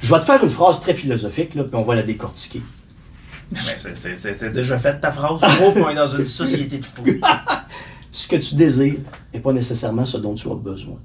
Je 0.00 0.14
vais 0.14 0.20
te 0.20 0.24
faire 0.24 0.42
une 0.42 0.50
phrase 0.50 0.78
très 0.78 0.94
philosophique, 0.94 1.56
là, 1.56 1.64
puis 1.64 1.74
on 1.74 1.82
va 1.82 1.96
la 1.96 2.04
décortiquer. 2.04 2.62
C'était 3.54 4.50
déjà 4.50 4.78
fait 4.78 5.00
ta 5.00 5.10
phrase. 5.10 5.40
Je 5.42 5.56
trouve 5.56 5.74
qu'on 5.82 5.88
est 5.90 5.96
dans 5.96 6.06
une 6.06 6.26
société 6.26 6.78
de 6.78 6.84
fous. 6.84 7.04
ce 8.12 8.28
que 8.28 8.36
tu 8.36 8.54
désires 8.54 9.00
n'est 9.34 9.40
pas 9.40 9.52
nécessairement 9.52 10.06
ce 10.06 10.18
dont 10.18 10.34
tu 10.34 10.48
as 10.48 10.54
besoin. 10.54 10.98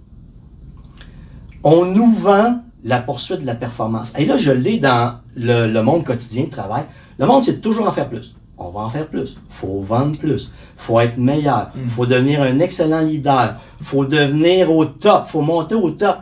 On 1.64 1.86
nous 1.86 2.12
vend 2.12 2.64
la 2.84 3.02
poursuite 3.02 3.42
de 3.42 3.46
la 3.48 3.56
performance. 3.56 4.14
Et 4.20 4.26
là, 4.26 4.38
je 4.38 4.52
l'ai 4.52 4.78
dans 4.78 5.20
le, 5.36 5.66
le, 5.66 5.84
monde 5.84 6.06
quotidien 6.06 6.44
de 6.44 6.50
travail. 6.50 6.84
Le 7.18 7.26
monde, 7.26 7.42
c'est 7.42 7.60
toujours 7.60 7.88
en 7.88 7.92
faire 7.92 8.10
plus. 8.10 8.36
On 8.64 8.72
va 8.72 8.82
en 8.82 8.90
faire 8.90 9.08
plus. 9.08 9.40
faut 9.50 9.82
vendre 9.82 10.18
plus. 10.18 10.52
faut 10.78 11.00
être 11.00 11.18
meilleur. 11.18 11.72
Il 11.76 11.90
faut 11.90 12.06
devenir 12.06 12.42
un 12.42 12.60
excellent 12.60 13.02
leader. 13.02 13.60
faut 13.82 14.06
devenir 14.06 14.72
au 14.72 14.86
top. 14.86 15.26
faut 15.28 15.42
monter 15.42 15.76
au 15.76 15.92
top. 15.92 16.18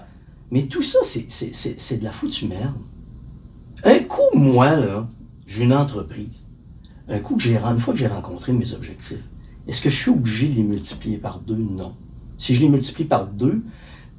Mais 0.52 0.64
tout 0.64 0.82
ça, 0.82 1.00
c'est 1.04 2.00
de 2.00 2.04
la 2.04 2.12
foutue 2.12 2.48
merde. 2.48 2.74
Un 3.84 4.00
coup, 4.00 4.36
moi, 4.36 4.76
là, 4.76 5.08
j'ai 5.46 5.64
une 5.64 5.74
entreprise. 5.74 6.46
Un 7.08 7.20
coup 7.20 7.36
que 7.36 7.42
j'ai, 7.42 7.58
une 7.58 7.80
fois 7.80 7.94
que 7.94 8.00
j'ai 8.00 8.08
rencontré 8.08 8.52
mes 8.52 8.74
objectifs, 8.74 9.24
est-ce 9.68 9.82
que 9.82 9.90
je 9.90 9.96
suis 9.96 10.12
obligé 10.12 10.48
de 10.48 10.56
les 10.56 10.64
multiplier 10.64 11.18
par 11.18 11.40
deux? 11.40 11.56
Non. 11.56 11.96
Si 12.38 12.56
je 12.56 12.62
les 12.62 12.70
multiplie 12.70 13.06
par 13.06 13.28
deux, 13.28 13.62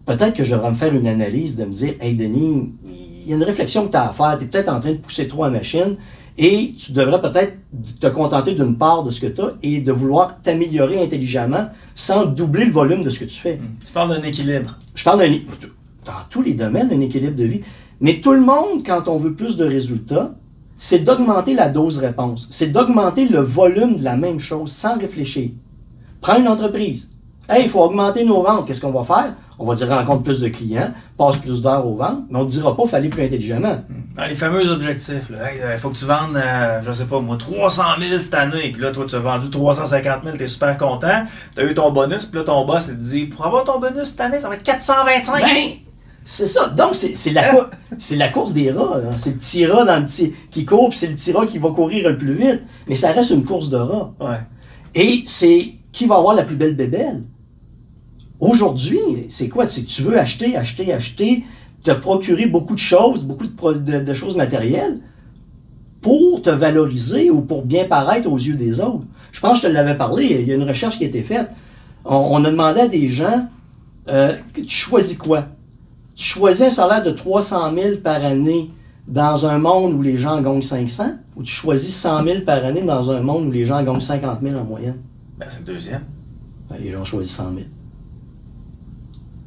peut-être 0.07 0.35
que 0.35 0.45
je 0.45 0.55
devrais 0.55 0.71
me 0.71 0.77
faire 0.77 0.95
une 0.95 1.07
analyse 1.07 1.57
de 1.57 1.65
me 1.65 1.73
dire, 1.73 1.95
hey 2.01 2.15
Denis, 2.15 2.73
il 2.87 3.29
y 3.29 3.33
a 3.33 3.37
une 3.37 3.43
réflexion 3.43 3.87
que 3.87 3.93
tu 3.93 3.97
as 3.97 4.09
à 4.09 4.13
faire, 4.13 4.39
tu 4.39 4.45
es 4.45 4.49
peut-être 4.49 4.69
en 4.69 4.81
train 4.81 4.93
de 4.93 4.99
pousser 4.99 5.27
trop 5.27 5.45
à 5.45 5.51
machine 5.51 5.97
et 6.43 6.75
tu 6.79 6.93
devrais 6.93 7.21
peut-être 7.21 7.53
te 8.01 8.07
contenter 8.07 8.55
d'une 8.55 8.79
part 8.79 9.05
de 9.05 9.11
ce 9.11 9.21
que 9.21 9.27
tu 9.27 9.43
as 9.43 9.53
et 9.63 9.83
de 9.83 9.93
vouloir 9.93 10.41
t'améliorer 10.43 11.03
intelligemment 11.03 11.69
sans 11.95 12.25
doubler 12.25 12.65
le 12.65 12.73
volume 12.73 13.03
de 13.03 13.11
ce 13.11 13.21
que 13.21 13.27
tu 13.27 13.39
fais. 13.39 13.57
Hmm. 13.57 13.77
Tu 13.87 13.93
parles 13.93 14.09
d'un 14.09 14.23
équilibre. 14.23 14.79
Je 14.95 15.05
parle 15.05 15.19
d'un 15.19 15.31
dans 16.07 16.13
tous 16.31 16.41
les 16.41 16.55
domaines, 16.55 16.91
un 16.91 17.01
équilibre 17.03 17.37
de 17.37 17.45
vie. 17.45 17.61
Mais 18.01 18.23
tout 18.23 18.33
le 18.33 18.41
monde, 18.41 18.87
quand 18.87 19.07
on 19.09 19.19
veut 19.19 19.35
plus 19.35 19.59
de 19.59 19.67
résultats, 19.67 20.33
c'est 20.79 21.01
d'augmenter 21.01 21.53
la 21.53 21.69
dose 21.69 21.99
réponse. 21.99 22.49
C'est 22.51 22.73
d'augmenter 22.73 23.29
le 23.29 23.41
volume 23.41 23.97
de 23.97 24.03
la 24.03 24.17
même 24.17 24.41
chose 24.41 24.73
sans 24.73 24.99
réfléchir. 24.99 25.51
Prends 26.23 26.39
une 26.39 26.49
entreprise. 26.49 27.11
Hey, 27.51 27.65
il 27.65 27.69
faut 27.69 27.83
augmenter 27.83 28.25
nos 28.25 28.43
ventes. 28.43 28.67
Qu'est-ce 28.67 28.81
qu'on 28.81 28.93
va 28.93 29.05
faire? 29.05 29.35
On 29.63 29.67
va 29.67 29.75
dire 29.75 29.89
rencontre 29.89 30.23
plus 30.23 30.41
de 30.41 30.49
clients, 30.49 30.91
passe 31.19 31.37
plus 31.37 31.61
d'heures 31.61 31.87
aux 31.87 31.95
ventes, 31.95 32.25
mais 32.31 32.39
on 32.39 32.45
ne 32.45 32.49
dira 32.49 32.75
pas 32.75 32.87
fallait 32.87 33.11
plus 33.11 33.23
intelligemment. 33.23 33.85
Hmm. 33.91 34.23
les 34.27 34.35
fameux 34.35 34.67
objectifs. 34.71 35.31
Il 35.31 35.37
euh, 35.37 35.77
faut 35.77 35.91
que 35.91 35.99
tu 35.99 36.07
vendes, 36.07 36.35
euh, 36.35 36.81
je 36.83 36.91
sais 36.93 37.05
pas 37.05 37.21
moi, 37.21 37.37
300 37.37 37.83
000 38.01 38.21
cette 38.23 38.33
année. 38.33 38.71
Puis 38.73 38.81
là, 38.81 38.91
toi, 38.91 39.05
tu 39.07 39.17
as 39.17 39.19
vendu 39.19 39.51
350 39.51 40.25
000, 40.25 40.37
tu 40.39 40.43
es 40.43 40.49
super 40.49 40.79
content. 40.79 41.25
Tu 41.55 41.61
as 41.61 41.65
eu 41.65 41.75
ton 41.75 41.93
bonus. 41.93 42.25
Puis 42.25 42.39
là, 42.39 42.45
ton 42.45 42.65
boss, 42.65 42.89
il 42.89 42.97
te 42.97 43.03
dit, 43.03 43.27
pour 43.27 43.45
avoir 43.45 43.65
ton 43.65 43.79
bonus 43.79 44.09
cette 44.09 44.21
année, 44.23 44.41
ça 44.41 44.49
va 44.49 44.55
être 44.55 44.63
425 44.63 45.43
ben, 45.43 45.73
c'est 46.25 46.47
ça. 46.47 46.69
Donc, 46.69 46.95
c'est 46.95 47.31
la, 47.33 47.69
la 48.13 48.29
course 48.29 48.55
des 48.55 48.71
rats. 48.71 49.01
C'est 49.19 49.31
le 49.31 49.37
petit 49.37 49.67
rat 49.67 49.85
dans 49.85 49.99
le 49.99 50.07
petit, 50.07 50.35
qui 50.51 50.65
court, 50.65 50.89
puis 50.89 50.99
c'est 50.99 51.09
le 51.09 51.17
petit 51.17 51.33
rat 51.33 51.45
qui 51.45 51.59
va 51.59 51.71
courir 51.71 52.09
le 52.09 52.17
plus 52.17 52.33
vite. 52.33 52.63
Mais 52.89 52.97
ça 52.97 53.13
reste 53.13 53.31
une 53.31 53.45
course 53.45 53.69
de 53.69 53.77
rats. 53.77 54.13
Et 54.95 55.23
c'est 55.27 55.75
qui 55.93 56.07
va 56.07 56.17
avoir 56.17 56.35
la 56.35 56.45
plus 56.45 56.57
belle 56.57 56.77
bébelle? 56.77 57.25
Aujourd'hui, 58.41 58.99
c'est 59.29 59.49
quoi? 59.49 59.69
C'est 59.69 59.83
que 59.83 59.89
tu 59.89 60.03
veux 60.03 60.19
acheter, 60.19 60.57
acheter, 60.57 60.93
acheter, 60.93 61.45
te 61.83 61.91
procurer 61.91 62.47
beaucoup 62.47 62.75
de 62.75 62.81
choses, 62.81 63.25
beaucoup 63.25 63.47
de, 63.47 64.15
choses 64.15 64.37
matérielles 64.37 65.01
pour 66.01 66.41
te 66.41 66.51
valoriser 66.51 67.31
ou 67.31 67.43
pour 67.43 67.65
bien 67.65 67.85
paraître 67.85 68.31
aux 68.31 68.39
yeux 68.39 68.55
des 68.55 68.81
autres. 68.81 69.05
Je 69.33 69.41
pense 69.41 69.61
que 69.61 69.67
je 69.67 69.69
te 69.69 69.73
l'avais 69.73 69.97
parlé, 69.97 70.39
il 70.41 70.49
y 70.49 70.53
a 70.53 70.55
une 70.55 70.69
recherche 70.69 70.99
qui 70.99 71.05
a 71.05 71.09
été 71.09 71.23
faite. 71.23 71.51
On, 72.05 72.43
a 72.45 72.51
demandé 72.51 72.81
à 72.81 72.89
des 72.89 73.11
gens, 73.11 73.47
euh, 74.09 74.35
tu 74.55 74.69
choisis 74.69 75.19
quoi? 75.19 75.47
tu 76.21 76.27
choisis 76.27 76.67
un 76.67 76.71
salaire 76.71 77.03
de 77.03 77.13
300 77.13 77.75
000 77.75 77.97
par 78.05 78.23
année 78.23 78.71
dans 79.09 79.47
un 79.47 79.59
monde 79.59 79.95
où 79.95 80.03
les 80.03 80.19
gens 80.19 80.43
gagnent 80.43 80.61
500 80.61 81.15
ou 81.35 81.43
tu 81.43 81.51
choisis 81.51 81.97
100 81.97 82.25
000 82.25 82.41
par 82.43 82.63
année 82.63 82.83
dans 82.83 83.11
un 83.11 83.21
monde 83.21 83.47
où 83.47 83.51
les 83.51 83.65
gens 83.65 83.83
gagnent 83.83 84.01
50 84.01 84.41
000 84.43 84.59
en 84.59 84.65
moyenne? 84.65 84.99
Ben, 85.39 85.47
c'est 85.49 85.67
le 85.67 85.73
deuxième. 85.73 86.03
Ben, 86.69 86.77
les 86.79 86.91
gens 86.91 87.05
choisissent 87.05 87.37
100 87.37 87.55
000. 87.55 87.61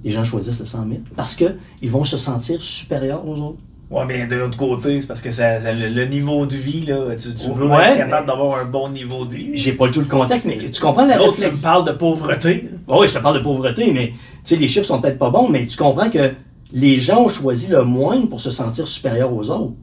Les 0.03 0.11
gens 0.11 0.23
choisissent 0.23 0.59
le 0.59 0.65
100 0.65 0.87
000 0.87 1.01
parce 1.15 1.35
qu'ils 1.35 1.89
vont 1.89 2.03
se 2.03 2.17
sentir 2.17 2.61
supérieurs 2.61 3.27
aux 3.27 3.39
autres. 3.39 3.59
Ouais, 3.93 4.05
mais 4.07 4.25
de 4.25 4.35
l'autre 4.35 4.57
côté, 4.57 5.01
c'est 5.01 5.07
parce 5.07 5.21
que 5.21 5.29
ça, 5.29 5.59
le, 5.71 6.05
niveau 6.05 6.47
de 6.47 6.55
vie, 6.55 6.85
là, 6.85 7.15
tu, 7.15 7.29
veux 7.53 7.71
être 7.71 7.97
capable 7.97 8.25
d'avoir 8.25 8.59
un 8.59 8.65
bon 8.65 8.89
niveau 8.89 9.25
de 9.25 9.35
vie. 9.35 9.51
J'ai 9.53 9.73
pas 9.73 9.87
tout 9.89 9.99
le 9.99 10.07
contexte, 10.07 10.47
mais 10.47 10.57
tu 10.71 10.81
comprends 10.81 11.05
la 11.05 11.17
réflexion. 11.17 11.51
Tu 11.51 11.57
me 11.57 11.61
parles 11.61 11.85
de 11.85 11.91
pauvreté. 11.91 12.69
oui, 12.87 13.07
je 13.07 13.13
te 13.13 13.19
parle 13.19 13.37
de 13.37 13.43
pauvreté, 13.43 13.93
mais 13.93 14.07
tu 14.07 14.15
sais, 14.45 14.55
les 14.55 14.67
chiffres 14.67 14.87
sont 14.87 14.99
peut-être 14.99 15.19
pas 15.19 15.29
bons, 15.29 15.47
mais 15.47 15.67
tu 15.67 15.77
comprends 15.77 16.09
que 16.09 16.31
les 16.71 16.99
gens 16.99 17.23
ont 17.23 17.29
choisi 17.29 17.67
le 17.67 17.83
moindre 17.83 18.27
pour 18.29 18.41
se 18.41 18.49
sentir 18.49 18.87
supérieur 18.87 19.31
aux 19.31 19.51
autres. 19.51 19.73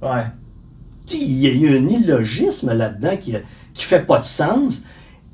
Ouais. 0.00 0.26
Il 1.12 1.38
y 1.38 1.48
a 1.48 1.52
eu 1.52 1.76
un 1.76 1.88
illogisme 1.88 2.72
là-dedans 2.72 3.16
qui, 3.16 3.34
qui 3.74 3.82
fait 3.82 4.06
pas 4.06 4.20
de 4.20 4.24
sens. 4.24 4.84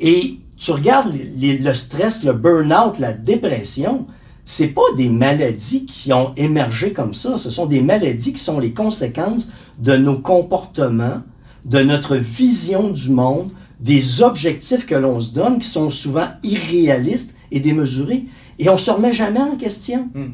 Et 0.01 0.39
tu 0.57 0.71
regardes 0.71 1.13
le 1.15 1.75
stress, 1.75 2.25
le 2.25 2.33
burn-out, 2.33 2.99
la 2.99 3.13
dépression, 3.13 4.07
c'est 4.53 4.69
pas 4.69 4.83
des 4.99 5.09
maladies 5.09 5.87
qui 5.87 6.13
ont 6.13 6.35
émergé 6.37 6.93
comme 6.93 7.15
ça. 7.15 7.39
Ce 7.39 7.51
sont 7.51 7.65
des 7.65 7.81
maladies 7.81 8.35
qui 8.35 8.41
sont 8.43 8.61
les 8.61 8.75
conséquences 8.75 9.49
de 9.79 9.97
nos 9.97 10.19
comportements, 10.19 11.23
de 11.65 11.81
notre 11.81 12.17
vision 12.17 12.91
du 12.91 13.09
monde, 13.09 13.51
des 13.81 14.23
objectifs 14.23 14.85
que 14.85 14.95
l'on 14.95 15.21
se 15.21 15.33
donne 15.33 15.59
qui 15.59 15.69
sont 15.69 15.89
souvent 15.89 16.27
irréalistes 16.43 17.35
et 17.51 17.61
démesurés. 17.61 18.27
Et 18.59 18.69
on 18.69 18.77
se 18.77 18.91
remet 18.91 19.15
jamais 19.15 19.41
en 19.41 19.57
question. 19.57 20.11
Hmm. 20.13 20.33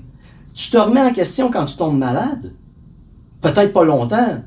Tu 0.52 0.68
te 0.72 0.78
remets 0.78 1.02
en 1.02 1.12
question 1.12 1.52
quand 1.52 1.66
tu 1.66 1.76
tombes 1.76 1.96
malade? 1.98 2.54
Peut-être 3.40 3.72
pas 3.72 3.84
longtemps. 3.84 4.42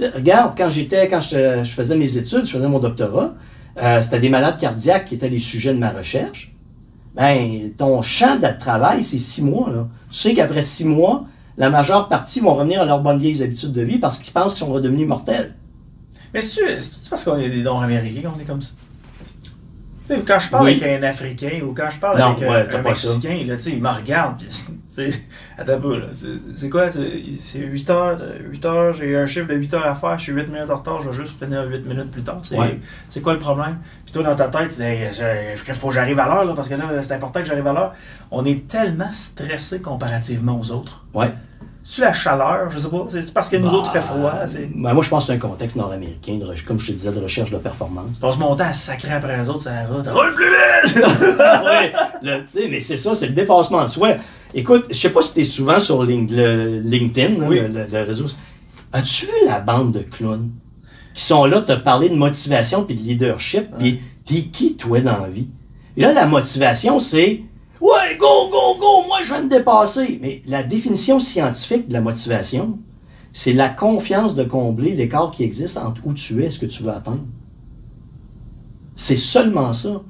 Regarde, 0.00 0.54
quand 0.56 0.70
j'étais, 0.70 1.10
quand 1.10 1.20
je, 1.20 1.62
faisais 1.64 1.94
mes 1.94 2.16
études, 2.16 2.46
je 2.46 2.52
faisais 2.52 2.68
mon 2.68 2.78
doctorat, 2.78 3.34
euh, 3.82 4.00
c'était 4.00 4.20
des 4.20 4.30
malades 4.30 4.58
cardiaques 4.58 5.04
qui 5.04 5.16
étaient 5.16 5.28
les 5.28 5.40
sujets 5.40 5.74
de 5.74 5.78
ma 5.78 5.90
recherche. 5.90 6.54
Ben, 7.18 7.72
ton 7.76 8.00
champ 8.00 8.36
de 8.36 8.46
travail, 8.58 9.02
c'est 9.02 9.18
six 9.18 9.42
mois. 9.42 9.88
Tu 10.08 10.18
sais 10.18 10.34
qu'après 10.34 10.62
six 10.62 10.84
mois, 10.84 11.24
la 11.56 11.68
majeure 11.68 12.08
partie 12.08 12.38
vont 12.38 12.54
revenir 12.54 12.80
à 12.80 12.84
leurs 12.84 13.02
bonnes 13.02 13.18
vieilles 13.18 13.42
habitudes 13.42 13.72
de 13.72 13.82
vie 13.82 13.98
parce 13.98 14.18
qu'ils 14.20 14.32
pensent 14.32 14.54
qu'ils 14.54 14.64
sont 14.64 14.72
redevenus 14.72 15.08
mortels. 15.08 15.54
Mais 16.32 16.40
c'est 16.40 16.78
parce 17.10 17.24
qu'on 17.24 17.38
est 17.38 17.50
des 17.50 17.64
dons 17.64 17.80
américains 17.80 18.30
qu'on 18.30 18.40
est 18.40 18.44
comme 18.44 18.62
ça? 18.62 18.74
Quand 20.26 20.38
je 20.38 20.50
parle 20.50 20.68
avec 20.68 20.82
un 20.82 21.02
Africain 21.02 21.60
ou 21.62 21.74
quand 21.74 21.90
je 21.90 21.98
parle 21.98 22.20
avec 22.20 22.74
un, 22.74 22.82
Mexicain, 22.82 23.44
là, 23.46 23.54
il 23.66 23.82
me 23.82 23.88
regarde. 23.88 24.42
attends 25.58 25.72
un 25.72 25.80
peu. 25.80 26.02
C'est 26.56 26.70
quoi? 26.70 26.90
C'est 26.92 27.58
8 27.58 27.90
heures, 27.90 28.18
8 28.50 28.64
heures, 28.64 28.92
j'ai 28.92 29.16
un 29.16 29.26
chiffre 29.26 29.46
de 29.46 29.54
8 29.54 29.74
heures 29.74 29.86
à 29.86 29.94
faire, 29.94 30.18
je 30.18 30.24
suis 30.24 30.32
8 30.32 30.48
minutes 30.48 30.70
en 30.70 30.76
retard, 30.76 31.02
je 31.02 31.10
vais 31.10 31.16
juste 31.16 31.42
finir 31.42 31.64
8 31.68 31.86
minutes 31.86 32.10
plus 32.10 32.22
tard. 32.22 32.40
C'est 33.08 33.20
quoi 33.20 33.34
le 33.34 33.38
problème? 33.38 33.78
Puis 34.04 34.12
toi, 34.12 34.22
dans 34.22 34.36
ta 34.36 34.48
tête, 34.48 34.70
tu 34.70 34.82
dis, 34.82 35.68
il 35.68 35.74
faut 35.74 35.88
que 35.88 35.94
j'arrive 35.94 36.18
à 36.18 36.26
l'heure, 36.26 36.54
parce 36.54 36.68
que 36.68 36.74
là, 36.74 37.02
c'est 37.02 37.14
important 37.14 37.40
que 37.40 37.46
j'arrive 37.46 37.66
à 37.66 37.72
l'heure. 37.72 37.94
On 38.30 38.44
est 38.44 38.66
tellement 38.66 39.12
stressé 39.12 39.80
comparativement 39.80 40.58
aux 40.58 40.72
autres. 40.72 41.04
Ouais. 41.14 41.30
C'est 41.90 42.02
la 42.02 42.12
chaleur, 42.12 42.70
je 42.70 42.78
sais 42.78 42.90
pas. 42.90 43.06
C'est 43.08 43.32
parce 43.32 43.48
que 43.48 43.56
nous 43.56 43.70
autres, 43.70 43.88
il 43.88 43.92
fait 43.98 44.04
froid. 44.04 44.34
Ben, 44.74 44.92
moi, 44.92 45.02
je 45.02 45.08
pense 45.08 45.24
que 45.24 45.26
c'est 45.28 45.38
un 45.38 45.38
contexte 45.38 45.74
nord-américain, 45.74 46.38
comme 46.66 46.78
je 46.78 46.88
te 46.88 46.92
disais, 46.92 47.10
de 47.10 47.18
recherche 47.18 47.50
de 47.50 47.56
performance. 47.56 48.18
Passe 48.20 48.36
mon 48.36 48.54
temps 48.54 48.64
à 48.64 48.74
sacrer 48.74 49.14
après 49.14 49.38
les 49.38 49.48
autres, 49.48 49.62
ça 49.62 49.70
va. 49.88 50.12
Roule 50.12 50.34
plus 50.34 50.44
vite! 50.44 51.02
oui, 52.54 52.68
mais 52.70 52.82
c'est 52.82 52.98
ça, 52.98 53.14
c'est 53.14 53.28
le 53.28 53.32
dépassement 53.32 53.82
de 53.82 53.88
soi. 53.88 54.16
Écoute, 54.52 54.84
je 54.90 54.96
sais 54.96 55.08
pas 55.08 55.22
si 55.22 55.32
tu 55.32 55.40
es 55.40 55.44
souvent 55.44 55.80
sur 55.80 56.02
LinkedIn, 56.02 57.38
le, 57.38 58.04
réseau. 58.06 58.26
As-tu 58.92 59.24
vu 59.24 59.46
la 59.46 59.60
bande 59.60 59.92
de 59.92 60.00
clowns 60.00 60.50
qui 61.14 61.24
sont 61.24 61.46
là 61.46 61.62
te 61.62 61.72
parler 61.72 62.10
de 62.10 62.16
motivation 62.16 62.84
puis 62.84 62.96
de 62.96 63.00
leadership? 63.00 63.66
Puis 63.78 64.02
t'es 64.26 64.42
qui, 64.42 64.76
toi, 64.76 65.00
dans 65.00 65.22
la 65.22 65.28
vie? 65.28 65.48
Et 65.96 66.02
là, 66.02 66.12
la 66.12 66.26
motivation, 66.26 67.00
c'est 67.00 67.40
Ouais, 67.80 68.16
go, 68.18 68.48
go, 68.50 68.76
go, 68.80 69.06
moi 69.06 69.18
je 69.22 69.32
vais 69.32 69.42
me 69.42 69.48
dépasser. 69.48 70.18
Mais 70.20 70.42
la 70.46 70.62
définition 70.62 71.20
scientifique 71.20 71.88
de 71.88 71.92
la 71.92 72.00
motivation, 72.00 72.78
c'est 73.32 73.52
la 73.52 73.68
confiance 73.68 74.34
de 74.34 74.44
combler 74.44 74.92
l'écart 74.92 75.30
qui 75.30 75.44
existe 75.44 75.76
entre 75.78 76.00
où 76.06 76.12
tu 76.12 76.42
es 76.42 76.46
et 76.46 76.50
ce 76.50 76.58
que 76.58 76.66
tu 76.66 76.82
veux 76.82 76.90
atteindre. 76.90 77.20
C'est 78.96 79.16
seulement 79.16 79.72
ça. 79.72 80.02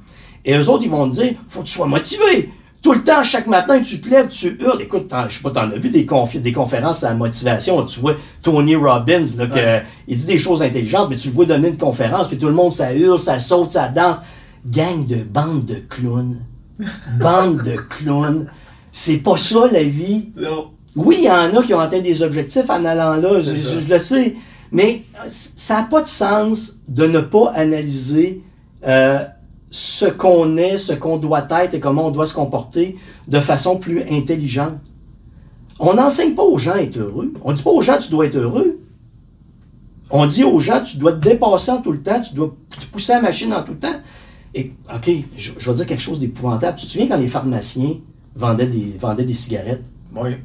Et 0.45 0.55
eux 0.57 0.69
autres, 0.71 0.85
ils 0.85 0.91
vont 0.91 1.09
te 1.11 1.15
dire, 1.17 1.35
faut 1.49 1.61
que 1.61 1.67
tu 1.67 1.73
sois 1.75 1.87
motivé. 1.87 2.51
Tout 2.81 2.93
le 2.93 3.03
temps, 3.03 3.23
chaque 3.25 3.49
matin, 3.49 3.83
tu 3.83 4.01
te 4.01 4.09
lèves, 4.09 4.29
tu 4.29 4.57
hurles. 4.61 4.81
Écoute, 4.81 5.13
je 5.29 5.35
sais 5.35 5.43
pas, 5.43 5.51
t'en 5.51 5.63
as 5.71 5.77
vu 5.77 5.91
des, 5.91 6.07
confi- 6.07 6.41
des 6.41 6.53
conférences 6.53 7.03
à 7.05 7.11
la 7.11 7.17
motivation. 7.17 7.85
Tu 7.85 8.01
vois 8.01 8.15
Tony 8.41 8.77
Robbins, 8.77 9.25
là, 9.37 9.47
que, 9.49 9.55
Ouais. 9.57 9.83
il 10.07 10.17
dit 10.17 10.27
des 10.27 10.39
choses 10.39 10.63
intelligentes, 10.63 11.09
mais 11.11 11.17
tu 11.17 11.29
le 11.29 11.35
vois 11.35 11.45
donner 11.45 11.69
une 11.69 11.77
conférence, 11.77 12.29
puis 12.29 12.39
tout 12.39 12.47
le 12.47 12.55
monde, 12.55 12.73
ça 12.73 12.95
hurle, 12.95 13.19
ça 13.21 13.39
saute, 13.41 13.73
ça 13.73 13.89
danse. 13.89 14.19
Gang 14.65 15.05
de 15.07 15.17
bande 15.25 15.65
de 15.67 15.75
clowns. 15.75 16.41
Bande 17.21 17.63
de 17.63 17.77
clowns. 17.77 18.47
C'est 18.91 19.19
pas 19.19 19.37
ça, 19.37 19.69
la 19.71 19.83
vie. 19.83 20.31
Non. 20.37 20.71
Oui, 20.97 21.17
il 21.21 21.25
y 21.25 21.31
en 21.31 21.55
a 21.57 21.63
qui 21.63 21.75
ont 21.75 21.81
atteint 21.81 22.01
des 22.01 22.23
objectifs 22.23 22.69
en 22.71 22.85
allant 22.85 23.15
là, 23.15 23.41
je, 23.41 23.89
le 23.89 23.99
sais. 23.99 24.37
Mais 24.73 25.05
ça 25.27 25.79
n'a 25.79 25.83
pas 25.85 26.03
de 26.03 26.07
sens 26.07 26.77
de 26.89 27.07
ne 27.07 27.21
pas 27.21 27.53
analyser 27.55 28.43
euh, 28.87 29.19
ce 29.71 30.07
qu'on 30.07 30.57
est, 30.57 30.79
ce 30.79 30.93
qu'on 30.93 31.19
doit 31.19 31.47
être 31.63 31.75
et 31.75 31.81
comment 31.81 32.07
on 32.07 32.11
doit 32.11 32.27
se 32.27 32.35
comporter 32.35 32.97
de 33.29 33.41
façon 33.41 33.77
plus 33.77 34.03
intelligente. 34.11 34.75
On 35.79 35.95
n'enseigne 35.95 36.35
pas 36.35 36.43
aux 36.43 36.59
gens 36.59 36.75
à 36.75 36.81
être 36.81 36.97
heureux. 36.99 37.33
On 37.45 37.53
dit 37.53 37.63
pas 37.63 37.71
aux 37.71 37.83
gens 37.83 37.99
tu 37.99 38.11
dois 38.11 38.27
être 38.27 38.37
heureux. 38.37 38.81
On 40.11 40.27
dit 40.27 40.45
aux 40.45 40.59
gens 40.59 40.83
tu 40.83 40.97
dois 40.97 41.13
te 41.13 41.29
dépasser 41.29 41.71
en 41.71 41.81
tout 41.81 41.93
le 41.93 42.03
temps, 42.03 42.21
tu 42.21 42.35
dois 42.35 42.55
te 42.71 42.87
pousser 42.87 43.13
la 43.13 43.21
machine 43.21 43.53
en 43.53 43.63
tout 43.63 43.73
le 43.73 43.79
temps. 43.79 44.01
Et, 44.55 44.73
OK, 44.93 45.11
je, 45.37 45.53
je 45.59 45.71
vais 45.71 45.77
dire 45.77 45.87
quelque 45.87 46.03
chose 46.03 46.21
d'épouvantable. 46.21 46.79
Tu 46.79 46.87
te 46.87 46.91
souviens 46.91 47.09
quand 47.09 47.17
les 47.17 47.29
pharmaciens 47.29 47.97
vendaient 48.35 48.67
des, 48.67 48.97
vendaient 48.99 49.25
des 49.25 49.35
cigarettes? 49.35 49.85
Oui. 50.15 50.37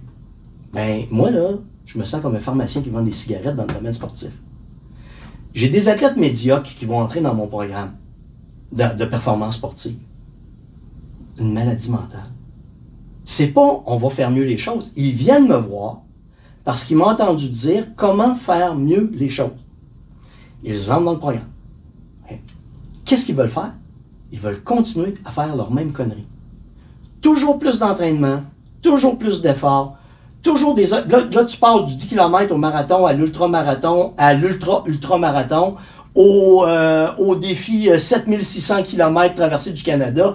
Ben, 0.74 1.06
moi, 1.10 1.32
là, 1.32 1.52
je 1.86 1.98
me 1.98 2.06
sens 2.06 2.22
comme 2.22 2.36
un 2.36 2.40
pharmacien 2.40 2.82
qui 2.82 2.90
vend 2.90 3.02
des 3.02 3.12
cigarettes 3.12 3.56
dans 3.56 3.66
le 3.66 3.74
domaine 3.74 3.94
sportif. 3.94 4.32
J'ai 5.54 5.70
des 5.70 5.88
athlètes 5.88 6.18
médiocres 6.18 6.76
qui 6.76 6.86
vont 6.86 7.00
entrer 7.00 7.22
dans 7.22 7.36
mon 7.36 7.48
programme 7.48 7.96
de, 8.72 8.84
de 8.98 9.06
performance 9.06 9.56
sportive. 9.56 9.98
Une 11.38 11.54
maladie 11.54 11.92
mentale. 11.92 12.32
C'est 13.24 13.48
pas 13.48 13.84
on 13.86 13.98
va 13.98 14.10
faire 14.10 14.32
mieux 14.32 14.44
les 14.44 14.58
choses. 14.58 14.92
Ils 14.96 15.14
viennent 15.14 15.48
me 15.48 15.56
voir 15.56 16.02
parce 16.64 16.84
qu'ils 16.84 16.98
m'ont 16.98 17.06
entendu 17.10 17.50
dire 17.50 17.88
comment 17.96 18.36
faire 18.36 18.76
mieux 18.76 19.12
les 19.14 19.30
choses. 19.30 19.52
Ils 20.64 20.92
entrent 20.92 21.06
dans 21.06 21.14
le 21.14 21.20
programme. 21.20 21.48
Qu'est-ce 23.06 23.26
qu'ils 23.26 23.36
veulent 23.36 23.50
faire? 23.50 23.74
Ils 24.34 24.40
veulent 24.40 24.64
continuer 24.64 25.14
à 25.26 25.32
faire 25.32 25.56
leur 25.56 25.72
même 25.72 25.92
connerie. 25.92 26.26
Toujours 27.22 27.60
plus 27.60 27.78
d'entraînement, 27.78 28.42
toujours 28.82 29.18
plus 29.20 29.42
d'efforts, 29.42 29.96
toujours 30.42 30.74
des... 30.74 30.88
Là, 30.88 31.04
là, 31.08 31.46
tu 31.46 31.58
passes 31.58 31.86
du 31.86 31.96
10 31.96 32.08
km 32.08 32.52
au 32.54 32.58
marathon, 32.58 33.06
à 33.06 33.14
l'ultra-marathon, 33.14 34.14
à 34.18 34.34
l'ultra-ultra-marathon, 34.34 35.76
au, 36.16 36.66
euh, 36.66 37.10
au 37.20 37.36
défi 37.36 37.92
euh, 37.92 38.00
7600 38.00 38.82
km 38.84 39.36
traversée 39.36 39.72
du 39.72 39.84
Canada. 39.84 40.34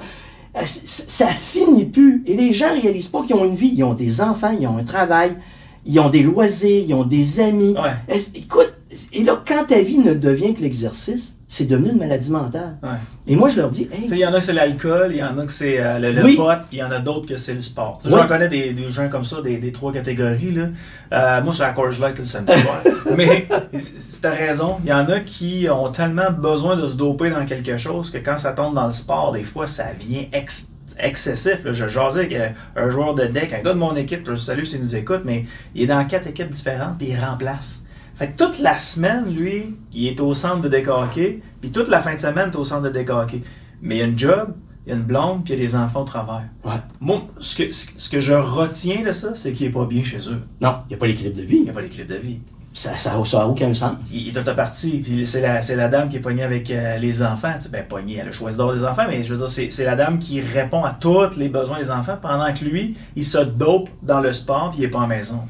Euh, 0.57 0.61
Ça 0.65 1.27
finit 1.27 1.85
plus. 1.85 2.23
Et 2.27 2.37
les 2.37 2.53
gens 2.53 2.81
réalisent 2.81 3.09
pas 3.09 3.23
qu'ils 3.23 3.35
ont 3.35 3.45
une 3.45 3.57
vie. 3.57 3.73
Ils 3.75 3.83
ont 3.83 3.95
des 3.95 4.21
enfants, 4.21 4.57
ils 4.59 4.67
ont 4.69 4.79
un 4.79 4.85
travail, 4.85 5.37
ils 5.85 5.99
ont 5.99 6.09
des 6.09 6.23
loisirs, 6.23 6.85
ils 6.87 6.95
ont 6.95 7.05
des 7.05 7.41
amis. 7.41 7.75
Ouais. 7.75 8.17
Écoute, 8.37 8.75
et 9.13 9.23
là, 9.25 9.43
quand 9.47 9.65
ta 9.67 9.81
vie 9.81 9.99
ne 9.99 10.15
devient 10.15 10.55
que 10.55 10.63
l'exercice, 10.63 11.37
c'est 11.47 11.67
devenu 11.67 11.91
une 11.91 11.99
maladie 11.99 12.31
mentale. 12.31 12.77
Ouais. 12.83 12.89
Et 13.27 13.37
moi, 13.37 13.49
je 13.49 13.57
leur 13.59 13.69
dis, 13.71 13.89
hey, 13.93 14.07
Il 14.11 14.17
y 14.19 14.25
en 14.27 14.33
a 14.33 14.39
que 14.39 14.45
c'est 14.45 14.53
l'alcool, 14.53 15.09
il 15.11 15.17
y 15.19 15.23
en 15.23 15.37
a 15.39 15.45
que 15.47 15.53
c'est 15.53 15.79
euh, 15.81 15.99
le, 15.99 16.13
le 16.13 16.25
Oui. 16.25 16.37
pot, 16.37 16.51
puis 16.69 16.77
il 16.77 16.79
y 16.79 16.83
en 16.83 16.91
a 16.91 16.99
d'autres 16.99 17.27
que 17.27 17.37
c'est 17.37 17.55
le 17.55 17.61
sport. 17.63 17.99
J'en 18.05 18.27
connais 18.27 18.49
des, 18.49 18.73
des 18.73 18.91
gens 18.91 19.09
comme 19.09 19.25
ça, 19.25 19.41
des, 19.43 19.59
des 19.59 19.73
trois 19.73 19.93
catégories. 19.93 20.53
Là. 20.53 20.69
Euh, 21.13 21.43
moi, 21.43 21.53
c'est 21.55 21.63
la 21.63 21.71
Coors 21.73 21.99
Light 22.01 22.19
le 22.19 22.25
samedi 22.25 22.53
soir. 22.61 22.83
Mais 23.17 23.47
tu 23.49 24.27
as 24.27 24.31
raison, 24.31 24.77
il 24.85 24.89
y 24.91 24.93
en 24.93 25.07
a 25.09 25.21
qui 25.21 25.67
ont 25.71 25.91
tellement 25.91 26.31
besoin 26.31 26.77
de 26.77 26.87
se 26.87 26.95
doper 26.95 27.31
dans 27.31 27.45
quelque 27.47 27.77
chose 27.79 28.11
que 28.11 28.19
quand 28.19 28.39
ça 28.39 28.53
tombe 28.53 28.75
dans 28.75 28.87
le 28.87 28.93
sport, 28.93 29.33
des 29.33 29.45
fois, 29.45 29.67
ça 29.67 29.87
vient 29.99 30.25
ex- 30.33 30.71
excessif. 30.99 31.65
là. 31.65 31.73
Je 31.73 31.89
jasais 31.89 32.21
avec 32.21 32.33
euh, 32.33 32.49
un 32.77 32.91
joueur 32.91 33.15
de 33.15 33.25
deck, 33.25 33.53
un 33.53 33.63
gars 33.63 33.73
de 33.75 33.79
mon 33.79 33.95
équipe, 33.97 34.23
je 34.27 34.33
le 34.33 34.37
salue 34.39 34.65
s'il 34.65 34.81
nous 34.81 34.97
écoute, 34.97 35.23
mais 35.25 35.45
il 35.75 35.83
est 35.83 35.87
dans 35.87 36.05
quatre 36.07 36.27
équipes 36.27 36.51
différentes, 36.51 36.99
puis 36.99 37.09
il 37.11 37.19
remplace. 37.19 37.85
Fait 38.19 38.29
que 38.33 38.37
toute 38.45 38.59
la 38.59 38.79
semaine, 38.79 39.27
lui, 39.33 39.77
il 39.93 40.07
est 40.09 40.21
au 40.21 40.35
centre 40.35 40.61
de 40.61 40.69
décaquer, 40.69 41.41
puis 41.61 41.71
toute 41.71 41.89
la 41.89 42.03
fin 42.03 42.15
de 42.15 42.21
semaine, 42.21 42.51
il 42.53 42.57
est 42.57 42.61
au 42.61 42.65
centre 42.65 42.83
de 42.83 42.89
décaquer. 42.91 43.43
Mais 43.81 43.97
il 43.97 43.99
y 44.01 44.03
a 44.03 44.07
une 44.07 44.19
job, 44.19 44.55
il 44.85 44.91
y 44.91 44.93
a 44.93 44.97
une 44.97 45.05
blonde, 45.05 45.45
puis 45.45 45.55
il 45.55 45.61
y 45.61 45.63
a 45.63 45.67
des 45.67 45.77
enfants 45.77 46.01
au 46.01 46.05
travers. 46.05 46.43
Ouais. 46.65 46.73
Moi, 47.01 47.21
ce 47.41 47.55
que, 47.63 47.73
ce 47.73 47.87
ce 47.97 48.11
que 48.11 48.21
je 48.21 48.35
retiens 48.35 49.05
de 49.05 49.13
ça, 49.13 49.31
c'est 49.35 49.53
qu'il 49.53 49.67
n'est 49.69 49.73
pas 49.73 49.87
bien 49.87 50.03
chez 50.03 50.19
eux. 50.31 50.41
non, 50.61 50.79
il 50.87 50.89
n'y 50.89 50.95
a 50.95 50.99
pas 50.99 51.07
l'équilibre 51.07 51.37
de 51.37 51.43
Il 51.43 51.47
vie. 51.47 51.61
n'y 51.61 51.71
a 51.71 51.73
pas 51.73 51.81
l'équilibre 51.81 52.13
de 52.13 52.19
vie. 52.19 52.39
Ça 52.75 52.91
n'a 52.93 52.97
ça, 52.97 53.25
ça 53.25 53.47
aucun 53.47 53.73
sens. 53.75 53.93
Il, 54.13 54.29
il 54.29 54.37
est 54.37 54.43
tout 54.43 54.55
parti, 54.55 55.01
puis 55.03 55.25
c'est 55.27 55.41
la, 55.41 55.63
c'est 55.63 55.75
la 55.77 55.89
dame 55.89 56.09
qui 56.09 56.17
est 56.17 56.21
pognée 56.21 56.43
avec 56.43 56.71
euh, 56.71 56.99
les 56.99 57.23
enfants. 57.23 57.53
Tu 57.57 57.63
sais, 57.63 57.69
ben, 57.71 57.85
pognée, 57.89 58.19
elle 58.21 58.29
a 58.29 58.33
choisi 58.33 58.59
d'avoir 58.59 58.75
des 58.77 58.85
enfants, 58.85 59.05
mais 59.09 59.23
je 59.25 59.33
veux 59.33 59.39
dire, 59.39 59.51
c'est, 59.51 59.71
c'est 59.71 59.85
la 59.85 59.95
dame 59.97 60.19
qui 60.19 60.41
répond 60.41 60.85
à 60.85 60.93
tous 60.93 61.37
les 61.37 61.49
besoins 61.49 61.79
des 61.79 61.91
enfants, 61.91 62.19
pendant 62.21 62.53
que 62.53 62.65
lui, 62.65 62.97
il 63.17 63.25
se 63.25 63.39
dope 63.39 63.89
dans 64.03 64.21
le 64.21 64.33
sport, 64.33 64.71
puis 64.71 64.81
il 64.81 64.85
n'est 64.85 64.91
pas 64.91 64.99
en 65.01 65.07
maison. 65.07 65.41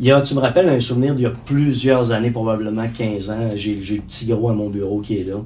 Il 0.00 0.04
y 0.04 0.12
a, 0.12 0.22
tu 0.22 0.36
me 0.36 0.38
rappelles 0.38 0.68
un 0.68 0.78
souvenir 0.78 1.12
d'il 1.16 1.24
y 1.24 1.26
a 1.26 1.30
plusieurs 1.30 2.12
années, 2.12 2.30
probablement 2.30 2.86
15 2.88 3.30
ans. 3.32 3.50
J'ai 3.56 3.74
le 3.74 4.00
petit 4.02 4.26
gros 4.26 4.48
à 4.48 4.54
mon 4.54 4.70
bureau 4.70 5.00
qui 5.00 5.18
est 5.18 5.24
là. 5.24 5.42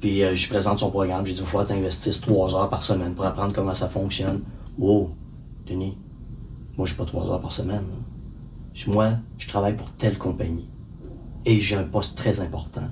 Puis 0.00 0.22
euh, 0.22 0.34
je 0.34 0.48
présente 0.48 0.78
son 0.78 0.90
programme. 0.90 1.26
J'ai 1.26 1.34
dit, 1.34 1.40
il 1.40 1.46
faut 1.46 1.58
que 1.58 1.66
tu 1.66 1.74
investisses 1.74 2.22
3 2.22 2.56
heures 2.56 2.70
par 2.70 2.82
semaine 2.82 3.14
pour 3.14 3.26
apprendre 3.26 3.52
comment 3.52 3.74
ça 3.74 3.90
fonctionne. 3.90 4.40
Wow, 4.78 5.14
Denis, 5.66 5.98
moi, 6.78 6.86
j'ai 6.86 6.94
pas 6.94 7.04
3 7.04 7.28
heures 7.28 7.42
par 7.42 7.52
semaine. 7.52 7.84
Je 8.72 8.84
dis, 8.84 8.90
Moi, 8.90 9.10
je 9.36 9.46
travaille 9.46 9.76
pour 9.76 9.90
telle 9.90 10.16
compagnie. 10.16 10.70
Et 11.44 11.60
j'ai 11.60 11.76
un 11.76 11.84
poste 11.84 12.16
très 12.16 12.40
important. 12.40 12.88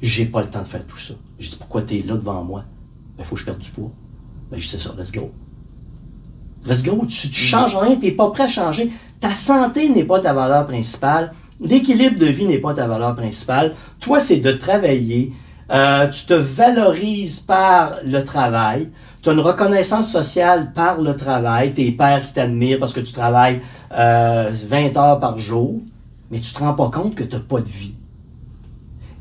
J'ai 0.00 0.24
pas 0.24 0.40
le 0.40 0.48
temps 0.48 0.62
de 0.62 0.68
faire 0.68 0.86
tout 0.86 0.96
ça. 0.96 1.14
J'ai 1.38 1.50
dit, 1.50 1.56
pourquoi 1.56 1.82
tu 1.82 1.98
es 1.98 2.02
là 2.02 2.14
devant 2.14 2.42
moi? 2.42 2.64
Ben, 3.18 3.24
faut 3.24 3.34
que 3.34 3.40
je 3.42 3.46
perde 3.46 3.58
du 3.58 3.70
poids. 3.70 3.92
Ben, 4.50 4.58
je 4.58 4.66
sais 4.66 4.78
ça, 4.78 4.94
let's 4.96 5.12
go. 5.12 5.32
Let's 6.66 6.82
go, 6.82 7.04
tu, 7.08 7.30
tu 7.30 7.40
changes 7.40 7.76
rien, 7.76 7.96
tu 7.96 8.06
n'es 8.06 8.12
pas 8.12 8.30
prêt 8.30 8.44
à 8.44 8.48
changer. 8.48 8.90
Ta 9.20 9.32
santé 9.32 9.88
n'est 9.88 10.04
pas 10.04 10.20
ta 10.20 10.32
valeur 10.32 10.66
principale. 10.66 11.32
L'équilibre 11.60 12.18
de 12.18 12.26
vie 12.26 12.46
n'est 12.46 12.58
pas 12.58 12.74
ta 12.74 12.86
valeur 12.86 13.14
principale. 13.14 13.74
Toi, 14.00 14.20
c'est 14.20 14.38
de 14.38 14.52
travailler. 14.52 15.32
Euh, 15.70 16.06
tu 16.08 16.26
te 16.26 16.34
valorises 16.34 17.40
par 17.40 17.96
le 18.04 18.24
travail. 18.24 18.90
Tu 19.22 19.30
as 19.30 19.32
une 19.32 19.40
reconnaissance 19.40 20.10
sociale 20.10 20.72
par 20.72 21.00
le 21.00 21.16
travail. 21.16 21.72
Tes 21.72 21.90
pères 21.92 22.24
qui 22.24 22.34
t'admirent 22.34 22.78
parce 22.78 22.92
que 22.92 23.00
tu 23.00 23.12
travailles 23.12 23.60
euh, 23.96 24.50
20 24.52 24.96
heures 24.96 25.20
par 25.20 25.38
jour. 25.38 25.80
Mais 26.30 26.40
tu 26.40 26.52
te 26.52 26.58
rends 26.58 26.74
pas 26.74 26.90
compte 26.90 27.14
que 27.14 27.24
tu 27.24 27.34
n'as 27.36 27.42
pas 27.42 27.60
de 27.60 27.68
vie. 27.68 27.94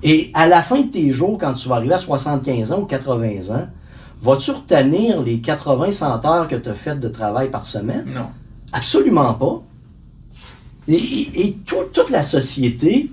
Et 0.04 0.30
à 0.34 0.48
la 0.48 0.62
fin 0.62 0.82
de 0.82 0.88
tes 0.88 1.12
jours, 1.12 1.38
quand 1.40 1.54
tu 1.54 1.70
vas 1.70 1.76
arriver 1.76 1.94
à 1.94 2.00
75 2.00 2.74
ans 2.74 2.82
ou 2.82 2.86
80 2.86 3.56
ans, 3.56 3.68
vas-tu 4.26 4.52
retenir 4.52 5.22
les 5.22 5.38
80-100 5.38 6.26
heures 6.28 6.48
que 6.48 6.56
tu 6.56 6.70
as 6.70 6.74
faites 6.74 7.00
de 7.00 7.08
travail 7.10 7.50
par 7.50 7.66
semaine? 7.66 8.06
Non. 8.14 8.28
Absolument 8.74 9.34
pas. 9.36 9.62
Et, 10.88 10.94
et- 10.96 11.48
et 11.48 11.54
tout- 11.66 11.86
toute 11.94 12.10
la 12.10 12.24
société 12.24 13.12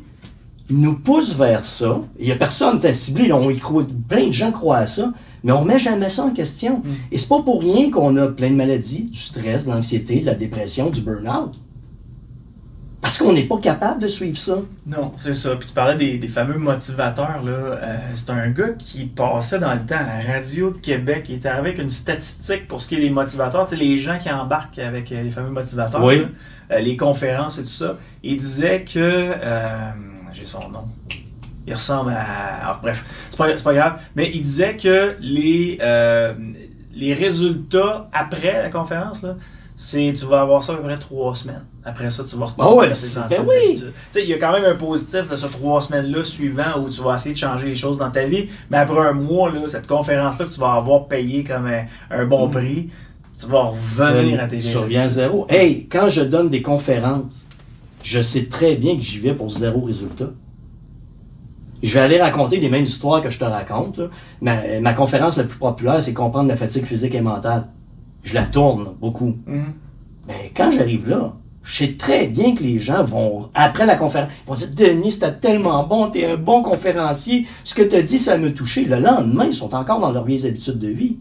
nous 0.71 0.95
pousse 0.95 1.35
vers 1.35 1.65
ça. 1.65 2.01
Il 2.19 2.27
n'y 2.27 2.33
a 2.33 2.37
personne 2.37 2.79
qui 2.79 2.93
ciblé, 2.95 3.33
on 3.33 3.49
y 3.51 3.59
croit, 3.59 3.85
plein 4.09 4.27
de 4.27 4.33
gens 4.33 4.53
croient 4.53 4.79
à 4.79 4.87
ça, 4.87 5.13
mais 5.45 5.53
on 5.53 5.63
ne 5.63 5.69
met 5.69 5.79
jamais 5.79 6.09
ça 6.09 6.25
en 6.25 6.31
question. 6.31 6.83
Et 7.11 7.19
c'est 7.19 7.29
pas 7.29 7.43
pour 7.43 7.61
rien 7.61 7.91
qu'on 7.91 8.17
a 8.17 8.29
plein 8.29 8.51
de 8.51 8.55
maladies, 8.57 9.05
du 9.05 9.19
stress, 9.19 9.67
de 9.67 9.71
l'anxiété, 9.73 10.21
de 10.21 10.27
la 10.27 10.35
dépression, 10.35 10.89
du 10.91 11.01
burn-out. 11.03 11.53
Parce 13.03 13.19
qu'on 13.19 13.33
n'est 13.33 13.45
pas 13.47 13.59
capable 13.59 14.01
de 14.01 14.07
suivre 14.09 14.39
ça. 14.39 14.59
Non, 14.87 15.13
c'est 15.17 15.35
ça. 15.35 15.57
Puis 15.57 15.69
tu 15.69 15.75
parlais 15.75 15.97
des, 15.97 16.19
des 16.19 16.29
fameux 16.29 16.57
motivateurs. 16.57 17.43
là. 17.45 17.51
Euh, 17.53 17.97
c'est 18.15 18.31
un 18.31 18.49
gars 18.51 18.71
qui 18.79 19.07
passait 19.07 19.59
dans 19.59 19.75
le 19.75 19.81
temps 19.81 19.97
à 19.99 20.07
la 20.25 20.35
radio 20.35 20.71
de 20.71 20.79
Québec. 20.79 21.27
Il 21.29 21.35
était 21.35 21.49
arrivé 21.49 21.71
avec 21.71 21.83
une 21.83 21.91
statistique 21.91 22.69
pour 22.69 22.81
ce 22.81 22.89
qui 22.89 22.95
est 22.95 23.01
des 23.01 23.11
motivateurs. 23.11 23.67
Tu 23.67 23.77
sais, 23.77 23.83
les 23.83 23.99
gens 23.99 24.19
qui 24.19 24.31
embarquent 24.31 24.79
avec 24.79 25.11
euh, 25.13 25.21
les 25.23 25.31
fameux 25.31 25.51
motivateurs, 25.51 26.03
Oui. 26.05 26.21
là, 26.21 26.27
euh, 26.77 26.79
les 26.79 26.97
conférences 26.97 27.59
et 27.59 27.65
tout 27.65 27.69
ça. 27.69 27.99
Il 28.23 28.37
disait 28.37 28.85
que... 28.85 28.99
euh, 28.99 29.91
J'ai 30.33 30.47
son 30.47 30.69
nom. 30.71 30.85
Il 31.67 31.75
ressemble 31.75 32.11
à... 32.13 32.25
ah, 32.71 32.79
bref, 32.83 33.05
c'est 33.31 33.37
pas, 33.37 33.49
c'est 33.59 33.65
pas 33.65 33.75
grave. 33.75 34.01
Mais 34.17 34.31
il 34.33 34.43
disait 34.43 34.77
que 34.77 35.17
les, 35.21 35.79
euh, 35.83 36.35
les 36.95 37.15
résultats 37.15 38.09
après 38.13 38.63
la 38.63 38.71
conférence, 38.71 39.23
là, 39.23 39.37
c'est 39.85 40.13
tu 40.17 40.27
vas 40.27 40.43
avoir 40.43 40.63
ça 40.63 40.75
à 40.75 40.77
peu 40.77 40.85
près 40.85 40.97
trois 40.97 41.35
semaines. 41.35 41.65
Après 41.85 42.09
ça, 42.09 42.23
tu 42.23 42.37
vas 42.37 42.45
reprendre 42.45 42.71
Ah 42.71 42.75
ouais, 42.77 42.89
ben 42.91 43.45
oui. 43.49 43.55
habitudes. 43.71 43.93
Tu 43.93 43.93
sais, 44.13 44.23
il 44.23 44.29
y 44.31 44.33
a 44.33 44.39
quand 44.39 44.53
même 44.53 44.65
un 44.65 44.77
positif 44.77 45.29
de 45.29 45.35
ces 45.37 45.49
trois 45.49 45.83
semaines-là 45.83 46.23
suivant 46.23 46.79
où 46.81 46.89
tu 46.89 47.01
vas 47.03 47.17
essayer 47.17 47.35
de 47.35 47.39
changer 47.41 47.67
les 47.67 47.75
choses 47.75 47.99
dans 47.99 48.11
ta 48.13 48.25
vie. 48.27 48.49
Mais 48.71 48.79
après 48.79 49.01
un 49.01 49.13
mois, 49.13 49.51
là, 49.51 49.63
cette 49.69 49.89
conférence-là 49.89 50.45
que 50.45 50.53
tu 50.53 50.61
vas 50.61 50.75
avoir 50.75 51.07
payé 51.09 51.43
comme 51.43 51.67
un, 51.67 51.87
un 52.11 52.27
bon 52.27 52.49
prix, 52.49 52.91
tu 53.37 53.47
vas 53.47 53.63
revenir 53.63 54.41
à 54.41 54.47
tes 54.47 54.61
Tu 54.61 54.77
reviens 54.77 55.03
à 55.03 55.09
zéro. 55.09 55.47
Hey, 55.49 55.89
quand 55.91 56.09
je 56.09 56.23
donne 56.23 56.49
des 56.49 56.63
conférences, 56.63 57.45
je 58.05 58.23
sais 58.23 58.45
très 58.45 58.77
bien 58.77 58.95
que 58.95 59.03
j'y 59.03 59.19
vais 59.19 59.35
pour 59.35 59.51
zéro 59.51 59.81
résultat. 59.81 60.31
Je 61.83 61.95
vais 61.95 62.01
aller 62.01 62.21
raconter 62.21 62.61
les 62.61 62.69
mêmes 62.69 62.85
histoires 62.85 63.21
que 63.21 63.31
je 63.31 63.39
te 63.41 63.45
raconte. 63.45 63.99
là. 63.99 64.07
Ma, 64.41 64.81
ma 64.81 64.95
conférence 64.95 65.39
la 65.39 65.45
plus 65.45 65.59
populaire, 65.59 66.01
c'est 66.01 66.13
comprendre 66.15 66.49
la 66.49 66.57
fatigue 66.57 66.85
physique 66.85 67.17
et 67.17 67.21
mentale. 67.21 67.67
Je 68.23 68.35
la 68.35 68.45
tourne 68.45 68.95
beaucoup. 69.01 69.37
Mhm. 69.47 69.75
Mais 70.29 70.53
quand 70.57 70.71
j'arrive 70.71 71.09
là, 71.09 71.35
je 71.63 71.77
sais 71.77 71.95
très 71.97 72.27
bien 72.27 72.55
que 72.55 72.63
les 72.63 72.79
gens 72.79 73.05
vont, 73.05 73.51
après 73.55 73.87
la 73.87 73.97
conférence, 73.97 74.31
vont 74.47 74.55
dire 74.55 74.69
Denis, 74.75 75.13
c'était 75.13 75.33
tellement 75.33 75.87
bon, 75.87 76.09
t'es 76.09 76.27
un 76.27 76.37
bon 76.37 76.63
conférencier, 76.63 77.47
ce 77.65 77.75
que 77.75 77.83
tu 77.83 77.97
as 77.97 78.03
dit, 78.03 78.19
ça 78.19 78.37
me 78.39 78.53
touché. 78.53 78.85
Le 78.85 78.99
lendemain, 78.99 79.47
ils 79.47 79.55
sont 79.55 79.75
encore 79.75 80.01
dans 80.01 80.11
leurs 80.11 80.25
vieilles 80.25 80.47
habitudes 80.47 80.79
de 80.79 80.89
vie. 80.89 81.17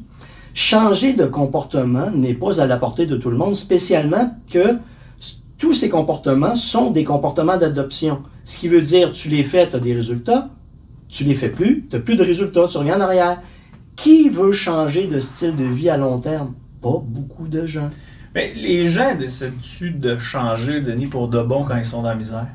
Changer 0.54 1.14
de 1.14 1.26
comportement 1.26 2.12
n'est 2.12 2.34
pas 2.34 2.60
à 2.60 2.66
la 2.66 2.78
portée 2.78 3.06
de 3.06 3.16
tout 3.16 3.30
le 3.30 3.38
monde, 3.38 3.56
spécialement 3.56 4.36
que 4.52 4.78
tous 5.58 5.74
ces 5.74 5.90
comportements 5.90 6.56
sont 6.56 6.90
des 6.90 7.04
comportements 7.04 7.58
d'adoption. 7.58 8.24
Ce 8.46 8.58
qui 8.58 8.68
veut 8.68 8.82
dire, 8.82 9.12
tu 9.12 9.30
les 9.30 9.44
fais, 9.44 9.70
tu 9.70 9.76
as 9.76 9.80
des 9.80 9.94
résultats, 9.94 10.50
tu 11.08 11.24
les 11.24 11.36
fais 11.36 11.50
plus, 11.50 11.86
tu 11.88 11.96
n'as 11.96 12.02
plus 12.02 12.16
de 12.16 12.24
résultats, 12.24 12.68
tu 12.68 12.78
reviens 12.78 12.98
en 12.98 13.02
arrière. 13.02 13.40
Qui 13.96 14.30
veut 14.30 14.52
changer 14.52 15.06
de 15.06 15.20
style 15.20 15.56
de 15.56 15.64
vie 15.64 15.90
à 15.90 15.98
long 15.98 16.18
terme? 16.18 16.54
Pas 16.82 17.00
beaucoup 17.04 17.48
de 17.48 17.66
gens. 17.66 17.90
Mais 18.34 18.54
les 18.56 18.88
gens 18.88 19.16
décident-tu 19.16 19.92
de 19.92 20.18
changer, 20.18 20.82
Denis, 20.82 21.08
pour 21.08 21.28
de 21.28 21.42
bon 21.42 21.64
quand 21.66 21.76
ils 21.78 21.86
sont 21.86 22.02
dans 22.02 22.10
la 22.10 22.16
misère? 22.16 22.48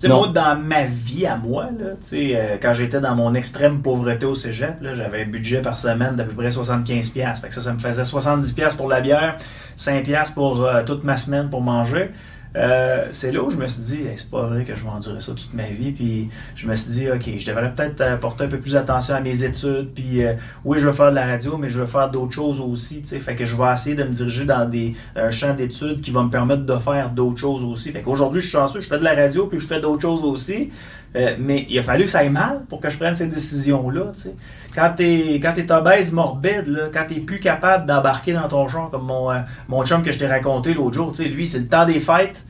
Tu 0.00 0.06
sais, 0.06 0.08
Non. 0.08 0.18
moi, 0.18 0.28
dans 0.28 0.56
ma 0.60 0.84
vie 0.84 1.26
à 1.26 1.36
moi, 1.36 1.70
là, 1.78 1.94
euh, 2.12 2.56
quand 2.62 2.72
j'étais 2.74 3.00
dans 3.00 3.16
mon 3.16 3.34
extrême 3.34 3.80
pauvreté 3.82 4.26
au 4.26 4.34
cégep, 4.34 4.80
là, 4.80 4.94
j'avais 4.94 5.22
un 5.22 5.26
budget 5.26 5.60
par 5.60 5.76
semaine 5.76 6.14
d'à 6.14 6.24
peu 6.24 6.34
près 6.34 6.50
75$. 6.50 7.12
piastres. 7.12 7.42
Fait 7.42 7.48
que 7.48 7.54
ça, 7.54 7.62
ça 7.62 7.72
me 7.72 7.78
faisait 7.80 8.02
70$ 8.02 8.54
piastres 8.54 8.76
pour 8.76 8.88
la 8.88 9.00
bière, 9.00 9.38
5$ 9.76 10.02
piastres 10.04 10.34
pour 10.34 10.62
euh, 10.64 10.84
toute 10.84 11.02
ma 11.04 11.16
semaine 11.16 11.48
pour 11.50 11.62
manger. 11.62 12.10
Euh, 12.56 13.06
c'est 13.12 13.32
là 13.32 13.42
où 13.42 13.50
je 13.50 13.56
me 13.56 13.66
suis 13.66 13.82
dit, 13.82 13.98
c'est 14.16 14.30
pas 14.30 14.42
vrai 14.44 14.64
que 14.64 14.74
je 14.74 14.82
vais 14.82 14.88
endurer 14.88 15.20
ça 15.20 15.32
toute 15.32 15.52
ma 15.54 15.68
vie. 15.68 15.92
Puis 15.92 16.30
je 16.54 16.66
me 16.66 16.74
suis 16.74 16.92
dit, 16.92 17.10
OK, 17.10 17.28
je 17.38 17.46
devrais 17.46 17.72
peut-être 17.74 18.00
euh, 18.00 18.16
porter 18.16 18.44
un 18.44 18.48
peu 18.48 18.58
plus 18.58 18.76
attention 18.76 19.14
à 19.14 19.20
mes 19.20 19.44
études. 19.44 19.90
Puis 19.94 20.24
euh, 20.24 20.34
oui, 20.64 20.78
je 20.80 20.86
veux 20.86 20.92
faire 20.92 21.10
de 21.10 21.16
la 21.16 21.26
radio, 21.26 21.58
mais 21.58 21.70
je 21.70 21.80
veux 21.80 21.86
faire 21.86 22.10
d'autres 22.10 22.32
choses 22.32 22.60
aussi. 22.60 23.02
tu 23.02 23.08
sais. 23.08 23.20
Fait 23.20 23.36
que 23.36 23.44
je 23.44 23.56
vais 23.56 23.72
essayer 23.72 23.94
de 23.94 24.04
me 24.04 24.10
diriger 24.10 24.44
dans 24.44 24.68
des 24.68 24.94
un 25.16 25.30
champ 25.30 25.54
d'études 25.54 26.00
qui 26.00 26.10
va 26.10 26.22
me 26.22 26.30
permettre 26.30 26.64
de 26.64 26.78
faire 26.78 27.10
d'autres 27.10 27.38
choses 27.38 27.64
aussi. 27.64 27.92
Fait 27.92 28.02
qu'aujourd'hui, 28.02 28.40
je 28.40 28.46
suis 28.46 28.56
chanceux, 28.56 28.80
je 28.80 28.88
fais 28.88 28.98
de 28.98 29.04
la 29.04 29.14
radio, 29.14 29.46
puis 29.46 29.60
je 29.60 29.66
fais 29.66 29.80
d'autres 29.80 30.02
choses 30.02 30.24
aussi. 30.24 30.70
Euh, 31.16 31.36
mais 31.38 31.66
il 31.68 31.78
a 31.78 31.82
fallu 31.82 32.04
que 32.04 32.10
ça 32.10 32.18
aille 32.18 32.30
mal 32.30 32.62
pour 32.68 32.80
que 32.80 32.90
je 32.90 32.98
prenne 32.98 33.14
ces 33.14 33.28
décisions-là. 33.28 34.12
tu. 34.20 34.28
Quand 34.74 34.92
t'es 34.96 35.40
quand 35.42 35.52
t'es 35.54 35.70
obèse 35.72 36.12
morbide, 36.12 36.66
là, 36.66 36.82
quand 36.92 37.04
t'es 37.08 37.20
plus 37.20 37.40
capable 37.40 37.86
d'embarquer 37.86 38.34
dans 38.34 38.46
ton 38.46 38.68
char, 38.68 38.90
comme 38.90 39.06
mon, 39.06 39.30
euh, 39.30 39.38
mon 39.68 39.84
chum 39.84 40.02
que 40.02 40.12
je 40.12 40.18
t'ai 40.18 40.26
raconté 40.26 40.74
l'autre 40.74 40.94
jour, 40.94 41.12
tu 41.12 41.24
lui, 41.24 41.48
c'est 41.48 41.60
le 41.60 41.68
temps 41.68 41.86
des 41.86 42.00
fêtes. 42.00 42.44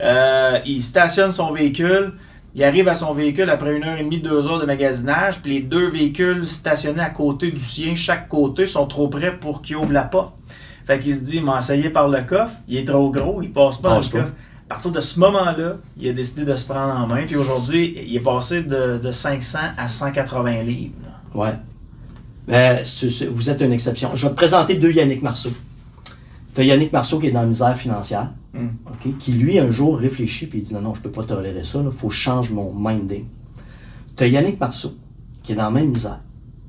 Euh, 0.00 0.58
il 0.64 0.82
stationne 0.82 1.32
son 1.32 1.52
véhicule. 1.52 2.12
Il 2.56 2.62
arrive 2.62 2.86
à 2.86 2.94
son 2.94 3.12
véhicule 3.14 3.50
après 3.50 3.74
une 3.76 3.82
heure 3.82 3.98
et 3.98 4.04
demie, 4.04 4.20
deux 4.20 4.46
heures 4.46 4.60
de 4.60 4.66
magasinage, 4.66 5.40
puis 5.40 5.54
les 5.54 5.60
deux 5.60 5.88
véhicules 5.88 6.46
stationnés 6.46 7.00
à 7.00 7.10
côté 7.10 7.50
du 7.50 7.58
sien, 7.58 7.96
chaque 7.96 8.28
côté, 8.28 8.68
sont 8.68 8.86
trop 8.86 9.08
près 9.08 9.36
pour 9.36 9.60
qu'il 9.60 9.74
ouvre 9.74 9.92
la 9.92 10.04
porte. 10.04 10.34
Fait 10.86 11.00
qu'il 11.00 11.16
se 11.16 11.22
dit, 11.22 11.42
essayé 11.58 11.90
par 11.90 12.08
le 12.08 12.22
coffre, 12.22 12.54
il 12.68 12.76
est 12.76 12.86
trop 12.86 13.10
gros, 13.10 13.42
il 13.42 13.52
passe 13.52 13.78
pas 13.78 13.88
dans 13.90 13.98
le 13.98 14.04
coffre. 14.04 14.32
À 14.70 14.74
partir 14.74 14.92
de 14.92 15.00
ce 15.00 15.20
moment-là, 15.20 15.76
il 15.98 16.08
a 16.08 16.12
décidé 16.12 16.44
de 16.44 16.56
se 16.56 16.64
prendre 16.66 16.94
en 16.98 17.06
main, 17.06 17.24
puis 17.26 17.36
aujourd'hui, 17.36 17.94
il 18.06 18.16
est 18.16 18.20
passé 18.20 18.62
de, 18.62 18.98
de 18.98 19.10
500 19.10 19.58
à 19.76 19.88
180 19.88 20.62
livres. 20.62 20.94
là. 21.02 21.40
Ouais. 21.40 21.54
Ben, 22.48 22.82
vous 23.30 23.50
êtes 23.50 23.60
une 23.60 23.72
exception. 23.72 24.10
Je 24.14 24.24
vais 24.26 24.30
te 24.30 24.36
présenter 24.36 24.74
deux 24.76 24.90
Yannick 24.92 25.22
Marceau. 25.22 25.50
Tu 26.54 26.60
as 26.60 26.64
Yannick 26.64 26.92
Marceau 26.92 27.18
qui 27.18 27.26
est 27.28 27.30
dans 27.32 27.40
la 27.42 27.46
misère 27.46 27.76
financière, 27.76 28.30
Hmm. 28.54 28.68
qui 29.18 29.32
lui, 29.32 29.58
un 29.58 29.68
jour, 29.72 29.98
réfléchit 29.98 30.44
et 30.44 30.50
il 30.58 30.62
dit 30.62 30.74
non, 30.74 30.80
non, 30.80 30.94
je 30.94 31.00
peux 31.00 31.10
pas 31.10 31.24
tolérer 31.24 31.64
ça, 31.64 31.82
il 31.84 31.90
faut 31.90 32.06
que 32.06 32.14
je 32.14 32.20
change 32.20 32.52
mon 32.52 32.72
minding. 32.72 33.24
Tu 34.16 34.22
as 34.22 34.26
Yannick 34.28 34.60
Marceau 34.60 34.94
qui 35.42 35.52
est 35.52 35.54
dans 35.56 35.64
la 35.64 35.70
même 35.72 35.88
misère, 35.88 36.20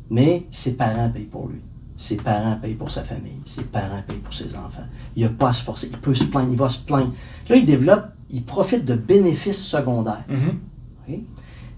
mais 0.10 0.48
ses 0.50 0.78
parents 0.78 1.10
payent 1.14 1.26
pour 1.26 1.48
lui. 1.48 1.62
Ses 1.98 2.18
parents 2.18 2.58
payent 2.62 2.76
pour 2.76 2.92
sa 2.92 3.04
famille. 3.04 3.40
Ses 3.46 3.64
parents 3.64 4.04
payent 4.06 4.18
pour 4.18 4.34
ses 4.34 4.56
enfants. 4.56 4.84
Il 5.16 5.24
n'a 5.24 5.30
pas 5.30 5.50
à 5.50 5.54
se 5.54 5.64
forcer. 5.64 5.90
Il 5.92 5.98
peut 5.98 6.14
se 6.14 6.26
plaindre. 6.26 6.50
Il 6.52 6.58
va 6.58 6.68
se 6.68 6.80
plaindre. 6.80 7.14
Là, 7.48 7.56
il 7.56 7.66
développe, 7.66 8.08
il 8.30 8.44
profite 8.44 8.84
de 8.84 8.96
bénéfices 8.96 9.66
secondaires. 9.66 10.26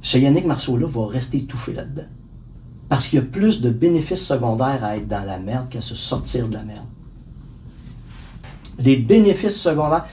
Ce 0.01 0.17
Yannick 0.17 0.45
Marceau-là 0.45 0.87
va 0.87 1.07
rester 1.07 1.37
étouffé 1.37 1.73
là-dedans. 1.73 2.07
Parce 2.89 3.07
qu'il 3.07 3.19
y 3.19 3.21
a 3.21 3.25
plus 3.25 3.61
de 3.61 3.69
bénéfices 3.69 4.25
secondaires 4.25 4.83
à 4.83 4.97
être 4.97 5.07
dans 5.07 5.23
la 5.23 5.39
merde 5.39 5.69
qu'à 5.69 5.81
se 5.81 5.93
sortir 5.93 6.47
de 6.47 6.53
la 6.53 6.63
merde. 6.63 6.85
Des 8.79 8.97
bénéfices 8.97 9.59
secondaires. 9.59 10.05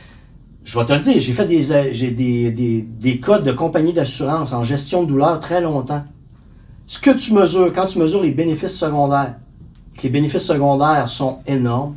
Je 0.64 0.78
vais 0.78 0.86
te 0.86 0.92
le 0.94 1.00
dire, 1.00 1.18
j'ai 1.18 1.32
fait 1.34 1.46
des, 1.46 1.72
euh, 1.72 1.88
j'ai 1.92 2.10
des, 2.10 2.50
des, 2.50 2.82
des 2.82 3.20
codes 3.20 3.44
de 3.44 3.52
compagnie 3.52 3.92
d'assurance 3.92 4.54
en 4.54 4.62
gestion 4.62 5.02
de 5.02 5.08
douleur 5.08 5.38
très 5.38 5.60
longtemps. 5.60 6.04
Ce 6.86 6.98
que 6.98 7.10
tu 7.10 7.34
mesures, 7.34 7.70
quand 7.72 7.84
tu 7.86 7.98
mesures 7.98 8.22
les 8.22 8.32
bénéfices 8.32 8.76
secondaires, 8.76 9.36
que 9.96 10.02
les 10.02 10.08
bénéfices 10.08 10.44
secondaires 10.44 11.08
sont 11.08 11.38
énormes, 11.46 11.94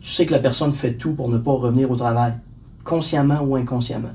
tu 0.00 0.10
sais 0.10 0.26
que 0.26 0.32
la 0.32 0.38
personne 0.38 0.72
fait 0.72 0.94
tout 0.94 1.12
pour 1.12 1.28
ne 1.28 1.38
pas 1.38 1.52
revenir 1.52 1.90
au 1.90 1.96
travail, 1.96 2.32
consciemment 2.84 3.40
ou 3.42 3.56
inconsciemment. 3.56 4.14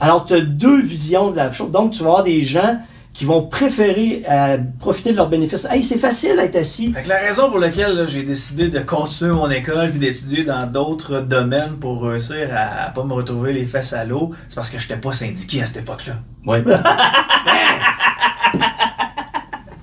Alors, 0.00 0.24
tu 0.24 0.34
as 0.34 0.40
deux 0.40 0.80
visions 0.80 1.30
de 1.30 1.36
la 1.36 1.52
chose. 1.52 1.72
Donc, 1.72 1.92
tu 1.92 2.02
vas 2.02 2.10
avoir 2.10 2.24
des 2.24 2.42
gens 2.44 2.78
qui 3.12 3.24
vont 3.24 3.42
préférer 3.42 4.22
euh, 4.30 4.58
profiter 4.78 5.10
de 5.10 5.16
leurs 5.16 5.28
bénéfices. 5.28 5.66
Hey, 5.68 5.82
c'est 5.82 5.98
facile 5.98 6.36
d'être 6.36 6.54
assis. 6.54 6.92
Fait 6.92 7.02
que 7.02 7.08
la 7.08 7.18
raison 7.18 7.50
pour 7.50 7.58
laquelle 7.58 8.06
j'ai 8.08 8.22
décidé 8.22 8.68
de 8.68 8.78
continuer 8.78 9.32
mon 9.32 9.50
école 9.50 9.90
puis 9.90 9.98
d'étudier 9.98 10.44
dans 10.44 10.70
d'autres 10.70 11.20
domaines 11.20 11.78
pour 11.80 12.00
réussir 12.00 12.48
à, 12.52 12.84
à 12.84 12.90
pas 12.90 13.02
me 13.02 13.12
retrouver 13.14 13.52
les 13.52 13.66
fesses 13.66 13.92
à 13.92 14.04
l'eau, 14.04 14.30
c'est 14.48 14.54
parce 14.54 14.70
que 14.70 14.78
j'étais 14.78 14.98
pas 14.98 15.10
syndiqué 15.10 15.62
à 15.62 15.66
cette 15.66 15.78
époque-là. 15.78 16.14
Oui. 16.46 16.58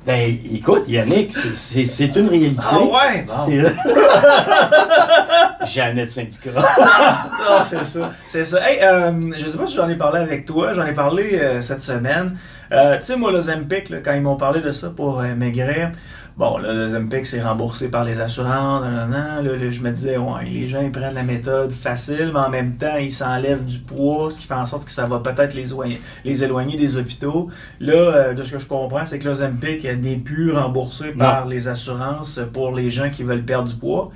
ben, 0.06 0.38
écoute, 0.53 0.84
Yannick, 0.88 1.34
c'est- 1.34 2.16
une 2.16 2.28
réalité. 2.30 2.62
Ah 2.64 2.80
ouais? 2.84 3.26
Bon. 3.28 3.34
C'est- 3.45 3.74
Jamais 5.66 6.06
de 6.06 6.10
syndicat. 6.12 6.51
Non, 6.56 7.64
c'est 7.68 7.84
ça. 7.86 8.12
C'est 8.28 8.45
ça. 8.45 8.70
Hey, 8.70 8.80
euh, 8.84 9.32
je 9.38 9.47
sais 9.47 9.58
pas 9.58 9.66
si 9.68 9.76
j'en 9.76 9.89
ai 9.89 9.95
parlé 9.95 10.20
avec 10.20 10.45
toi, 10.45 10.74
j'en 10.74 10.86
ai 10.86 10.93
parlé 10.93 11.39
euh, 11.39 11.62
cette 11.62 11.82
semaine. 11.82 12.38
Euh, 12.72 12.97
tu 12.97 13.03
sais, 13.06 13.16
moi, 13.18 13.32
l'Ozempic, 13.32 13.91
quand 14.03 14.14
ils 14.14 14.22
m'ont 14.22 14.36
parlé 14.38 14.62
de 14.62 14.72
ça 14.72 14.89
pour 14.95 15.20
euh, 15.22 15.34
maigrir, 15.36 15.91
bon, 16.38 16.57
là, 16.57 16.73
l'Ozempic, 16.73 17.25
c'est 17.25 17.41
remboursé 17.41 17.89
par 17.89 18.03
les 18.03 18.19
assurances, 18.19 18.81
nan. 18.83 19.11
Là, 19.11 19.41
là, 19.41 19.69
je 19.71 19.81
me 19.81 19.91
disais, 19.91 20.17
ouais, 20.17 20.43
les 20.45 20.67
gens, 20.67 20.81
ils 20.81 20.91
prennent 20.91 21.13
la 21.15 21.23
méthode 21.23 21.71
facile, 21.71 22.31
mais 22.33 22.39
en 22.41 22.49
même 22.49 22.75
temps, 22.75 22.97
ils 22.97 23.11
s'enlèvent 23.13 23.63
du 23.65 23.79
poids, 23.79 24.29
ce 24.31 24.39
qui 24.39 24.45
fait 24.47 24.53
en 24.53 24.65
sorte 24.65 24.86
que 24.86 24.91
ça 24.91 25.05
va 25.05 25.19
peut-être 25.19 25.53
les, 25.53 25.69
éloigner- 25.71 26.01
les 26.25 26.43
éloigner 26.43 26.77
des 26.77 26.97
hôpitaux. 26.97 27.49
Là, 27.79 27.93
euh, 27.93 28.33
de 28.33 28.43
ce 28.43 28.53
que 28.53 28.59
je 28.59 28.67
comprends, 28.67 29.05
c'est 29.05 29.19
que 29.19 29.25
l'Ozempic 29.29 29.83
n'est 29.86 30.17
plus 30.17 30.51
remboursé 30.51 31.11
par 31.11 31.45
les 31.47 31.67
assurances 31.67 32.39
pour 32.53 32.73
les 32.75 32.89
gens 32.89 33.09
qui 33.09 33.23
veulent 33.23 33.43
perdre 33.45 33.69
du 33.69 33.75
poids. 33.75 34.11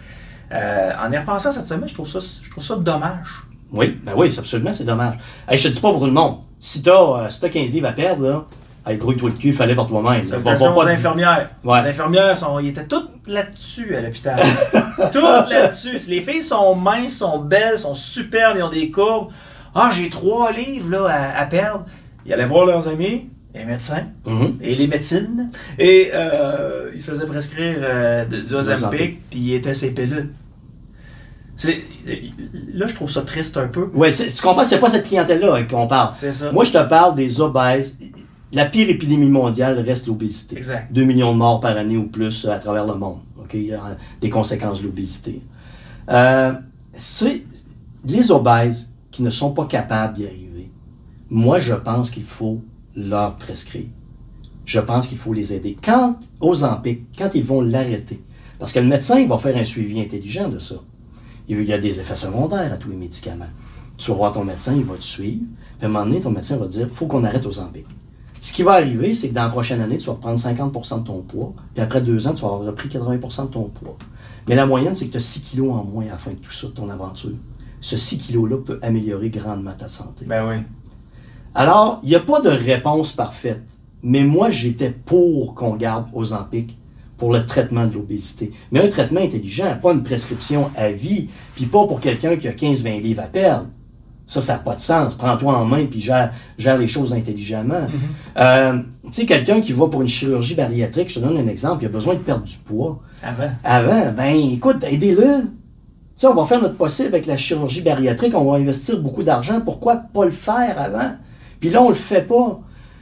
Euh, 0.52 0.92
en 1.02 1.12
y 1.12 1.18
repensant 1.18 1.52
cette 1.52 1.68
semaine, 1.68 1.88
je 1.88 1.94
trouve 1.94 2.08
ça, 2.10 2.20
je 2.42 2.50
trouve 2.52 2.64
ça 2.64 2.76
dommage. 2.76 3.28
Oui, 3.72 4.00
ben 4.04 4.14
oui, 4.18 4.32
c'est 4.32 4.40
absolument, 4.40 4.74
c'est 4.74 4.84
dommage. 4.84 5.16
Hey, 5.48 5.60
je 5.60 5.68
te 5.68 5.74
dis 5.74 5.80
pas 5.80 5.92
pour 5.92 6.00
tout 6.00 6.08
le 6.08 6.12
monde. 6.12 6.40
Si 6.60 6.82
t'as 6.82 6.92
euh, 7.26 7.30
si 7.30 7.40
t'as 7.40 7.50
15 7.50 7.72
livres 7.72 7.88
à 7.88 7.92
perdre, 7.92 8.28
là, 8.28 8.46
hey, 8.90 8.98
grouille-toi 8.98 9.30
le 9.30 9.36
cul, 9.36 9.54
fallait 9.54 9.76
par 9.76 9.86
toi-même. 9.88 10.22
Va- 10.22 10.28
Salutations 10.28 10.74
pas 10.76 10.86
te- 10.86 10.90
infirmières. 10.92 11.50
Ouais. 11.64 11.84
Les 11.84 11.90
infirmières, 11.90 12.38
sont, 12.38 12.60
ils 12.60 12.70
étaient 12.70 12.86
toutes 12.86 13.28
là-dessus 13.28 13.96
à 13.96 14.02
l'hôpital. 14.02 14.40
toutes 15.12 15.50
là-dessus. 15.50 15.98
Les 16.08 16.22
filles 16.22 16.44
sont 16.44 16.76
minces, 16.76 17.18
sont 17.18 17.40
belles, 17.40 17.78
sont 17.80 17.94
superbes, 17.96 18.56
ils 18.58 18.64
ont 18.64 18.70
des 18.70 18.90
courbes. 18.92 19.30
Ah, 19.76 19.90
j'ai 19.94 20.10
trois 20.10 20.52
livres 20.52 20.90
là, 20.92 21.06
à, 21.10 21.42
à 21.42 21.46
perdre. 21.46 21.86
Ils 22.26 22.34
allaient 22.34 22.46
voir 22.46 22.66
leurs 22.66 22.88
amis, 22.88 23.30
les 23.54 23.66
médecins 23.66 24.08
Mhm. 24.26 24.58
et 24.62 24.76
les 24.76 24.88
médecines. 24.88 25.50
Et 25.78 26.12
euh, 26.14 26.90
ils 26.94 27.02
se 27.02 27.12
faisaient 27.12 27.26
prescrire 27.28 27.78
euh, 27.80 28.26
du 28.26 28.54
Ozempic. 28.54 29.30
Puis 29.30 29.40
ils 29.40 29.54
étaient 29.56 29.74
ces 29.74 29.92
pilules. 29.92 30.32
Là, 32.74 32.88
je 32.88 32.96
trouve 32.96 33.12
ça 33.12 33.22
triste 33.22 33.58
un 33.58 33.68
peu. 33.68 33.90
Ouais, 33.94 34.12
c'est- 34.12 34.30
tu 34.30 34.42
comprends, 34.42 34.64
c'est 34.64 34.80
pas 34.80 34.90
cette 34.90 35.06
clientèle-là 35.06 35.56
hein, 35.56 35.64
qu'on 35.70 35.88
parle. 35.88 36.14
C'est 36.16 36.32
ça. 36.32 36.52
Moi, 36.54 36.64
je 36.64 36.72
te 36.72 36.82
parle 36.88 37.16
des 37.16 37.42
obèses. 37.42 37.98
La 38.52 38.66
pire 38.66 38.90
épidémie 38.90 39.30
mondiale 39.30 39.80
reste 39.80 40.08
l'obésité. 40.08 40.58
Exact. 40.58 40.92
2 40.92 41.04
millions 41.04 41.34
de 41.34 41.38
morts 41.38 41.60
par 41.60 41.78
année 41.78 41.98
ou 41.98 42.08
plus 42.08 42.46
euh, 42.46 42.52
à 42.52 42.58
travers 42.60 42.86
le 42.88 42.96
monde. 42.96 43.20
OK? 43.38 43.52
Il 43.54 43.66
y 43.66 43.74
a 43.74 43.96
Des 44.22 44.30
conséquences 44.30 44.82
de 44.82 44.88
l'obésité. 44.88 45.42
Euh, 46.10 46.54
c'est- 46.94 47.44
les 48.06 48.32
obèses 48.32 48.92
qui 49.12 49.22
ne 49.24 49.30
sont 49.30 49.52
pas 49.52 49.66
capables 49.66 50.14
d'y 50.14 50.26
arriver, 50.26 50.72
moi, 51.30 51.60
je 51.60 51.74
pense 51.76 52.10
qu'il 52.10 52.24
faut 52.26 52.62
leur 52.96 53.36
prescrire. 53.36 53.86
Je 54.66 54.80
pense 54.80 55.08
qu'il 55.08 55.18
faut 55.20 55.34
les 55.34 55.54
aider. 55.54 55.78
Quand, 55.84 56.18
aux 56.42 56.64
Empic, 56.64 57.02
quand 57.18 57.30
ils 57.36 57.44
vont 57.44 57.62
l'arrêter, 57.62 58.24
parce 58.58 58.72
que 58.74 58.80
le 58.80 58.88
médecin, 58.88 59.20
il 59.20 59.28
va 59.28 59.38
faire 59.38 59.56
un 59.58 59.64
suivi 59.64 60.00
intelligent 60.02 60.50
de 60.50 60.58
ça. 60.60 60.76
Il 61.48 61.64
y 61.64 61.74
a 61.74 61.78
des 61.78 62.00
effets 62.00 62.16
secondaires 62.16 62.72
à 62.74 62.78
tous 62.78 62.90
les 62.90 62.96
médicaments. 62.96 63.46
Tu 63.98 64.12
vas 64.12 64.18
voir 64.18 64.34
ton 64.34 64.44
médecin, 64.44 64.74
il 64.76 64.84
va 64.84 64.96
te 64.96 65.04
suivre. 65.04 65.42
Puis 65.78 65.86
à 65.86 65.86
un 65.86 65.90
moment 65.90 66.06
donné, 66.06 66.20
ton 66.20 66.32
médecin 66.32 66.58
va 66.58 66.66
te 66.68 66.72
dire 66.72 66.88
faut 66.92 67.08
qu'on 67.08 67.24
arrête 67.24 67.46
aux 67.46 67.60
Empic. 67.60 67.86
Ce 68.42 68.54
qui 68.54 68.64
va 68.64 68.74
arriver, 68.74 69.14
c'est 69.14 69.30
que 69.30 69.34
dans 69.34 69.44
la 69.44 69.50
prochaine 69.50 69.82
année, 69.82 69.98
tu 69.98 70.08
vas 70.08 70.16
prendre 70.16 70.40
50% 70.40 71.02
de 71.02 71.08
ton 71.08 71.22
poids, 71.22 71.54
puis 71.74 71.84
après 71.84 72.02
deux 72.02 72.28
ans, 72.28 72.34
tu 72.34 72.42
vas 72.42 72.48
avoir 72.48 72.64
repris 72.64 72.88
80% 72.88 73.44
de 73.44 73.48
ton 73.48 73.64
poids. 73.64 73.98
Mais 74.48 74.56
la 74.56 74.66
moyenne, 74.66 74.96
c'est 74.96 75.08
que 75.08 75.12
tu 75.12 75.18
as 75.18 75.22
6 75.22 75.42
kilos 75.42 75.74
en 75.74 75.84
moins 75.84 76.06
à 76.06 76.12
la 76.12 76.18
fin 76.18 76.32
de 76.32 76.38
tout 76.38 76.52
ça, 76.52 76.68
de 76.68 76.72
ton 76.72 76.90
aventure. 76.90 77.36
Ce 77.82 77.98
6 77.98 78.18
kilos-là 78.18 78.58
peut 78.58 78.80
améliorer 78.82 79.30
grandement 79.30 79.74
ta 79.78 79.90
santé. 79.90 80.26
Ben 80.26 80.48
oui. 80.48 80.56
Alors, 81.54 82.00
il 82.04 82.10
n'y 82.10 82.16
a 82.16 82.20
pas 82.20 82.42
de 82.42 82.50
réponse 82.50 83.12
parfaite. 83.12 83.64
Mais 84.02 84.24
moi, 84.24 84.50
j'étais 84.50 84.92
pour 84.92 85.56
qu'on 85.56 85.76
garde 85.76 86.08
aux 86.14 86.34
Empic 86.34 86.78
pour 87.18 87.34
le 87.34 87.46
traitement 87.46 87.86
de 87.86 87.94
l'obésité. 87.94 88.54
Mais 88.72 88.82
un 88.82 88.88
traitement 88.88 89.20
intelligent, 89.20 89.78
pas 89.82 89.92
une 89.92 90.04
prescription 90.04 90.72
à 90.76 90.90
vie, 90.90 91.28
puis 91.56 91.66
pas 91.66 91.86
pour 91.86 92.00
quelqu'un 92.00 92.38
qui 92.38 92.48
a 92.48 92.54
15-20 92.54 93.02
livres 93.02 93.22
à 93.22 93.28
perdre. 93.28 93.68
Ça, 94.32 94.42
ça 94.42 94.54
n'a 94.54 94.60
pas 94.60 94.76
de 94.76 94.80
sens. 94.82 95.16
Prends-toi 95.16 95.58
en 95.58 95.66
main 95.66 95.88
puis 95.88 96.00
gère, 96.02 96.32
gère 96.60 96.78
les 96.78 96.88
choses 96.88 97.14
intelligemment. 97.16 97.88
Mhm. 97.88 98.00
Euh, 98.38 98.74
tu 99.06 99.10
sais, 99.12 99.26
quelqu'un 99.26 99.60
qui 99.60 99.74
va 99.74 99.88
pour 99.88 100.02
une 100.04 100.08
chirurgie 100.08 100.54
bariatrique, 100.54 101.10
je 101.10 101.20
te 101.20 101.26
donne 101.26 101.36
un 101.38 101.48
exemple, 101.48 101.84
il 101.84 101.88
a 101.88 101.90
besoin 101.90 102.14
de 102.14 102.20
perdre 102.20 102.44
du 102.44 102.56
poids. 102.58 103.00
Avant. 103.24 103.50
Avant, 103.64 104.12
ben 104.16 104.36
écoute, 104.54 104.84
aidez-le. 104.84 105.42
Tu 105.46 105.48
sais, 106.16 106.28
on 106.28 106.36
va 106.36 106.46
faire 106.46 106.62
notre 106.62 106.76
possible 106.76 107.08
avec 107.08 107.26
la 107.26 107.38
chirurgie 107.38 107.82
bariatrique, 107.82 108.36
on 108.36 108.52
va 108.52 108.58
investir 108.60 109.02
beaucoup 109.02 109.24
d'argent. 109.24 109.62
Pourquoi 109.62 109.96
pas 109.96 110.26
le 110.26 110.32
faire 110.32 110.76
avant? 110.80 111.14
Puis 111.60 111.72
là, 111.72 111.82
on 111.82 111.90
le 111.90 111.96
fait 111.96 112.22
pas. 112.22 112.60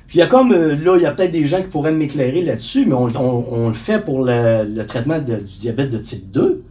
Puis 0.07 0.19
il 0.19 0.21
y 0.21 0.23
a 0.23 0.27
comme, 0.27 0.53
euh, 0.53 0.77
là, 0.77 0.95
il 0.95 1.01
y 1.01 1.05
a 1.05 1.11
peut-être 1.11 1.31
des 1.31 1.45
gens 1.45 1.57
qui 1.61 1.67
pourraient 1.67 1.91
m'éclairer 1.91 2.41
là-dessus, 2.41 2.85
mais 2.85 2.93
on, 2.93 3.07
on- 3.19 3.45
on 3.51 3.67
le 3.67 3.73
fait 3.73 3.99
pour 3.99 4.23
le, 4.23 4.63
le 4.63 4.85
traitement 4.85 5.19
de- 5.19 5.41
du 5.41 5.57
diabète 5.57 5.89
de 5.89 5.97
type 5.97 6.31
2. 6.31 6.63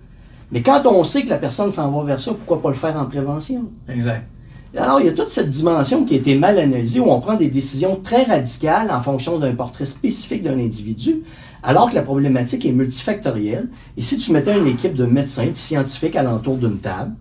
Mais 0.51 0.63
quand 0.63 0.87
on 0.87 1.05
sait 1.05 1.25
que 1.25 1.29
la 1.29 1.37
personne 1.37 1.71
s'en 1.71 1.91
va 1.91 2.05
vers 2.05 2.21
ça, 2.21 2.31
pourquoi 2.33 2.63
pas 2.63 2.71
le 2.71 2.75
faire 2.77 2.97
en 2.97 3.05
prévention? 3.05 3.65
Exact. 3.91 4.25
Alors, 4.77 5.01
il 5.01 5.07
y 5.07 5.09
a 5.09 5.13
toute 5.13 5.31
cette 5.31 5.49
dimension 5.49 6.05
qui 6.05 6.15
a 6.15 6.17
été 6.19 6.35
mal 6.37 6.59
analysée, 6.59 7.01
où 7.01 7.11
on 7.11 7.21
prend 7.21 7.37
des 7.37 7.49
décisions 7.49 7.99
très 8.03 8.25
radicales 8.25 8.91
en 8.91 9.01
fonction 9.01 9.39
d'un 9.39 9.55
portrait 9.55 9.87
spécifique 9.87 10.43
d'un 10.43 10.59
individu, 10.59 11.23
alors 11.63 11.89
que 11.89 11.95
la 11.95 12.03
problématique 12.03 12.67
est 12.67 12.73
multifactorielle. 12.73 13.71
Et 13.97 14.03
si 14.03 14.19
tu 14.19 14.33
mettais 14.33 14.59
une 14.59 14.67
équipe 14.67 14.95
de 14.95 15.07
médecins, 15.07 15.47
de 15.47 15.55
scientifiques 15.55 16.17
alentour 16.17 16.57
d'une 16.57 16.79
table, 16.79 17.15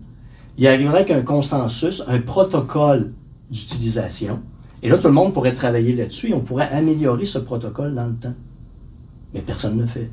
il 0.58 0.66
arriverait 0.66 1.06
qu'un 1.06 1.22
consensus, 1.22 2.02
un 2.08 2.20
protocole 2.20 3.12
d'utilisation. 3.50 4.40
Et 4.82 4.90
là, 4.90 4.98
tout 4.98 5.08
le 5.08 5.14
monde 5.14 5.32
pourrait 5.32 5.54
travailler 5.54 5.94
là-dessus 5.94 6.30
et 6.30 6.34
on 6.34 6.40
pourrait 6.40 6.68
améliorer 6.70 7.24
ce 7.24 7.38
protocole 7.38 7.94
dans 7.94 8.06
le 8.06 8.14
temps. 8.14 8.34
Mais 9.32 9.40
personne 9.40 9.76
ne 9.76 9.82
le 9.82 9.88
fait. 9.88 10.10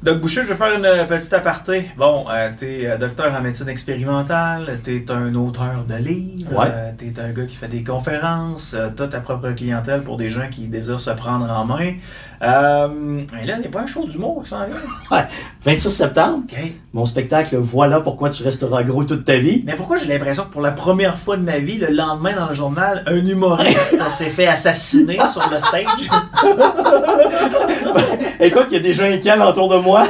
Doc 0.00 0.20
Boucher, 0.20 0.42
je 0.44 0.50
vais 0.50 0.54
faire 0.54 0.72
une 0.78 0.86
euh, 0.86 1.04
petite 1.06 1.32
aparté. 1.32 1.84
Bon, 1.96 2.24
euh, 2.30 2.50
t'es 2.56 2.86
euh, 2.86 2.96
docteur 2.98 3.34
en 3.34 3.40
médecine 3.40 3.68
expérimentale, 3.68 4.78
t'es 4.84 5.04
un 5.10 5.34
auteur 5.34 5.84
de 5.88 5.96
livres, 5.96 6.56
Ouais. 6.56 6.66
euh, 6.70 6.92
t'es 6.96 7.12
un 7.20 7.30
gars 7.30 7.46
qui 7.46 7.56
fait 7.56 7.66
des 7.66 7.82
conférences, 7.82 8.76
t'as 8.96 9.08
ta 9.08 9.18
propre 9.20 9.50
clientèle 9.50 10.02
pour 10.02 10.16
des 10.16 10.30
gens 10.30 10.48
qui 10.48 10.68
désirent 10.68 11.00
se 11.00 11.10
prendre 11.10 11.50
en 11.50 11.64
main. 11.64 11.94
Euh, 12.40 13.20
et 13.42 13.46
là, 13.46 13.54
il 13.56 13.60
n'y 13.60 13.66
a 13.66 13.70
pas 13.70 13.80
un 13.80 13.86
show 13.86 14.06
d'humour 14.06 14.42
qui 14.44 14.50
s'en 14.50 14.64
vient? 14.64 14.76
Ouais. 15.10 15.26
26 15.64 15.90
septembre, 15.90 16.44
OK. 16.44 16.56
mon 16.92 17.04
spectacle 17.04 17.56
Voilà 17.56 18.00
pourquoi 18.00 18.30
tu 18.30 18.42
resteras 18.42 18.82
gros 18.84 19.04
toute 19.04 19.24
ta 19.24 19.38
vie. 19.38 19.62
Mais 19.66 19.74
pourquoi 19.74 19.96
j'ai 19.96 20.06
l'impression 20.06 20.44
que 20.44 20.50
pour 20.50 20.60
la 20.62 20.70
première 20.70 21.18
fois 21.18 21.36
de 21.36 21.42
ma 21.42 21.58
vie, 21.58 21.78
le 21.78 21.88
lendemain 21.88 22.34
dans 22.36 22.48
le 22.48 22.54
journal, 22.54 23.02
un 23.06 23.26
humoriste 23.26 24.00
s'est 24.10 24.30
fait 24.30 24.46
assassiner 24.46 25.18
sur 25.32 25.42
le 25.50 25.58
stage? 25.58 25.86
Écoute, 28.40 28.66
il 28.70 28.74
y 28.74 28.76
a 28.76 28.80
des 28.80 28.94
gens 28.94 29.04
inquiets 29.04 29.38
autour 29.40 29.68
de 29.68 29.78
moi. 29.78 30.06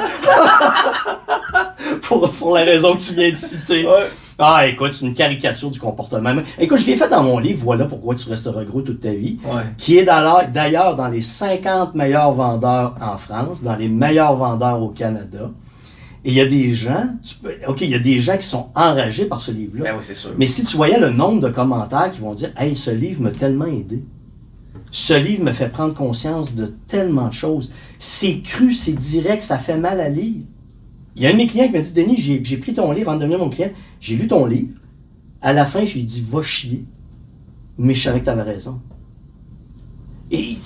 pour, 2.03 2.31
pour 2.33 2.55
la 2.55 2.65
raison 2.65 2.97
que 2.97 3.03
tu 3.03 3.15
viens 3.15 3.31
de 3.31 3.37
citer. 3.37 3.87
Ouais. 3.87 4.09
Ah, 4.39 4.67
écoute, 4.69 4.93
c'est 4.93 5.05
une 5.07 5.15
caricature 5.15 5.71
du 5.71 5.81
comportement. 5.81 6.33
Écoute, 6.61 6.79
je 6.79 6.87
l'ai 6.87 6.95
fait 6.97 7.09
dans 7.09 7.25
mon 7.25 7.39
livre, 7.41 7.61
Voilà 7.65 7.87
pourquoi 7.87 8.15
tu 8.15 8.29
resteras 8.29 8.65
gros 8.65 8.83
toute 8.83 9.01
ta 9.01 9.11
vie, 9.13 9.39
Ouais. 9.45 9.63
qui 9.77 9.99
est 9.99 10.05
d'ailleurs 10.05 10.95
dans 10.97 11.09
les 11.09 11.23
50 11.23 11.95
meilleurs 11.97 12.33
vendeurs 12.33 12.95
en 13.01 13.17
France, 13.19 13.63
dans 13.65 13.75
les 13.77 13.89
meilleurs 13.89 14.37
vendeurs 14.37 14.81
au 14.81 14.91
Canada. 14.91 15.51
Et 16.25 16.31
il 16.31 16.35
y 16.35 16.41
a 16.41 16.47
des 16.47 16.73
gens, 16.73 17.07
tu 17.25 17.35
peux- 17.37 17.55
OK, 17.67 17.81
il 17.81 17.91
y 17.91 17.95
a 17.95 17.99
des 17.99 18.21
gens 18.21 18.37
qui 18.37 18.47
sont 18.47 18.69
enragés 18.75 19.25
par 19.27 19.41
ce 19.41 19.51
livre-là. 19.51 19.85
Ben 19.85 19.93
oui, 19.97 20.03
c'est 20.03 20.15
sûr. 20.17 20.31
Mais 20.39 20.47
si 20.47 20.65
tu 20.65 20.77
voyais 20.77 20.99
le 21.01 21.11
nombre 21.11 21.41
de 21.41 21.49
commentaires 21.49 22.11
qui 22.13 22.21
vont 22.21 22.35
dire 22.35 22.51
Hey, 22.57 22.77
ce 22.77 22.91
livre 22.91 23.23
m'a 23.23 23.31
tellement 23.31 23.67
aidé. 23.67 24.05
Ce 24.91 25.15
livre 25.15 25.45
me 25.45 25.53
fait 25.53 25.69
prendre 25.69 25.95
conscience 25.95 26.55
de 26.55 26.67
tellement 26.87 27.29
de 27.29 27.33
choses. 27.33 27.73
C'est 27.99 28.41
cru, 28.41 28.73
c'est 28.73 28.93
direct, 28.97 29.43
ça 29.43 29.59
fait 29.59 29.77
mal 29.77 30.01
à 30.01 30.09
lire. 30.09 30.43
Il 31.19 31.25
y 31.25 31.27
a 31.27 31.31
un 31.31 31.33
de 31.33 31.39
mes 31.39 31.49
clients 31.49 31.67
qui 31.67 31.73
m'a 31.73 31.81
dit 31.81 31.93
Denis, 31.93 32.17
j'ai 32.17 32.41
j'ai 32.45 32.57
pris 32.57 32.73
ton 32.73 32.93
livre 32.93 33.11
avant 33.11 33.19
de 33.19 33.25
devenir 33.25 33.41
mon 33.41 33.51
client. 33.51 33.71
J'ai 34.01 34.17
lu 34.17 34.29
ton 34.29 34.47
livre. 34.47 34.69
À 35.43 35.53
la 35.53 35.67
fin, 35.67 35.85
je 35.85 35.95
lui 35.95 36.03
ai 36.03 36.05
dit 36.05 36.25
Va 36.31 36.45
chier. 36.45 36.85
Mais 37.77 37.93
je 37.93 38.05
savais 38.05 38.21
que 38.21 38.25
tu 38.25 38.31
avais 38.31 38.43
raison. 38.43 38.81
Et 40.31 40.57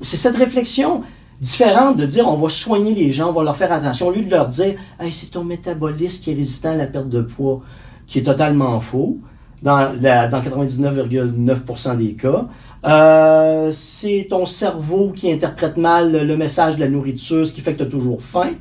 c'est 0.00 0.16
cette 0.16 0.36
réflexion 0.36 1.02
différente 1.40 1.96
de 1.96 2.06
dire 2.06 2.26
on 2.26 2.36
va 2.36 2.48
soigner 2.48 2.94
les 2.94 3.12
gens, 3.12 3.30
on 3.30 3.32
va 3.32 3.42
leur 3.42 3.56
faire 3.56 3.72
attention, 3.72 4.08
au 4.08 4.12
lieu 4.12 4.24
de 4.24 4.30
leur 4.30 4.48
dire 4.48 4.74
hey, 4.98 5.12
c'est 5.12 5.30
ton 5.30 5.44
métabolisme 5.44 6.22
qui 6.22 6.32
est 6.32 6.34
résistant 6.34 6.70
à 6.70 6.76
la 6.76 6.86
perte 6.86 7.08
de 7.08 7.22
poids, 7.22 7.62
qui 8.06 8.20
est 8.20 8.22
totalement 8.22 8.80
faux 8.80 9.18
dans 9.62 9.92
99,9% 9.92 11.96
des 11.96 12.14
cas. 12.14 12.46
Euh, 12.86 13.72
c'est 13.72 14.28
ton 14.30 14.46
cerveau 14.46 15.12
qui 15.14 15.32
interprète 15.32 15.76
mal 15.76 16.12
le 16.12 16.36
message 16.36 16.76
de 16.76 16.80
la 16.80 16.88
nourriture, 16.88 17.44
ce 17.46 17.52
qui 17.52 17.60
fait 17.60 17.72
que 17.72 17.78
tu 17.78 17.84
as 17.84 17.86
toujours 17.86 18.22
faim, 18.22 18.52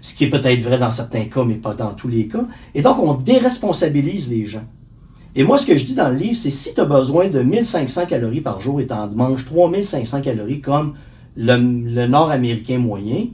ce 0.00 0.14
qui 0.14 0.24
est 0.24 0.30
peut-être 0.30 0.60
vrai 0.60 0.78
dans 0.78 0.90
certains 0.90 1.24
cas, 1.24 1.44
mais 1.44 1.54
pas 1.54 1.74
dans 1.74 1.92
tous 1.92 2.08
les 2.08 2.26
cas. 2.26 2.44
Et 2.74 2.82
donc, 2.82 2.98
on 2.98 3.14
déresponsabilise 3.14 4.30
les 4.30 4.46
gens. 4.46 4.64
Et 5.34 5.44
moi, 5.44 5.58
ce 5.58 5.66
que 5.66 5.76
je 5.76 5.84
dis 5.84 5.94
dans 5.94 6.08
le 6.08 6.16
livre, 6.16 6.36
c'est 6.36 6.50
si 6.50 6.74
tu 6.74 6.80
as 6.80 6.84
besoin 6.84 7.28
de 7.28 7.40
1500 7.40 8.06
calories 8.06 8.40
par 8.40 8.60
jour 8.60 8.80
et 8.80 8.86
tu 8.86 8.92
en 8.92 9.08
manges 9.10 9.44
3500 9.44 10.22
calories 10.22 10.60
comme 10.60 10.94
le, 11.36 11.56
le 11.56 12.06
nord-américain 12.06 12.78
moyen, 12.78 13.26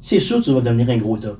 c'est 0.00 0.20
sûr 0.20 0.38
que 0.38 0.44
tu 0.44 0.52
vas 0.52 0.60
devenir 0.60 0.90
un 0.90 0.98
gros 0.98 1.16
tas. 1.16 1.36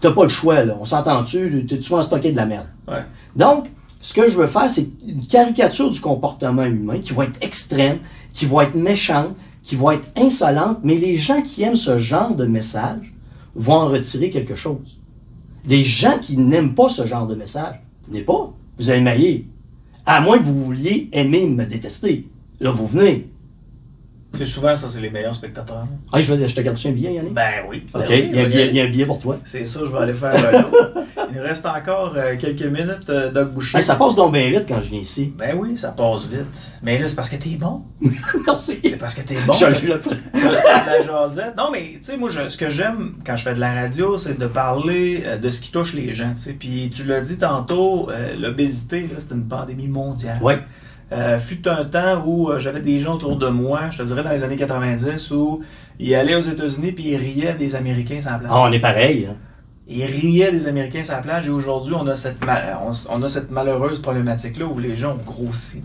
T'as 0.00 0.12
pas 0.12 0.22
le 0.22 0.28
choix, 0.28 0.64
là. 0.64 0.78
On 0.80 0.84
s'entend-tu? 0.84 1.66
Tu 1.68 1.80
tu 1.80 1.90
vas 1.90 1.98
en 1.98 2.02
stocker 2.02 2.32
de 2.32 2.36
la 2.36 2.46
merde. 2.46 2.66
Ouais. 2.86 3.04
Donc, 3.36 3.68
ce 4.00 4.14
que 4.14 4.28
je 4.28 4.36
veux 4.36 4.46
faire, 4.46 4.70
c'est 4.70 4.88
une 5.06 5.26
caricature 5.26 5.90
du 5.90 6.00
comportement 6.00 6.64
humain 6.64 6.98
qui 6.98 7.12
va 7.12 7.24
être 7.24 7.38
extrême, 7.42 7.98
qui 8.32 8.46
va 8.46 8.64
être 8.64 8.74
méchante, 8.74 9.34
qui 9.62 9.76
va 9.76 9.94
être 9.94 10.08
insolente, 10.16 10.78
mais 10.82 10.94
les 10.94 11.16
gens 11.16 11.42
qui 11.42 11.62
aiment 11.62 11.76
ce 11.76 11.98
genre 11.98 12.34
de 12.34 12.46
message 12.46 13.12
vont 13.54 13.74
en 13.74 13.88
retirer 13.88 14.30
quelque 14.30 14.54
chose. 14.54 15.00
Les 15.66 15.84
gens 15.84 16.18
qui 16.18 16.36
n'aiment 16.36 16.74
pas 16.74 16.88
ce 16.88 17.06
genre 17.06 17.26
de 17.26 17.34
message, 17.34 17.80
venez 18.06 18.22
pas, 18.22 18.52
vous 18.78 18.90
allez 18.90 19.00
mailler. 19.00 19.46
À 20.06 20.20
moins 20.20 20.38
que 20.38 20.44
vous 20.44 20.64
vouliez 20.64 21.08
aimer 21.12 21.46
me 21.46 21.66
détester. 21.66 22.28
Là, 22.60 22.70
vous 22.70 22.86
venez. 22.86 23.28
C'est 24.36 24.44
souvent 24.44 24.76
ça, 24.76 24.88
c'est 24.90 25.00
les 25.00 25.10
meilleurs 25.10 25.34
spectateurs. 25.34 25.84
Ah, 26.12 26.20
je, 26.20 26.34
vais, 26.34 26.46
je 26.48 26.54
te 26.54 26.60
garde 26.60 26.78
un 26.84 26.90
billet, 26.92 27.14
Yannick? 27.14 27.32
Ben 27.34 27.64
oui. 27.68 27.84
Ben 27.92 28.00
OK, 28.00 28.06
oui, 28.10 28.28
il, 28.30 28.36
y 28.36 28.40
a 28.40 28.44
un 28.44 28.48
billet, 28.48 28.68
il 28.68 28.76
y 28.76 28.80
a 28.80 28.84
un 28.84 28.88
billet 28.90 29.06
pour 29.06 29.18
toi. 29.18 29.38
C'est 29.44 29.64
ça, 29.64 29.80
je 29.84 29.90
vais 29.90 29.98
aller 29.98 30.12
faire. 30.14 30.32
Il 31.30 31.40
reste 31.40 31.66
encore 31.66 32.14
euh, 32.16 32.36
quelques 32.38 32.62
minutes, 32.62 33.10
euh, 33.10 33.30
Doc 33.30 33.52
Boucher. 33.52 33.76
Hey, 33.78 33.82
ça 33.84 33.96
passe 33.96 34.14
donc 34.14 34.32
bien 34.32 34.48
vite 34.48 34.64
quand 34.66 34.80
je 34.80 34.88
viens 34.88 35.00
ici. 35.00 35.32
Ben 35.36 35.54
oui, 35.58 35.76
ça 35.76 35.90
passe 35.90 36.26
vite. 36.26 36.46
Mais 36.82 36.98
là, 36.98 37.06
c'est 37.08 37.16
parce 37.16 37.28
que 37.28 37.36
t'es 37.36 37.56
bon. 37.56 37.82
Merci. 38.46 38.78
C'est 38.82 38.96
parce 38.96 39.14
que 39.14 39.20
t'es 39.22 39.34
bon. 39.46 39.52
je 39.52 39.60
T'as- 39.66 39.70
le 39.70 40.00
la 40.32 41.02
jasette. 41.02 41.56
Non, 41.56 41.70
mais 41.70 41.92
tu 41.98 41.98
sais, 42.02 42.16
moi, 42.16 42.30
je- 42.30 42.48
ce 42.48 42.56
que 42.56 42.70
j'aime 42.70 43.14
quand 43.26 43.36
je 43.36 43.42
fais 43.42 43.54
de 43.54 43.60
la 43.60 43.72
radio, 43.74 44.16
c'est 44.16 44.38
de 44.38 44.46
parler 44.46 45.22
euh, 45.26 45.36
de 45.36 45.50
ce 45.50 45.60
qui 45.60 45.70
touche 45.70 45.92
les 45.94 46.14
gens. 46.14 46.32
sais. 46.36 46.54
Puis 46.54 46.90
tu 46.94 47.04
l'as 47.04 47.20
dit 47.20 47.38
tantôt, 47.38 48.08
euh, 48.10 48.34
l'obésité, 48.38 49.06
c'est 49.18 49.34
une 49.34 49.46
pandémie 49.46 49.88
mondiale. 49.88 50.38
Ouais. 50.42 50.60
Euh, 51.10 51.38
fut 51.38 51.66
un 51.66 51.84
temps 51.86 52.22
où 52.26 52.50
euh, 52.50 52.58
j'avais 52.60 52.80
des 52.80 53.00
gens 53.00 53.14
autour 53.14 53.36
de 53.36 53.48
moi, 53.48 53.88
je 53.90 53.98
te 53.98 54.02
dirais 54.02 54.22
dans 54.22 54.30
les 54.30 54.42
années 54.44 54.56
90, 54.56 55.30
où 55.30 55.62
ils 55.98 56.14
allaient 56.14 56.34
aux 56.34 56.40
États-Unis 56.40 56.92
puis 56.92 57.04
ils 57.08 57.16
riaient 57.16 57.54
des 57.54 57.74
Américains 57.76 58.20
sans 58.20 58.38
plage. 58.38 58.50
Ah, 58.52 58.60
on 58.60 58.72
est 58.72 58.78
pareil. 58.80 59.26
hein. 59.30 59.34
Ils 59.90 60.04
riaient 60.04 60.52
des 60.52 60.66
Américains 60.68 61.02
sur 61.02 61.14
la 61.14 61.20
plage 61.22 61.46
et 61.46 61.50
aujourd'hui, 61.50 61.94
on, 61.98 62.06
a 62.08 62.14
cette 62.14 62.44
ma- 62.44 62.78
on, 62.86 62.90
on 63.08 63.22
a 63.22 63.28
cette 63.28 63.50
malheureuse 63.50 64.02
problématique-là 64.02 64.66
où 64.66 64.78
les 64.78 64.94
gens 64.96 65.12
ont 65.12 65.24
grossi. 65.24 65.82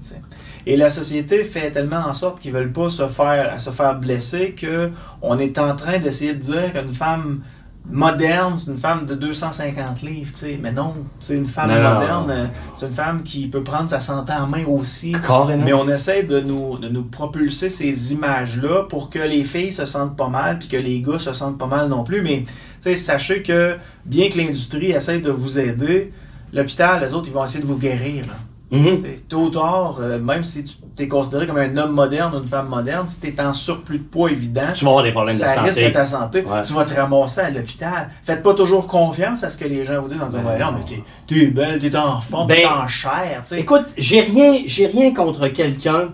Et 0.65 0.75
la 0.75 0.89
société 0.89 1.45
fait 1.45 1.71
tellement 1.71 2.03
en 2.05 2.13
sorte 2.13 2.41
qu'ils 2.41 2.51
veulent 2.51 2.73
pas 2.73 2.89
se 2.89 3.07
faire, 3.07 3.61
se 3.61 3.69
faire 3.69 3.97
blesser 3.97 4.51
que 4.59 4.91
on 5.21 5.39
est 5.39 5.57
en 5.57 5.73
train 5.77 5.99
d'essayer 5.99 6.33
de 6.33 6.41
dire 6.41 6.73
qu'une 6.73 6.93
femme 6.93 7.43
moderne, 7.89 8.55
c'est 8.57 8.71
une 8.71 8.77
femme 8.77 9.05
de 9.05 9.15
250 9.15 10.01
livres. 10.01 10.31
tu 10.31 10.39
sais. 10.39 10.59
Mais 10.61 10.71
non, 10.71 10.95
c'est 11.19 11.35
une 11.35 11.47
femme 11.47 11.69
Non, 11.69 11.95
moderne, 11.95 12.29
euh, 12.29 12.45
c'est 12.77 12.87
une 12.87 12.93
femme 12.93 13.23
qui 13.23 13.47
peut 13.47 13.63
prendre 13.63 13.89
sa 13.89 13.99
santé 13.99 14.33
en 14.33 14.47
main 14.47 14.65
aussi. 14.65 15.11
Carrément. 15.11 15.63
Mais 15.63 15.73
on 15.73 15.87
essaie 15.89 16.23
de 16.23 16.39
nous, 16.39 16.77
de 16.77 16.89
nous 16.89 17.03
propulser 17.03 17.69
ces 17.69 18.13
images-là 18.13 18.83
pour 18.89 19.09
que 19.09 19.19
les 19.19 19.43
filles 19.43 19.73
se 19.73 19.85
sentent 19.85 20.15
pas 20.15 20.29
mal 20.29 20.59
puis 20.59 20.69
que 20.69 20.77
les 20.77 21.01
gars 21.01 21.19
se 21.19 21.33
sentent 21.33 21.57
pas 21.57 21.67
mal 21.67 21.89
non 21.89 22.03
plus. 22.03 22.21
Mais 22.21 22.45
tu 22.45 22.53
sais, 22.79 22.95
sachez 22.95 23.43
que 23.43 23.77
bien 24.05 24.29
que 24.29 24.37
l'industrie 24.37 24.91
essaie 24.91 25.19
de 25.19 25.31
vous 25.31 25.59
aider, 25.59 26.13
l'hôpital, 26.53 27.03
les 27.03 27.13
autres, 27.13 27.27
ils 27.27 27.33
vont 27.33 27.43
essayer 27.43 27.61
de 27.61 27.67
vous 27.67 27.77
guérir. 27.77 28.27
Là. 28.27 28.33
Sais, 28.73 29.15
Tôt 29.29 29.43
ou 29.43 29.49
tard, 29.49 29.97
euh, 30.01 30.19
même 30.19 30.43
si 30.43 30.63
tu 30.63 30.73
es 31.03 31.07
considéré 31.07 31.45
comme 31.47 31.57
un 31.57 31.77
homme 31.77 31.91
moderne 31.93 32.33
ou 32.35 32.39
une 32.39 32.47
femme 32.47 32.67
moderne, 32.69 33.05
si 33.05 33.19
tu 33.19 33.27
es 33.27 33.39
en 33.41 33.53
surplus 33.53 33.99
de 33.99 34.03
poids 34.03 34.31
évident, 34.31 34.61
Tu 34.73 34.83
vas 34.85 34.91
avoir 34.91 35.03
des 35.03 35.11
problèmes 35.11 35.35
de 35.35 35.39
ça 35.41 35.61
risque 35.61 35.75
santé. 35.79 35.91
ta 35.91 36.05
santé. 36.05 36.39
Ouais. 36.43 36.63
Tu 36.65 36.73
vas 36.73 36.85
te 36.85 36.93
ramasser 36.93 37.41
à 37.41 37.49
l'hôpital. 37.49 38.09
Faites 38.23 38.41
pas 38.41 38.53
toujours 38.53 38.87
confiance 38.87 39.43
à 39.43 39.49
ce 39.49 39.57
que 39.57 39.65
les 39.65 39.85
gens 39.85 40.01
vous 40.01 40.09
disent 40.09 40.21
en 40.21 40.27
disant 40.27 40.41
Ben 40.43 40.51
Ouais, 40.53 40.59
non, 40.59 40.71
mais 40.77 40.83
t'es- 40.85 41.03
t'es 41.27 41.47
belle, 41.51 41.79
t'es 41.79 41.95
en 41.95 42.19
forme, 42.19 42.47
Ben, 42.47 42.57
t'es 42.57 42.65
en 42.65 42.87
chair. 42.87 43.43
Écoute, 43.55 43.85
j'ai 43.97 44.21
rien, 44.21 44.61
j'ai 44.65 44.87
rien 44.87 45.13
contre 45.13 45.47
quelqu'un. 45.49 46.09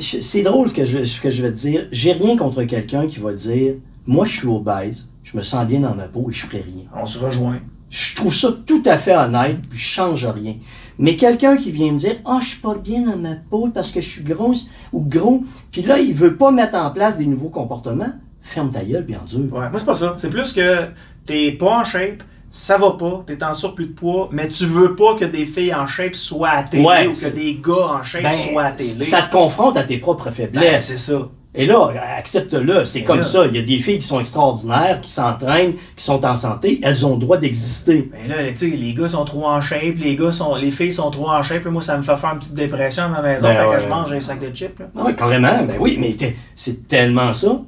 C'est 0.00 0.42
drôle 0.42 0.72
que 0.72 0.84
je, 0.84 1.02
ce 1.04 1.20
que 1.20 1.30
je 1.30 1.42
vais 1.42 1.50
te 1.50 1.56
dire. 1.56 1.88
J'ai 1.90 2.12
rien 2.12 2.36
contre 2.36 2.62
quelqu'un 2.64 3.06
qui 3.06 3.18
va 3.18 3.32
dire, 3.32 3.74
moi, 4.06 4.24
je 4.24 4.32
suis 4.38 4.46
obèse, 4.48 5.08
je 5.24 5.36
me 5.36 5.42
sens 5.42 5.66
bien 5.66 5.80
dans 5.80 5.94
ma 5.94 6.04
peau 6.04 6.26
et 6.30 6.32
je 6.32 6.46
ferai 6.46 6.58
rien. 6.64 6.84
On 6.96 7.04
se 7.04 7.18
rejoint. 7.18 7.58
Je 7.90 8.14
trouve 8.16 8.34
ça 8.34 8.48
tout 8.66 8.82
à 8.86 8.96
fait 8.98 9.16
honnête, 9.16 9.58
puis 9.68 9.78
je 9.78 9.84
change 9.84 10.26
rien. 10.26 10.54
Mais 10.98 11.16
quelqu'un 11.16 11.56
qui 11.56 11.70
vient 11.72 11.92
me 11.92 11.98
dire, 11.98 12.16
ah, 12.24 12.38
je 12.40 12.48
suis 12.50 12.60
pas 12.60 12.74
bien 12.76 13.00
dans 13.02 13.16
ma 13.16 13.34
peau 13.34 13.68
parce 13.74 13.90
que 13.90 14.00
je 14.00 14.08
suis 14.08 14.22
grosse 14.22 14.68
ou 14.92 15.00
gros, 15.00 15.42
puis 15.72 15.82
là, 15.82 15.98
il 15.98 16.14
veut 16.14 16.36
pas 16.36 16.50
mettre 16.50 16.76
en 16.76 16.90
place 16.90 17.18
des 17.18 17.26
nouveaux 17.26 17.48
comportements, 17.48 18.12
ferme 18.42 18.70
ta 18.70 18.84
gueule, 18.84 19.04
bien 19.04 19.20
dur. 19.26 19.40
Ouais, 19.52 19.68
moi, 19.70 19.72
c'est 19.78 19.84
pas 19.86 19.94
ça. 19.94 20.14
C'est 20.16 20.30
plus 20.30 20.52
que 20.52 20.86
t'es 21.26 21.52
pas 21.52 21.80
en 21.80 21.84
shape, 21.84 22.22
ça 22.50 22.78
va 22.78 22.92
pas, 22.92 23.24
t'es 23.26 23.42
en 23.42 23.54
surplus 23.54 23.86
de 23.86 23.92
poids, 23.94 24.28
mais 24.30 24.46
tu 24.48 24.66
veux 24.66 24.94
pas 24.94 25.16
que 25.16 25.24
des 25.24 25.46
filles 25.46 25.74
en 25.74 25.86
shape 25.88 26.14
soient 26.14 26.50
à 26.50 26.62
télé 26.62 26.84
Ouais, 26.84 27.06
ou 27.08 27.12
que 27.12 27.28
des 27.34 27.60
gars 27.64 27.98
en 27.98 28.02
shape 28.04 28.22
Ben, 28.22 28.34
soient 28.36 28.62
à 28.66 28.70
télé. 28.72 29.04
ça 29.04 29.22
te 29.22 29.32
confronte 29.32 29.76
à 29.76 29.82
tes 29.82 29.98
propres 29.98 30.26
Ben, 30.26 30.32
faiblesses. 30.32 30.84
c'est 30.86 31.12
ça. 31.12 31.28
Et 31.56 31.66
là, 31.66 31.92
accepte-le, 32.18 32.84
c'est 32.84 33.02
comme 33.04 33.18
là- 33.18 33.22
ça. 33.22 33.46
Il 33.46 33.54
y 33.54 33.58
a 33.60 33.62
des 33.62 33.78
filles 33.78 33.98
qui 34.00 34.06
sont 34.06 34.18
extraordinaires, 34.18 35.00
qui 35.00 35.08
s'entraînent, 35.10 35.74
qui 35.96 36.02
sont 36.04 36.24
en 36.24 36.34
santé, 36.34 36.80
elles 36.82 37.06
ont 37.06 37.12
le 37.14 37.18
droit 37.20 37.36
d'exister. 37.36 38.10
Mais 38.12 38.26
là, 38.28 38.50
tu 38.50 38.56
sais, 38.70 38.76
les 38.76 38.92
gars 38.92 39.06
sont 39.06 39.24
trop 39.24 39.46
en 39.46 39.60
shape, 39.60 39.94
les 39.98 40.16
gars 40.16 40.32
sont, 40.32 40.56
les 40.56 40.72
filles 40.72 40.92
sont 40.92 41.10
trop 41.12 41.28
en 41.30 41.42
shape, 41.44 41.64
moi 41.66 41.80
ça 41.80 41.96
me 41.96 42.02
fait 42.02 42.16
faire 42.16 42.32
une 42.32 42.40
petite 42.40 42.54
dépression 42.54 43.04
à 43.04 43.08
ma 43.08 43.22
maison, 43.22 43.46
Ben 43.46 43.54
fait 43.56 43.64
ouais. 43.66 43.76
que 43.76 43.82
je 43.84 43.88
mange 43.88 44.12
un 44.12 44.20
sac 44.20 44.40
de 44.40 44.54
chips, 44.54 44.78
là. 44.80 44.86
Oui, 44.96 45.14
carrément. 45.14 45.62
Ben 45.62 45.76
oui, 45.78 45.96
mais 46.00 46.14
c'est 46.56 46.88
tellement 46.88 47.32
ça. 47.32 47.60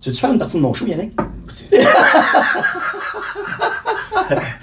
Tu 0.00 0.10
veux-tu 0.10 0.20
faire 0.20 0.32
une 0.32 0.38
partie 0.38 0.56
de 0.58 0.62
mon 0.62 0.72
show, 0.72 0.86
Yannick? 0.86 1.12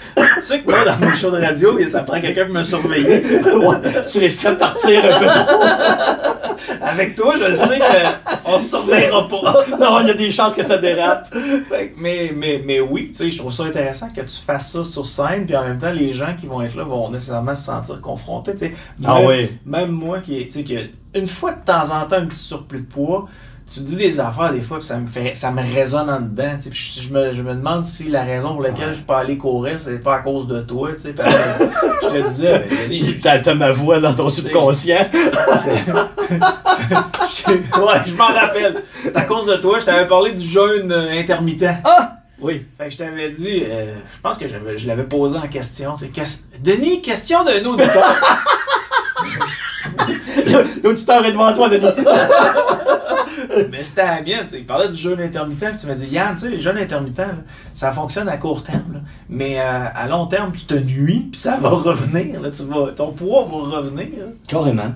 tu 0.45 0.51
sais 0.51 0.61
que 0.61 0.69
moi, 0.69 0.85
dans 0.85 1.03
mon 1.03 1.15
show 1.15 1.31
de 1.31 1.41
radio, 1.41 1.87
ça 1.87 2.03
prend 2.03 2.21
quelqu'un 2.21 2.45
pour 2.45 2.53
me 2.53 2.61
surveiller. 2.61 3.23
ouais, 3.43 4.03
tu 4.11 4.19
risquerais 4.19 4.53
de 4.53 4.59
partir 4.59 5.03
un 5.03 5.19
peu 5.19 5.25
trop. 5.25 6.75
Avec 6.81 7.15
toi, 7.15 7.33
je 7.39 7.55
sais 7.55 7.79
qu'on 8.43 8.59
se 8.59 8.77
surveillera 8.77 9.27
pas. 9.27 9.65
Non, 9.79 9.99
il 10.01 10.07
y 10.07 10.11
a 10.11 10.13
des 10.13 10.29
chances 10.31 10.55
que 10.55 10.63
ça 10.63 10.77
dérape. 10.77 11.33
Mais, 11.97 12.31
mais, 12.35 12.61
mais 12.63 12.79
oui, 12.79 13.09
tu 13.09 13.15
sais, 13.15 13.31
je 13.31 13.37
trouve 13.39 13.51
ça 13.51 13.63
intéressant 13.63 14.09
que 14.09 14.21
tu 14.21 14.37
fasses 14.45 14.71
ça 14.71 14.83
sur 14.83 15.05
scène, 15.05 15.45
puis 15.45 15.55
en 15.55 15.63
même 15.63 15.79
temps, 15.79 15.91
les 15.91 16.13
gens 16.13 16.35
qui 16.39 16.45
vont 16.45 16.61
être 16.61 16.75
là 16.75 16.83
vont 16.83 17.09
nécessairement 17.09 17.55
se 17.55 17.65
sentir 17.65 17.99
confrontés. 18.01 18.53
tu 18.53 18.59
sais. 18.59 18.73
Ah 19.03 19.15
même, 19.15 19.27
oui. 19.27 19.49
Même 19.65 19.91
moi, 19.91 20.19
qui, 20.19 20.47
tu 20.47 20.51
sais, 20.51 20.63
que 20.63 21.19
une 21.19 21.27
fois 21.27 21.53
de 21.53 21.65
temps 21.65 21.91
en 21.91 22.05
temps, 22.05 22.17
un 22.17 22.25
petit 22.25 22.37
surplus 22.37 22.81
de 22.81 22.85
poids, 22.85 23.27
tu 23.71 23.79
dis 23.79 23.95
des 23.95 24.19
affaires 24.19 24.51
des 24.53 24.61
fois, 24.61 24.77
puis 24.77 24.85
ça 24.85 24.97
me 24.97 25.07
fait, 25.07 25.33
ça 25.35 25.49
me 25.51 25.59
résonne 25.61 26.07
en 26.09 26.19
dedans. 26.19 26.51
tu 26.57 26.63
sais, 26.65 26.69
puis 26.69 26.93
Je, 26.97 27.01
je 27.01 27.09
me, 27.13 27.33
je 27.33 27.41
me 27.41 27.53
demande 27.55 27.83
si 27.83 28.03
la 28.09 28.23
raison 28.23 28.53
pour 28.53 28.61
laquelle 28.61 28.93
je 28.93 29.01
peux 29.01 29.13
aller 29.13 29.37
courir, 29.37 29.79
c'est 29.83 29.97
pas 30.03 30.17
à 30.17 30.19
cause 30.19 30.47
de 30.47 30.61
toi. 30.61 30.89
tu 30.93 30.99
sais, 31.01 31.13
parce 31.13 31.33
que 31.33 31.39
je 32.03 32.07
te 32.09 32.27
disais, 32.27 32.59
ben, 32.69 32.77
Denis, 32.89 33.19
T'as 33.21 33.53
ma 33.55 33.71
voix 33.71 33.99
dans 33.99 34.13
ton 34.13 34.29
subconscient. 34.29 35.07
ouais, 36.29 38.01
je 38.05 38.13
m'en 38.15 38.27
rappelle. 38.27 38.75
C'est 39.03 39.15
à 39.17 39.21
cause 39.23 39.47
de 39.47 39.55
toi, 39.55 39.79
je 39.79 39.85
t'avais 39.85 40.07
parlé 40.07 40.33
du 40.33 40.45
jeûne 40.47 40.91
euh, 40.91 41.19
intermittent. 41.19 41.65
Ah! 41.83 42.11
Oui. 42.39 42.65
Fait 42.77 42.85
que 42.85 42.91
je 42.91 42.97
t'avais 42.97 43.29
dit, 43.31 43.63
euh, 43.65 43.95
je 44.15 44.21
pense 44.21 44.37
que 44.37 44.47
j'avais- 44.47 44.77
je 44.77 44.85
l'avais 44.87 45.03
posé 45.05 45.37
en 45.37 45.47
question. 45.47 45.95
C'est 45.97 46.11
Denis, 46.61 47.01
question 47.01 47.43
d'un 47.43 47.63
auditeur. 47.65 48.15
L'auditeur 50.83 51.25
est 51.25 51.31
devant 51.31 51.53
toi, 51.53 51.69
Denis. 51.69 51.87
Mais 53.71 53.83
c'était 53.83 54.03
la 54.03 54.21
mienne, 54.21 54.41
tu 54.43 54.49
sais. 54.49 54.59
Il 54.59 54.65
parlait 54.65 54.89
du 54.89 54.95
jeûne 54.95 55.19
intermittent, 55.19 55.59
puis 55.69 55.77
tu 55.77 55.87
m'as 55.87 55.95
dit, 55.95 56.07
Yann, 56.07 56.35
tu 56.35 56.41
sais, 56.41 56.49
les 56.49 56.59
jeûnes 56.59 56.77
intermittents, 56.77 57.23
là, 57.27 57.43
ça 57.73 57.91
fonctionne 57.91 58.27
à 58.29 58.37
court 58.37 58.63
terme, 58.63 58.93
là. 58.93 58.99
mais 59.29 59.59
euh, 59.59 59.85
à 59.93 60.07
long 60.07 60.27
terme, 60.27 60.51
tu 60.53 60.65
te 60.65 60.75
nuis, 60.75 61.27
puis 61.31 61.39
ça 61.39 61.57
va 61.57 61.69
revenir. 61.69 62.41
Là, 62.41 62.51
tu 62.51 62.63
vas, 62.63 62.91
ton 62.95 63.11
poids 63.11 63.43
va 63.43 63.77
revenir. 63.77 64.07
Carrément. 64.47 64.93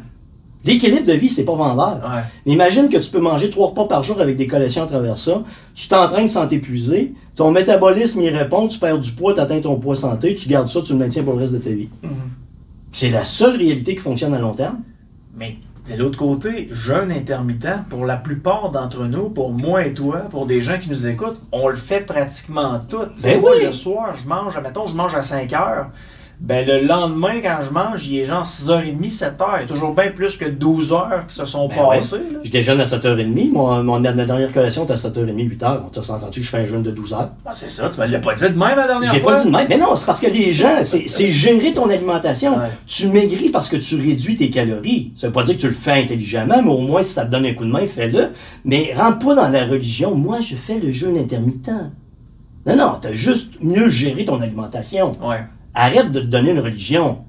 L'équilibre 0.65 1.07
de 1.07 1.13
vie, 1.13 1.29
c'est 1.29 1.45
pas 1.45 1.55
vendeur. 1.55 2.01
Ouais. 2.03 2.21
Mais 2.45 2.51
imagine 2.53 2.89
que 2.89 2.97
tu 2.97 3.09
peux 3.09 3.21
manger 3.21 3.49
trois 3.49 3.67
repas 3.69 3.85
par 3.85 4.03
jour 4.03 4.19
avec 4.19 4.35
des 4.35 4.45
collations 4.45 4.83
à 4.83 4.87
travers 4.87 5.17
ça. 5.17 5.43
Tu 5.73 5.87
t'entraînes 5.87 6.27
sans 6.27 6.47
t'épuiser. 6.47 7.13
Ton 7.35 7.51
métabolisme 7.51 8.19
y 8.21 8.29
répond, 8.29 8.67
tu 8.67 8.77
perds 8.77 8.99
du 8.99 9.11
poids, 9.11 9.33
tu 9.33 9.39
atteins 9.39 9.61
ton 9.61 9.77
poids 9.77 9.95
santé, 9.95 10.35
tu 10.35 10.49
gardes 10.49 10.67
ça, 10.67 10.81
tu 10.81 10.91
le 10.91 10.99
maintiens 10.99 11.23
pour 11.23 11.33
le 11.33 11.39
reste 11.39 11.53
de 11.53 11.59
ta 11.59 11.69
vie. 11.69 11.89
Mhm. 12.03 12.09
C'est 12.91 13.09
la 13.09 13.23
seule 13.23 13.55
réalité 13.55 13.95
qui 13.95 14.01
fonctionne 14.01 14.33
à 14.33 14.39
long 14.41 14.53
terme. 14.53 14.79
Mais 15.37 15.55
de 15.95 16.03
l'autre 16.03 16.17
côté, 16.17 16.69
jeûne 16.71 17.11
intermittent, 17.11 17.83
pour 17.89 18.05
la 18.05 18.17
plupart 18.17 18.69
d'entre 18.69 19.05
nous, 19.05 19.29
pour 19.29 19.53
moi 19.53 19.85
et 19.85 19.93
toi, 19.93 20.25
pour 20.29 20.45
des 20.45 20.61
gens 20.61 20.77
qui 20.77 20.89
nous 20.89 21.07
écoutent, 21.07 21.41
on 21.51 21.67
le 21.67 21.75
fait 21.75 22.01
pratiquement 22.01 22.79
tout. 22.79 23.05
Ben 23.23 23.41
moi, 23.41 23.53
oui. 23.55 23.65
le 23.65 23.71
soir, 23.71 24.15
je 24.15 24.27
mange, 24.27 24.55
admettons, 24.57 24.87
je 24.87 24.95
mange 24.95 25.15
à 25.15 25.21
5 25.21 25.51
heures. 25.53 25.89
Ben, 26.41 26.65
le 26.65 26.87
lendemain, 26.87 27.41
quand 27.41 27.59
je 27.61 27.69
mange, 27.73 28.07
il 28.07 28.19
est 28.19 28.25
genre 28.25 28.45
6h30, 28.45 28.97
7h. 29.13 29.45
Il 29.57 29.61
y 29.61 29.63
a 29.63 29.67
toujours 29.67 29.93
bien 29.93 30.09
plus 30.09 30.37
que 30.37 30.45
12 30.45 30.93
heures 30.93 31.25
qui 31.27 31.35
se 31.35 31.45
sont 31.45 31.67
Ben 31.67 31.75
passées. 31.75 32.15
là. 32.31 32.39
Je 32.43 32.49
déjeune 32.49 32.79
à 32.79 32.85
7h30. 32.85 33.51
Mon, 33.51 33.83
mon, 33.83 33.99
ma 33.99 34.13
dernière 34.13 34.51
collation 34.53 34.85
est 34.85 34.91
à 34.91 34.95
7h30, 34.95 35.35
8h. 35.35 35.79
On 35.85 35.89
t'a 35.89 35.99
entendu 36.13 36.39
que 36.39 36.45
je 36.45 36.49
fais 36.49 36.59
un 36.59 36.65
jeûne 36.65 36.81
de 36.81 36.91
12 36.91 37.13
heures? 37.13 37.31
Ah, 37.45 37.51
c'est 37.53 37.69
ça, 37.69 37.89
tu 37.93 37.99
me 37.99 38.05
l'as 38.07 38.19
pas 38.19 38.33
dit 38.35 38.41
de 38.43 38.47
même 38.57 38.77
la 38.77 38.87
dernière 38.87 39.11
J'ai 39.13 39.19
fois. 39.19 39.33
pas 39.35 39.41
dit 39.41 39.47
de 39.47 39.51
même. 39.55 39.65
Mais 39.67 39.77
non, 39.77 39.93
c'est 39.97 40.05
parce 40.05 40.21
que 40.21 40.27
les 40.27 40.53
gens, 40.53 40.75
c'est 40.83 41.09
c'est 41.09 41.29
gérer 41.29 41.73
ton 41.73 41.89
alimentation. 41.89 42.57
Ouais. 42.57 42.69
Tu 42.87 43.07
maigris 43.09 43.49
parce 43.49 43.67
que 43.67 43.75
tu 43.75 43.95
réduis 43.97 44.37
tes 44.37 44.49
calories. 44.49 45.11
Ça 45.17 45.27
veut 45.27 45.33
pas 45.33 45.43
dire 45.43 45.55
que 45.57 45.61
tu 45.61 45.67
le 45.67 45.73
fais 45.73 46.01
intelligemment, 46.03 46.61
mais 46.63 46.71
au 46.71 46.79
moins 46.79 47.03
si 47.03 47.11
ça 47.11 47.25
te 47.25 47.31
donne 47.31 47.47
un 47.47 47.53
coup 47.53 47.65
de 47.65 47.71
main, 47.71 47.85
fais-le. 47.85 48.29
Mais 48.63 48.93
rentre 48.95 49.19
pas 49.25 49.35
dans 49.35 49.49
la 49.49 49.65
religion. 49.65 50.15
Moi, 50.15 50.39
je 50.39 50.55
fais 50.55 50.79
le 50.79 50.89
jeûne 50.89 51.17
intermittent. 51.17 51.69
Non, 52.65 52.75
non, 52.77 52.93
t'as 53.01 53.11
juste 53.13 53.55
mieux 53.61 53.89
géré 53.89 54.23
ton 54.23 54.39
alimentation. 54.39 55.17
Ouais, 55.21 55.41
Arrête 55.73 56.11
de 56.11 56.19
te 56.21 56.25
donner 56.25 56.51
une 56.51 56.59
religion. 56.59 57.25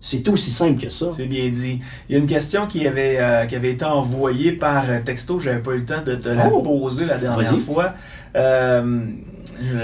C'est 0.00 0.28
aussi 0.28 0.50
simple 0.50 0.80
que 0.80 0.90
ça. 0.90 1.06
c'est 1.16 1.26
bien 1.26 1.48
dit. 1.50 1.80
Il 2.08 2.12
y 2.12 2.16
a 2.16 2.18
une 2.18 2.26
question 2.26 2.66
qui 2.66 2.86
avait, 2.86 3.16
euh, 3.18 3.46
qui 3.46 3.56
avait 3.56 3.72
été 3.72 3.84
envoyée 3.84 4.52
par 4.52 4.84
euh, 4.88 5.00
texto. 5.04 5.40
J'avais 5.40 5.60
pas 5.62 5.72
eu 5.72 5.78
le 5.78 5.84
temps 5.86 6.02
de 6.04 6.14
te 6.14 6.28
la 6.28 6.48
Oh. 6.52 6.62
poser 6.62 7.06
la 7.06 7.16
dernière 7.18 7.58
fois. 7.58 7.94
Euh, 8.36 9.00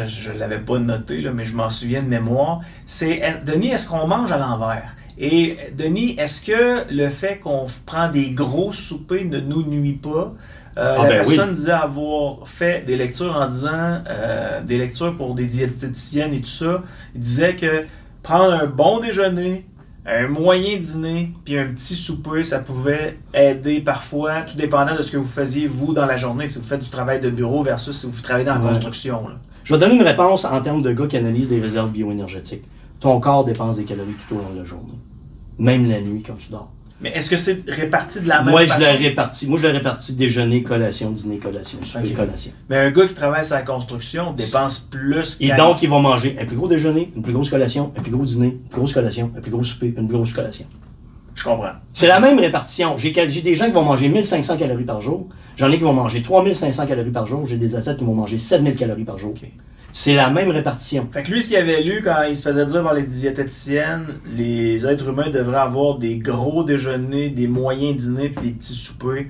je 0.07 0.30
ne 0.33 0.39
l'avais 0.39 0.59
pas 0.61 0.78
noté, 0.78 1.22
là, 1.22 1.33
mais 1.33 1.45
je 1.45 1.57
m'en 1.57 1.70
souviens 1.70 2.03
de 2.03 2.09
mémoire. 2.09 2.61
C'est 2.87 3.12
est- 3.18 3.43
Denis, 3.45 3.68
est-ce 3.68 3.89
qu'on 3.89 4.07
mange 4.07 4.30
à 4.30 4.39
l'envers? 4.39 4.95
Et 5.18 5.57
Denis, 5.76 6.14
est-ce 6.18 6.43
que 6.43 6.93
le 6.95 7.09
fait 7.11 7.39
qu'on 7.39 7.66
prend 7.87 8.09
des 8.11 8.30
gros 8.30 8.72
soupers 8.72 9.24
ne 9.24 9.41
nous 9.41 9.64
nuit 9.64 9.95
pas? 9.95 10.35
Euh, 10.79 10.97
Ah 10.99 11.03
la 11.03 11.09
ben 11.09 11.25
oui. 11.27 11.37
personne 11.37 11.55
disait 11.55 11.70
avoir 11.73 12.49
fait 12.49 12.85
des 12.87 12.97
lectures 12.97 13.37
en 13.37 13.47
disant 13.47 14.03
euh, 14.09 14.62
des 14.62 14.79
lectures 14.79 15.14
pour 15.16 15.35
des 15.35 15.47
diététiciennes 15.47 16.33
et 16.33 16.41
tout 16.41 16.47
ça. 16.49 16.83
Il 17.14 17.20
disait 17.20 17.57
que 17.57 17.85
prendre 18.23 18.53
un 18.55 18.66
bon 18.66 18.99
déjeuner, 19.01 19.66
un 20.07 20.29
moyen 20.29 20.79
dîner, 20.79 21.33
puis 21.45 21.59
un 21.59 21.66
petit 21.66 21.95
souper, 21.95 22.43
ça 22.43 22.59
pouvait 22.61 23.18
aider 23.35 23.81
parfois, 23.81 24.43
tout 24.43 24.57
dépendant 24.57 24.97
de 24.97 25.03
ce 25.03 25.12
que 25.12 25.16
vous 25.18 25.29
faisiez 25.29 25.66
vous 25.66 25.93
dans 25.93 26.07
la 26.07 26.16
journée, 26.16 26.49
si 26.49 26.59
vous 26.59 26.64
faites 26.64 26.83
du 26.83 26.89
travail 26.89 27.20
de 27.20 27.31
bureau 27.31 27.62
versus 27.62 27.97
si 27.97 28.07
vous 28.07 28.20
travaillez 28.23 28.47
dans 28.47 28.55
la 28.55 28.61
Ouais. 28.61 28.68
construction. 28.68 29.29
là. 29.29 29.35
Je 29.64 29.75
vais 29.75 29.79
donner 29.81 29.95
une 29.95 30.03
réponse 30.03 30.45
en 30.45 30.61
termes 30.61 30.83
de 30.83 30.93
gars 30.93 31.07
qui 31.07 31.16
analysent 31.18 31.51
des 31.51 31.61
réserves 31.61 31.91
bioénergétiques. 31.91 32.64
Ton 32.99 33.20
corps 33.20 33.45
dépense 33.45 33.77
des 33.77 33.85
calories 33.85 34.14
tout 34.29 34.35
au 34.37 34.39
long 34.39 34.51
de 34.55 34.59
la 34.61 34.64
journée. 34.64 34.99
Même 35.59 35.89
la 35.89 36.01
nuit 36.01 36.23
quand 36.27 36.37
tu 36.39 36.51
dors. 36.51 36.70
Mais 37.03 37.11
est-ce 37.11 37.30
que 37.30 37.36
c'est 37.36 37.68
réparti 37.68 38.20
de 38.20 38.28
la 38.28 38.42
même 38.42 38.50
Moi, 38.50 38.64
je 38.64 38.68
façon? 38.72 38.80
l'ai 38.80 38.92
réparti. 38.92 39.48
Moi, 39.48 39.59
je 39.59 39.66
l'ai 39.66 39.72
réparti 39.72 40.14
déjeuner, 40.14 40.62
collation, 40.62 41.11
dîner, 41.11 41.38
collation, 41.38 41.78
souper, 41.82 42.11
collation. 42.11 42.53
Mais 42.70 42.76
un 42.78 42.90
gars 42.92 43.07
qui 43.09 43.14
travaille 43.14 43.44
sur 43.44 43.57
la 43.57 43.62
construction 43.62 44.32
dépense 44.32 44.78
plus 44.78 45.36
Et 45.40 45.53
donc, 45.53 45.82
ils 45.82 45.88
vont 45.88 46.00
manger 46.00 46.36
un 46.40 46.44
plus 46.44 46.57
gros 46.57 46.68
déjeuner, 46.68 47.12
une 47.16 47.22
plus 47.22 47.32
grosse 47.32 47.50
collation, 47.50 47.92
un 47.96 48.00
plus 48.03 48.12
gros 48.12 48.24
dîner, 48.24 48.59
une 48.64 48.70
grosse 48.72 48.92
collation, 48.92 49.32
un 49.36 49.40
plus 49.40 49.50
gros 49.50 49.64
souper, 49.64 49.94
une 49.96 50.07
plus 50.07 50.16
grosse 50.16 50.32
collation. 50.32 50.66
Je 51.34 51.44
comprends. 51.44 51.72
C'est 51.92 52.07
la 52.07 52.20
même 52.20 52.38
répartition. 52.38 52.96
J'ai 52.98 53.12
j'ai 53.28 53.40
des 53.40 53.55
gens 53.55 53.66
qui 53.66 53.72
vont 53.72 53.84
manger 53.84 54.09
1500 54.09 54.57
calories 54.59 54.84
par 54.84 55.00
jour. 55.00 55.28
J'en 55.57 55.70
ai 55.70 55.78
qui 55.78 55.84
vont 55.84 55.92
manger 55.92 56.22
3500 56.22 56.86
calories 56.86 57.11
par 57.11 57.26
jour. 57.26 57.44
J'ai 57.46 57.57
des 57.57 57.74
athlètes 57.74 57.98
qui 57.98 58.05
vont 58.05 58.14
manger 58.14 58.38
7000 58.38 58.76
calories 58.76 59.05
par 59.05 59.18
jour. 59.18 59.34
C'est 59.93 60.14
la 60.14 60.30
même 60.30 60.51
répartition. 60.51 61.07
Fait 61.12 61.22
que 61.22 61.30
lui, 61.30 61.43
ce 61.43 61.49
qu'il 61.49 61.57
avait 61.57 61.82
lu 61.82 62.01
quand 62.03 62.22
il 62.28 62.36
se 62.36 62.43
faisait 62.43 62.64
dire 62.64 62.82
par 62.82 62.95
les 62.95 63.03
diététiciennes, 63.03 64.07
les 64.34 64.86
êtres 64.86 65.09
humains 65.09 65.28
devraient 65.30 65.59
avoir 65.59 65.99
des 65.99 66.16
gros 66.16 66.64
déjeuners, 66.64 67.30
des 67.30 67.47
moyens 67.47 67.97
dîners 67.97 68.30
puis 68.30 68.49
des 68.49 68.53
petits 68.55 68.74
soupers. 68.74 69.26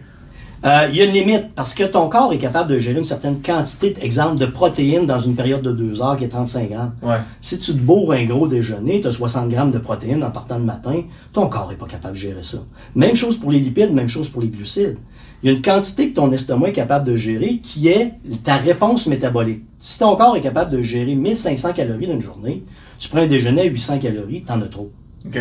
Euh, 0.65 0.87
Il 0.91 0.97
y 0.97 1.01
a 1.01 1.07
une 1.07 1.13
limite 1.13 1.55
parce 1.57 1.75
que 1.75 1.83
ton 1.83 2.09
corps 2.09 2.33
est 2.33 2.39
capable 2.39 2.71
de 2.71 2.79
gérer 2.79 2.99
une 2.99 3.05
certaine 3.05 3.43
quantité, 3.43 3.97
exemple, 4.01 4.39
de 4.39 4.47
protéines 4.47 5.07
dans 5.07 5.19
une 5.19 5.35
période 5.35 5.63
de 5.63 5.73
2 5.73 6.01
heures 6.01 6.17
qui 6.17 6.23
est 6.23 6.29
35 6.29 6.71
grammes. 6.71 6.95
Ouais. 7.03 7.17
Si 7.41 7.59
tu 7.59 7.73
te 7.73 7.79
bourres 7.79 8.13
un 8.13 8.25
gros 8.27 8.47
déjeuner, 8.47 9.01
tu 9.01 9.09
as 9.09 9.13
60 9.13 9.49
grammes 9.49 9.73
de 9.73 9.79
protéines 9.79 10.23
en 10.23 10.31
partant 10.31 10.59
le 10.59 10.65
matin, 10.65 11.03
ton 11.33 11.49
corps 11.49 11.69
n'est 11.69 11.75
pas 11.75 11.87
capable 11.87 12.15
de 12.15 12.21
gérer 12.21 12.45
ça. 12.45 12.59
Même 12.95 13.17
chose 13.17 13.39
pour 13.39 13.51
les 13.51 13.59
lipides, 13.59 13.93
même 13.93 14.09
chose 14.09 14.29
pour 14.29 14.41
les 14.41 14.49
glucides. 14.49 14.99
Il 15.43 15.51
y 15.51 15.53
a 15.53 15.57
une 15.57 15.63
quantité 15.63 16.11
que 16.11 16.15
ton 16.15 16.31
estomac 16.31 16.69
est 16.69 16.73
capable 16.73 17.07
de 17.07 17.17
gérer 17.17 17.59
qui 17.59 17.89
est 17.89 18.15
ta 18.45 18.57
réponse 18.57 19.09
métabolique. 19.09 19.65
Si 19.79 19.99
ton 19.99 20.15
corps 20.15 20.37
est 20.37 20.41
capable 20.41 20.71
de 20.71 20.83
gérer 20.83 21.17
1500 21.17 21.73
calories 21.73 22.07
d'une 22.07 22.23
journée, 22.23 22.63
tu 22.99 23.09
prends 23.09 23.21
un 23.21 23.27
déjeuner 23.27 23.63
à 23.63 23.65
800 23.65 23.99
calories, 23.99 24.43
t'en 24.43 24.61
as 24.63 24.69
trop. 24.69 24.93
OK. 25.27 25.39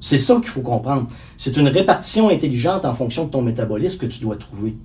C'est 0.00 0.18
ça 0.18 0.34
qu'il 0.36 0.48
faut 0.48 0.60
comprendre. 0.60 1.06
C'est 1.38 1.56
une 1.56 1.68
répartition 1.68 2.28
intelligente 2.28 2.84
en 2.84 2.94
fonction 2.94 3.24
de 3.24 3.30
ton 3.30 3.40
métabolisme 3.40 3.98
que 3.98 4.06
tu 4.06 4.20
dois 4.20 4.36
trouver. 4.36 4.76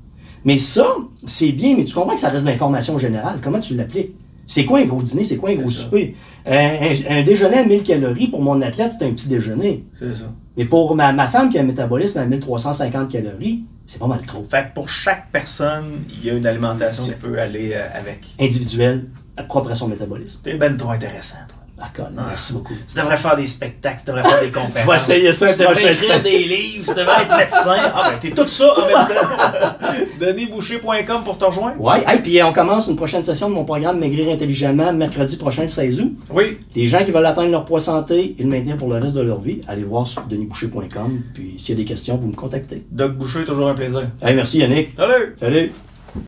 Mais 0.46 0.58
ça, 0.58 0.88
c'est 1.28 1.52
bien, 1.52 1.76
mais 1.76 1.84
tu 1.84 1.94
comprends 1.94 2.14
que 2.14 2.20
ça 2.20 2.30
reste 2.30 2.46
de 2.46 2.52
l'information 2.52 2.98
générale. 2.98 3.40
Comment 3.44 3.60
tu 3.60 3.76
l'appliques? 3.76 4.16
C'est 4.52 4.66
quoi 4.66 4.80
un 4.80 4.86
gros 4.86 5.02
dîner? 5.02 5.24
C'est 5.24 5.38
quoi 5.38 5.50
un 5.52 5.56
gros 5.56 5.70
C'est 5.70 5.84
souper? 5.84 6.16
Un, 6.46 6.52
un- 6.56 7.20
un 7.20 7.24
déjeuner 7.24 7.60
à 7.60 7.66
1000 7.66 7.84
calories, 7.84 8.28
pour 8.28 8.42
mon 8.42 8.62
athlète, 8.62 8.92
c'est 8.98 9.06
un 9.06 9.12
petit 9.12 9.30
déjeuner. 9.30 9.86
C'est 9.94 10.14
ça. 10.14 10.26
Mais 10.58 10.66
pour 10.66 10.94
ma, 10.96 11.14
ma 11.14 11.28
femme 11.28 11.50
qui 11.50 11.58
a 11.58 11.62
un 11.62 11.66
métabolisme 11.66 12.20
à 12.20 12.26
1350 12.26 13.10
calories, 13.10 13.64
c'est 13.86 14.00
pas 14.00 14.08
mal 14.08 14.20
trop. 14.22 14.46
Fait 14.50 14.68
que 14.70 14.74
pour 14.76 14.90
chaque 14.90 15.32
personne, 15.32 16.04
il 16.10 16.26
y 16.26 16.30
a 16.30 16.34
une 16.34 16.46
alimentation 16.46 17.04
qui 17.06 17.10
C'est- 17.12 17.20
peut 17.20 17.40
aller 17.40 17.72
euh, 17.74 17.88
avec. 17.94 18.20
Individuel, 18.40 19.06
propre 19.48 19.72
à 19.72 19.76
son 19.76 19.88
métabolisme. 19.88 20.42
T'es 20.44 20.56
ben 20.56 20.76
trop 20.76 20.92
intéressant, 20.92 21.38
toi. 21.48 21.58
Ah, 21.82 21.90
merci 22.28 22.54
beaucoup. 22.54 22.74
Tu 22.88 22.96
devrais 22.96 23.18
faire 23.18 23.36
des 23.36 23.48
spectacles, 23.48 24.02
tu 24.02 24.06
devrais 24.06 24.24
faire 24.24 24.42
des 24.42 24.52
conférences. 24.52 24.82
Je 24.86 24.88
vais 24.88 24.96
essayer 24.96 25.34
ça, 25.34 25.54
Tu 25.54 25.60
devrais 25.60 25.94
écrire 25.94 26.22
des 26.22 26.44
livres, 26.44 26.86
tu 26.88 27.00
devrais 27.00 27.24
être 27.24 27.38
médecin. 27.38 27.92
Ah 27.94 28.12
ben, 28.12 28.20
t'es 28.22 28.30
tout 28.32 28.48
ça 28.48 28.74
en 28.78 28.86
même 28.86 29.08
temps. 29.08 29.96
DenisBoucher.com 30.20 31.24
pour 31.24 31.38
te 31.38 31.46
rejoindre. 31.46 31.82
Ouais, 31.82 32.04
hey, 32.08 32.22
puis 32.22 32.42
on 32.44 32.54
commence 32.54 32.88
une 32.88 32.96
prochaine 32.96 33.24
session 33.24 33.50
de 33.50 33.56
mon 33.56 33.66
programme 33.66 34.00
Maigrir 34.00 34.32
intelligemment 34.32 34.94
mercredi 34.94 35.38
prochain, 35.38 35.64
le 35.64 35.70
16 35.70 36.02
août. 36.02 36.18
Oui. 36.34 36.58
Les 36.76 36.88
gens 36.88 37.04
qui 37.04 37.12
veulent 37.12 37.26
atteindre 37.26 37.50
leur 37.52 37.66
poids 37.66 37.80
santé 37.80 38.36
et 38.38 38.44
le 38.44 38.50
maintenir 38.50 38.78
pour 38.78 38.90
le 38.90 39.00
reste 39.00 39.16
de 39.16 39.22
leur 39.22 39.40
vie, 39.40 39.62
allez 39.68 39.84
voir 39.84 40.06
sur 40.06 40.24
denisboucher.com. 40.24 41.22
Puis 41.34 41.56
s'il 41.58 41.70
y 41.70 41.74
a 41.74 41.76
des 41.76 41.86
questions, 41.86 42.18
vous 42.18 42.28
me 42.28 42.36
contactez. 42.36 42.86
Doc 42.92 43.14
Boucher, 43.14 43.46
toujours 43.46 43.70
un 43.70 43.76
plaisir. 43.76 44.04
Hey, 44.22 44.36
merci 44.36 44.60
Yannick. 44.60 44.92
Salut! 44.96 45.36
Salut. 45.38 45.72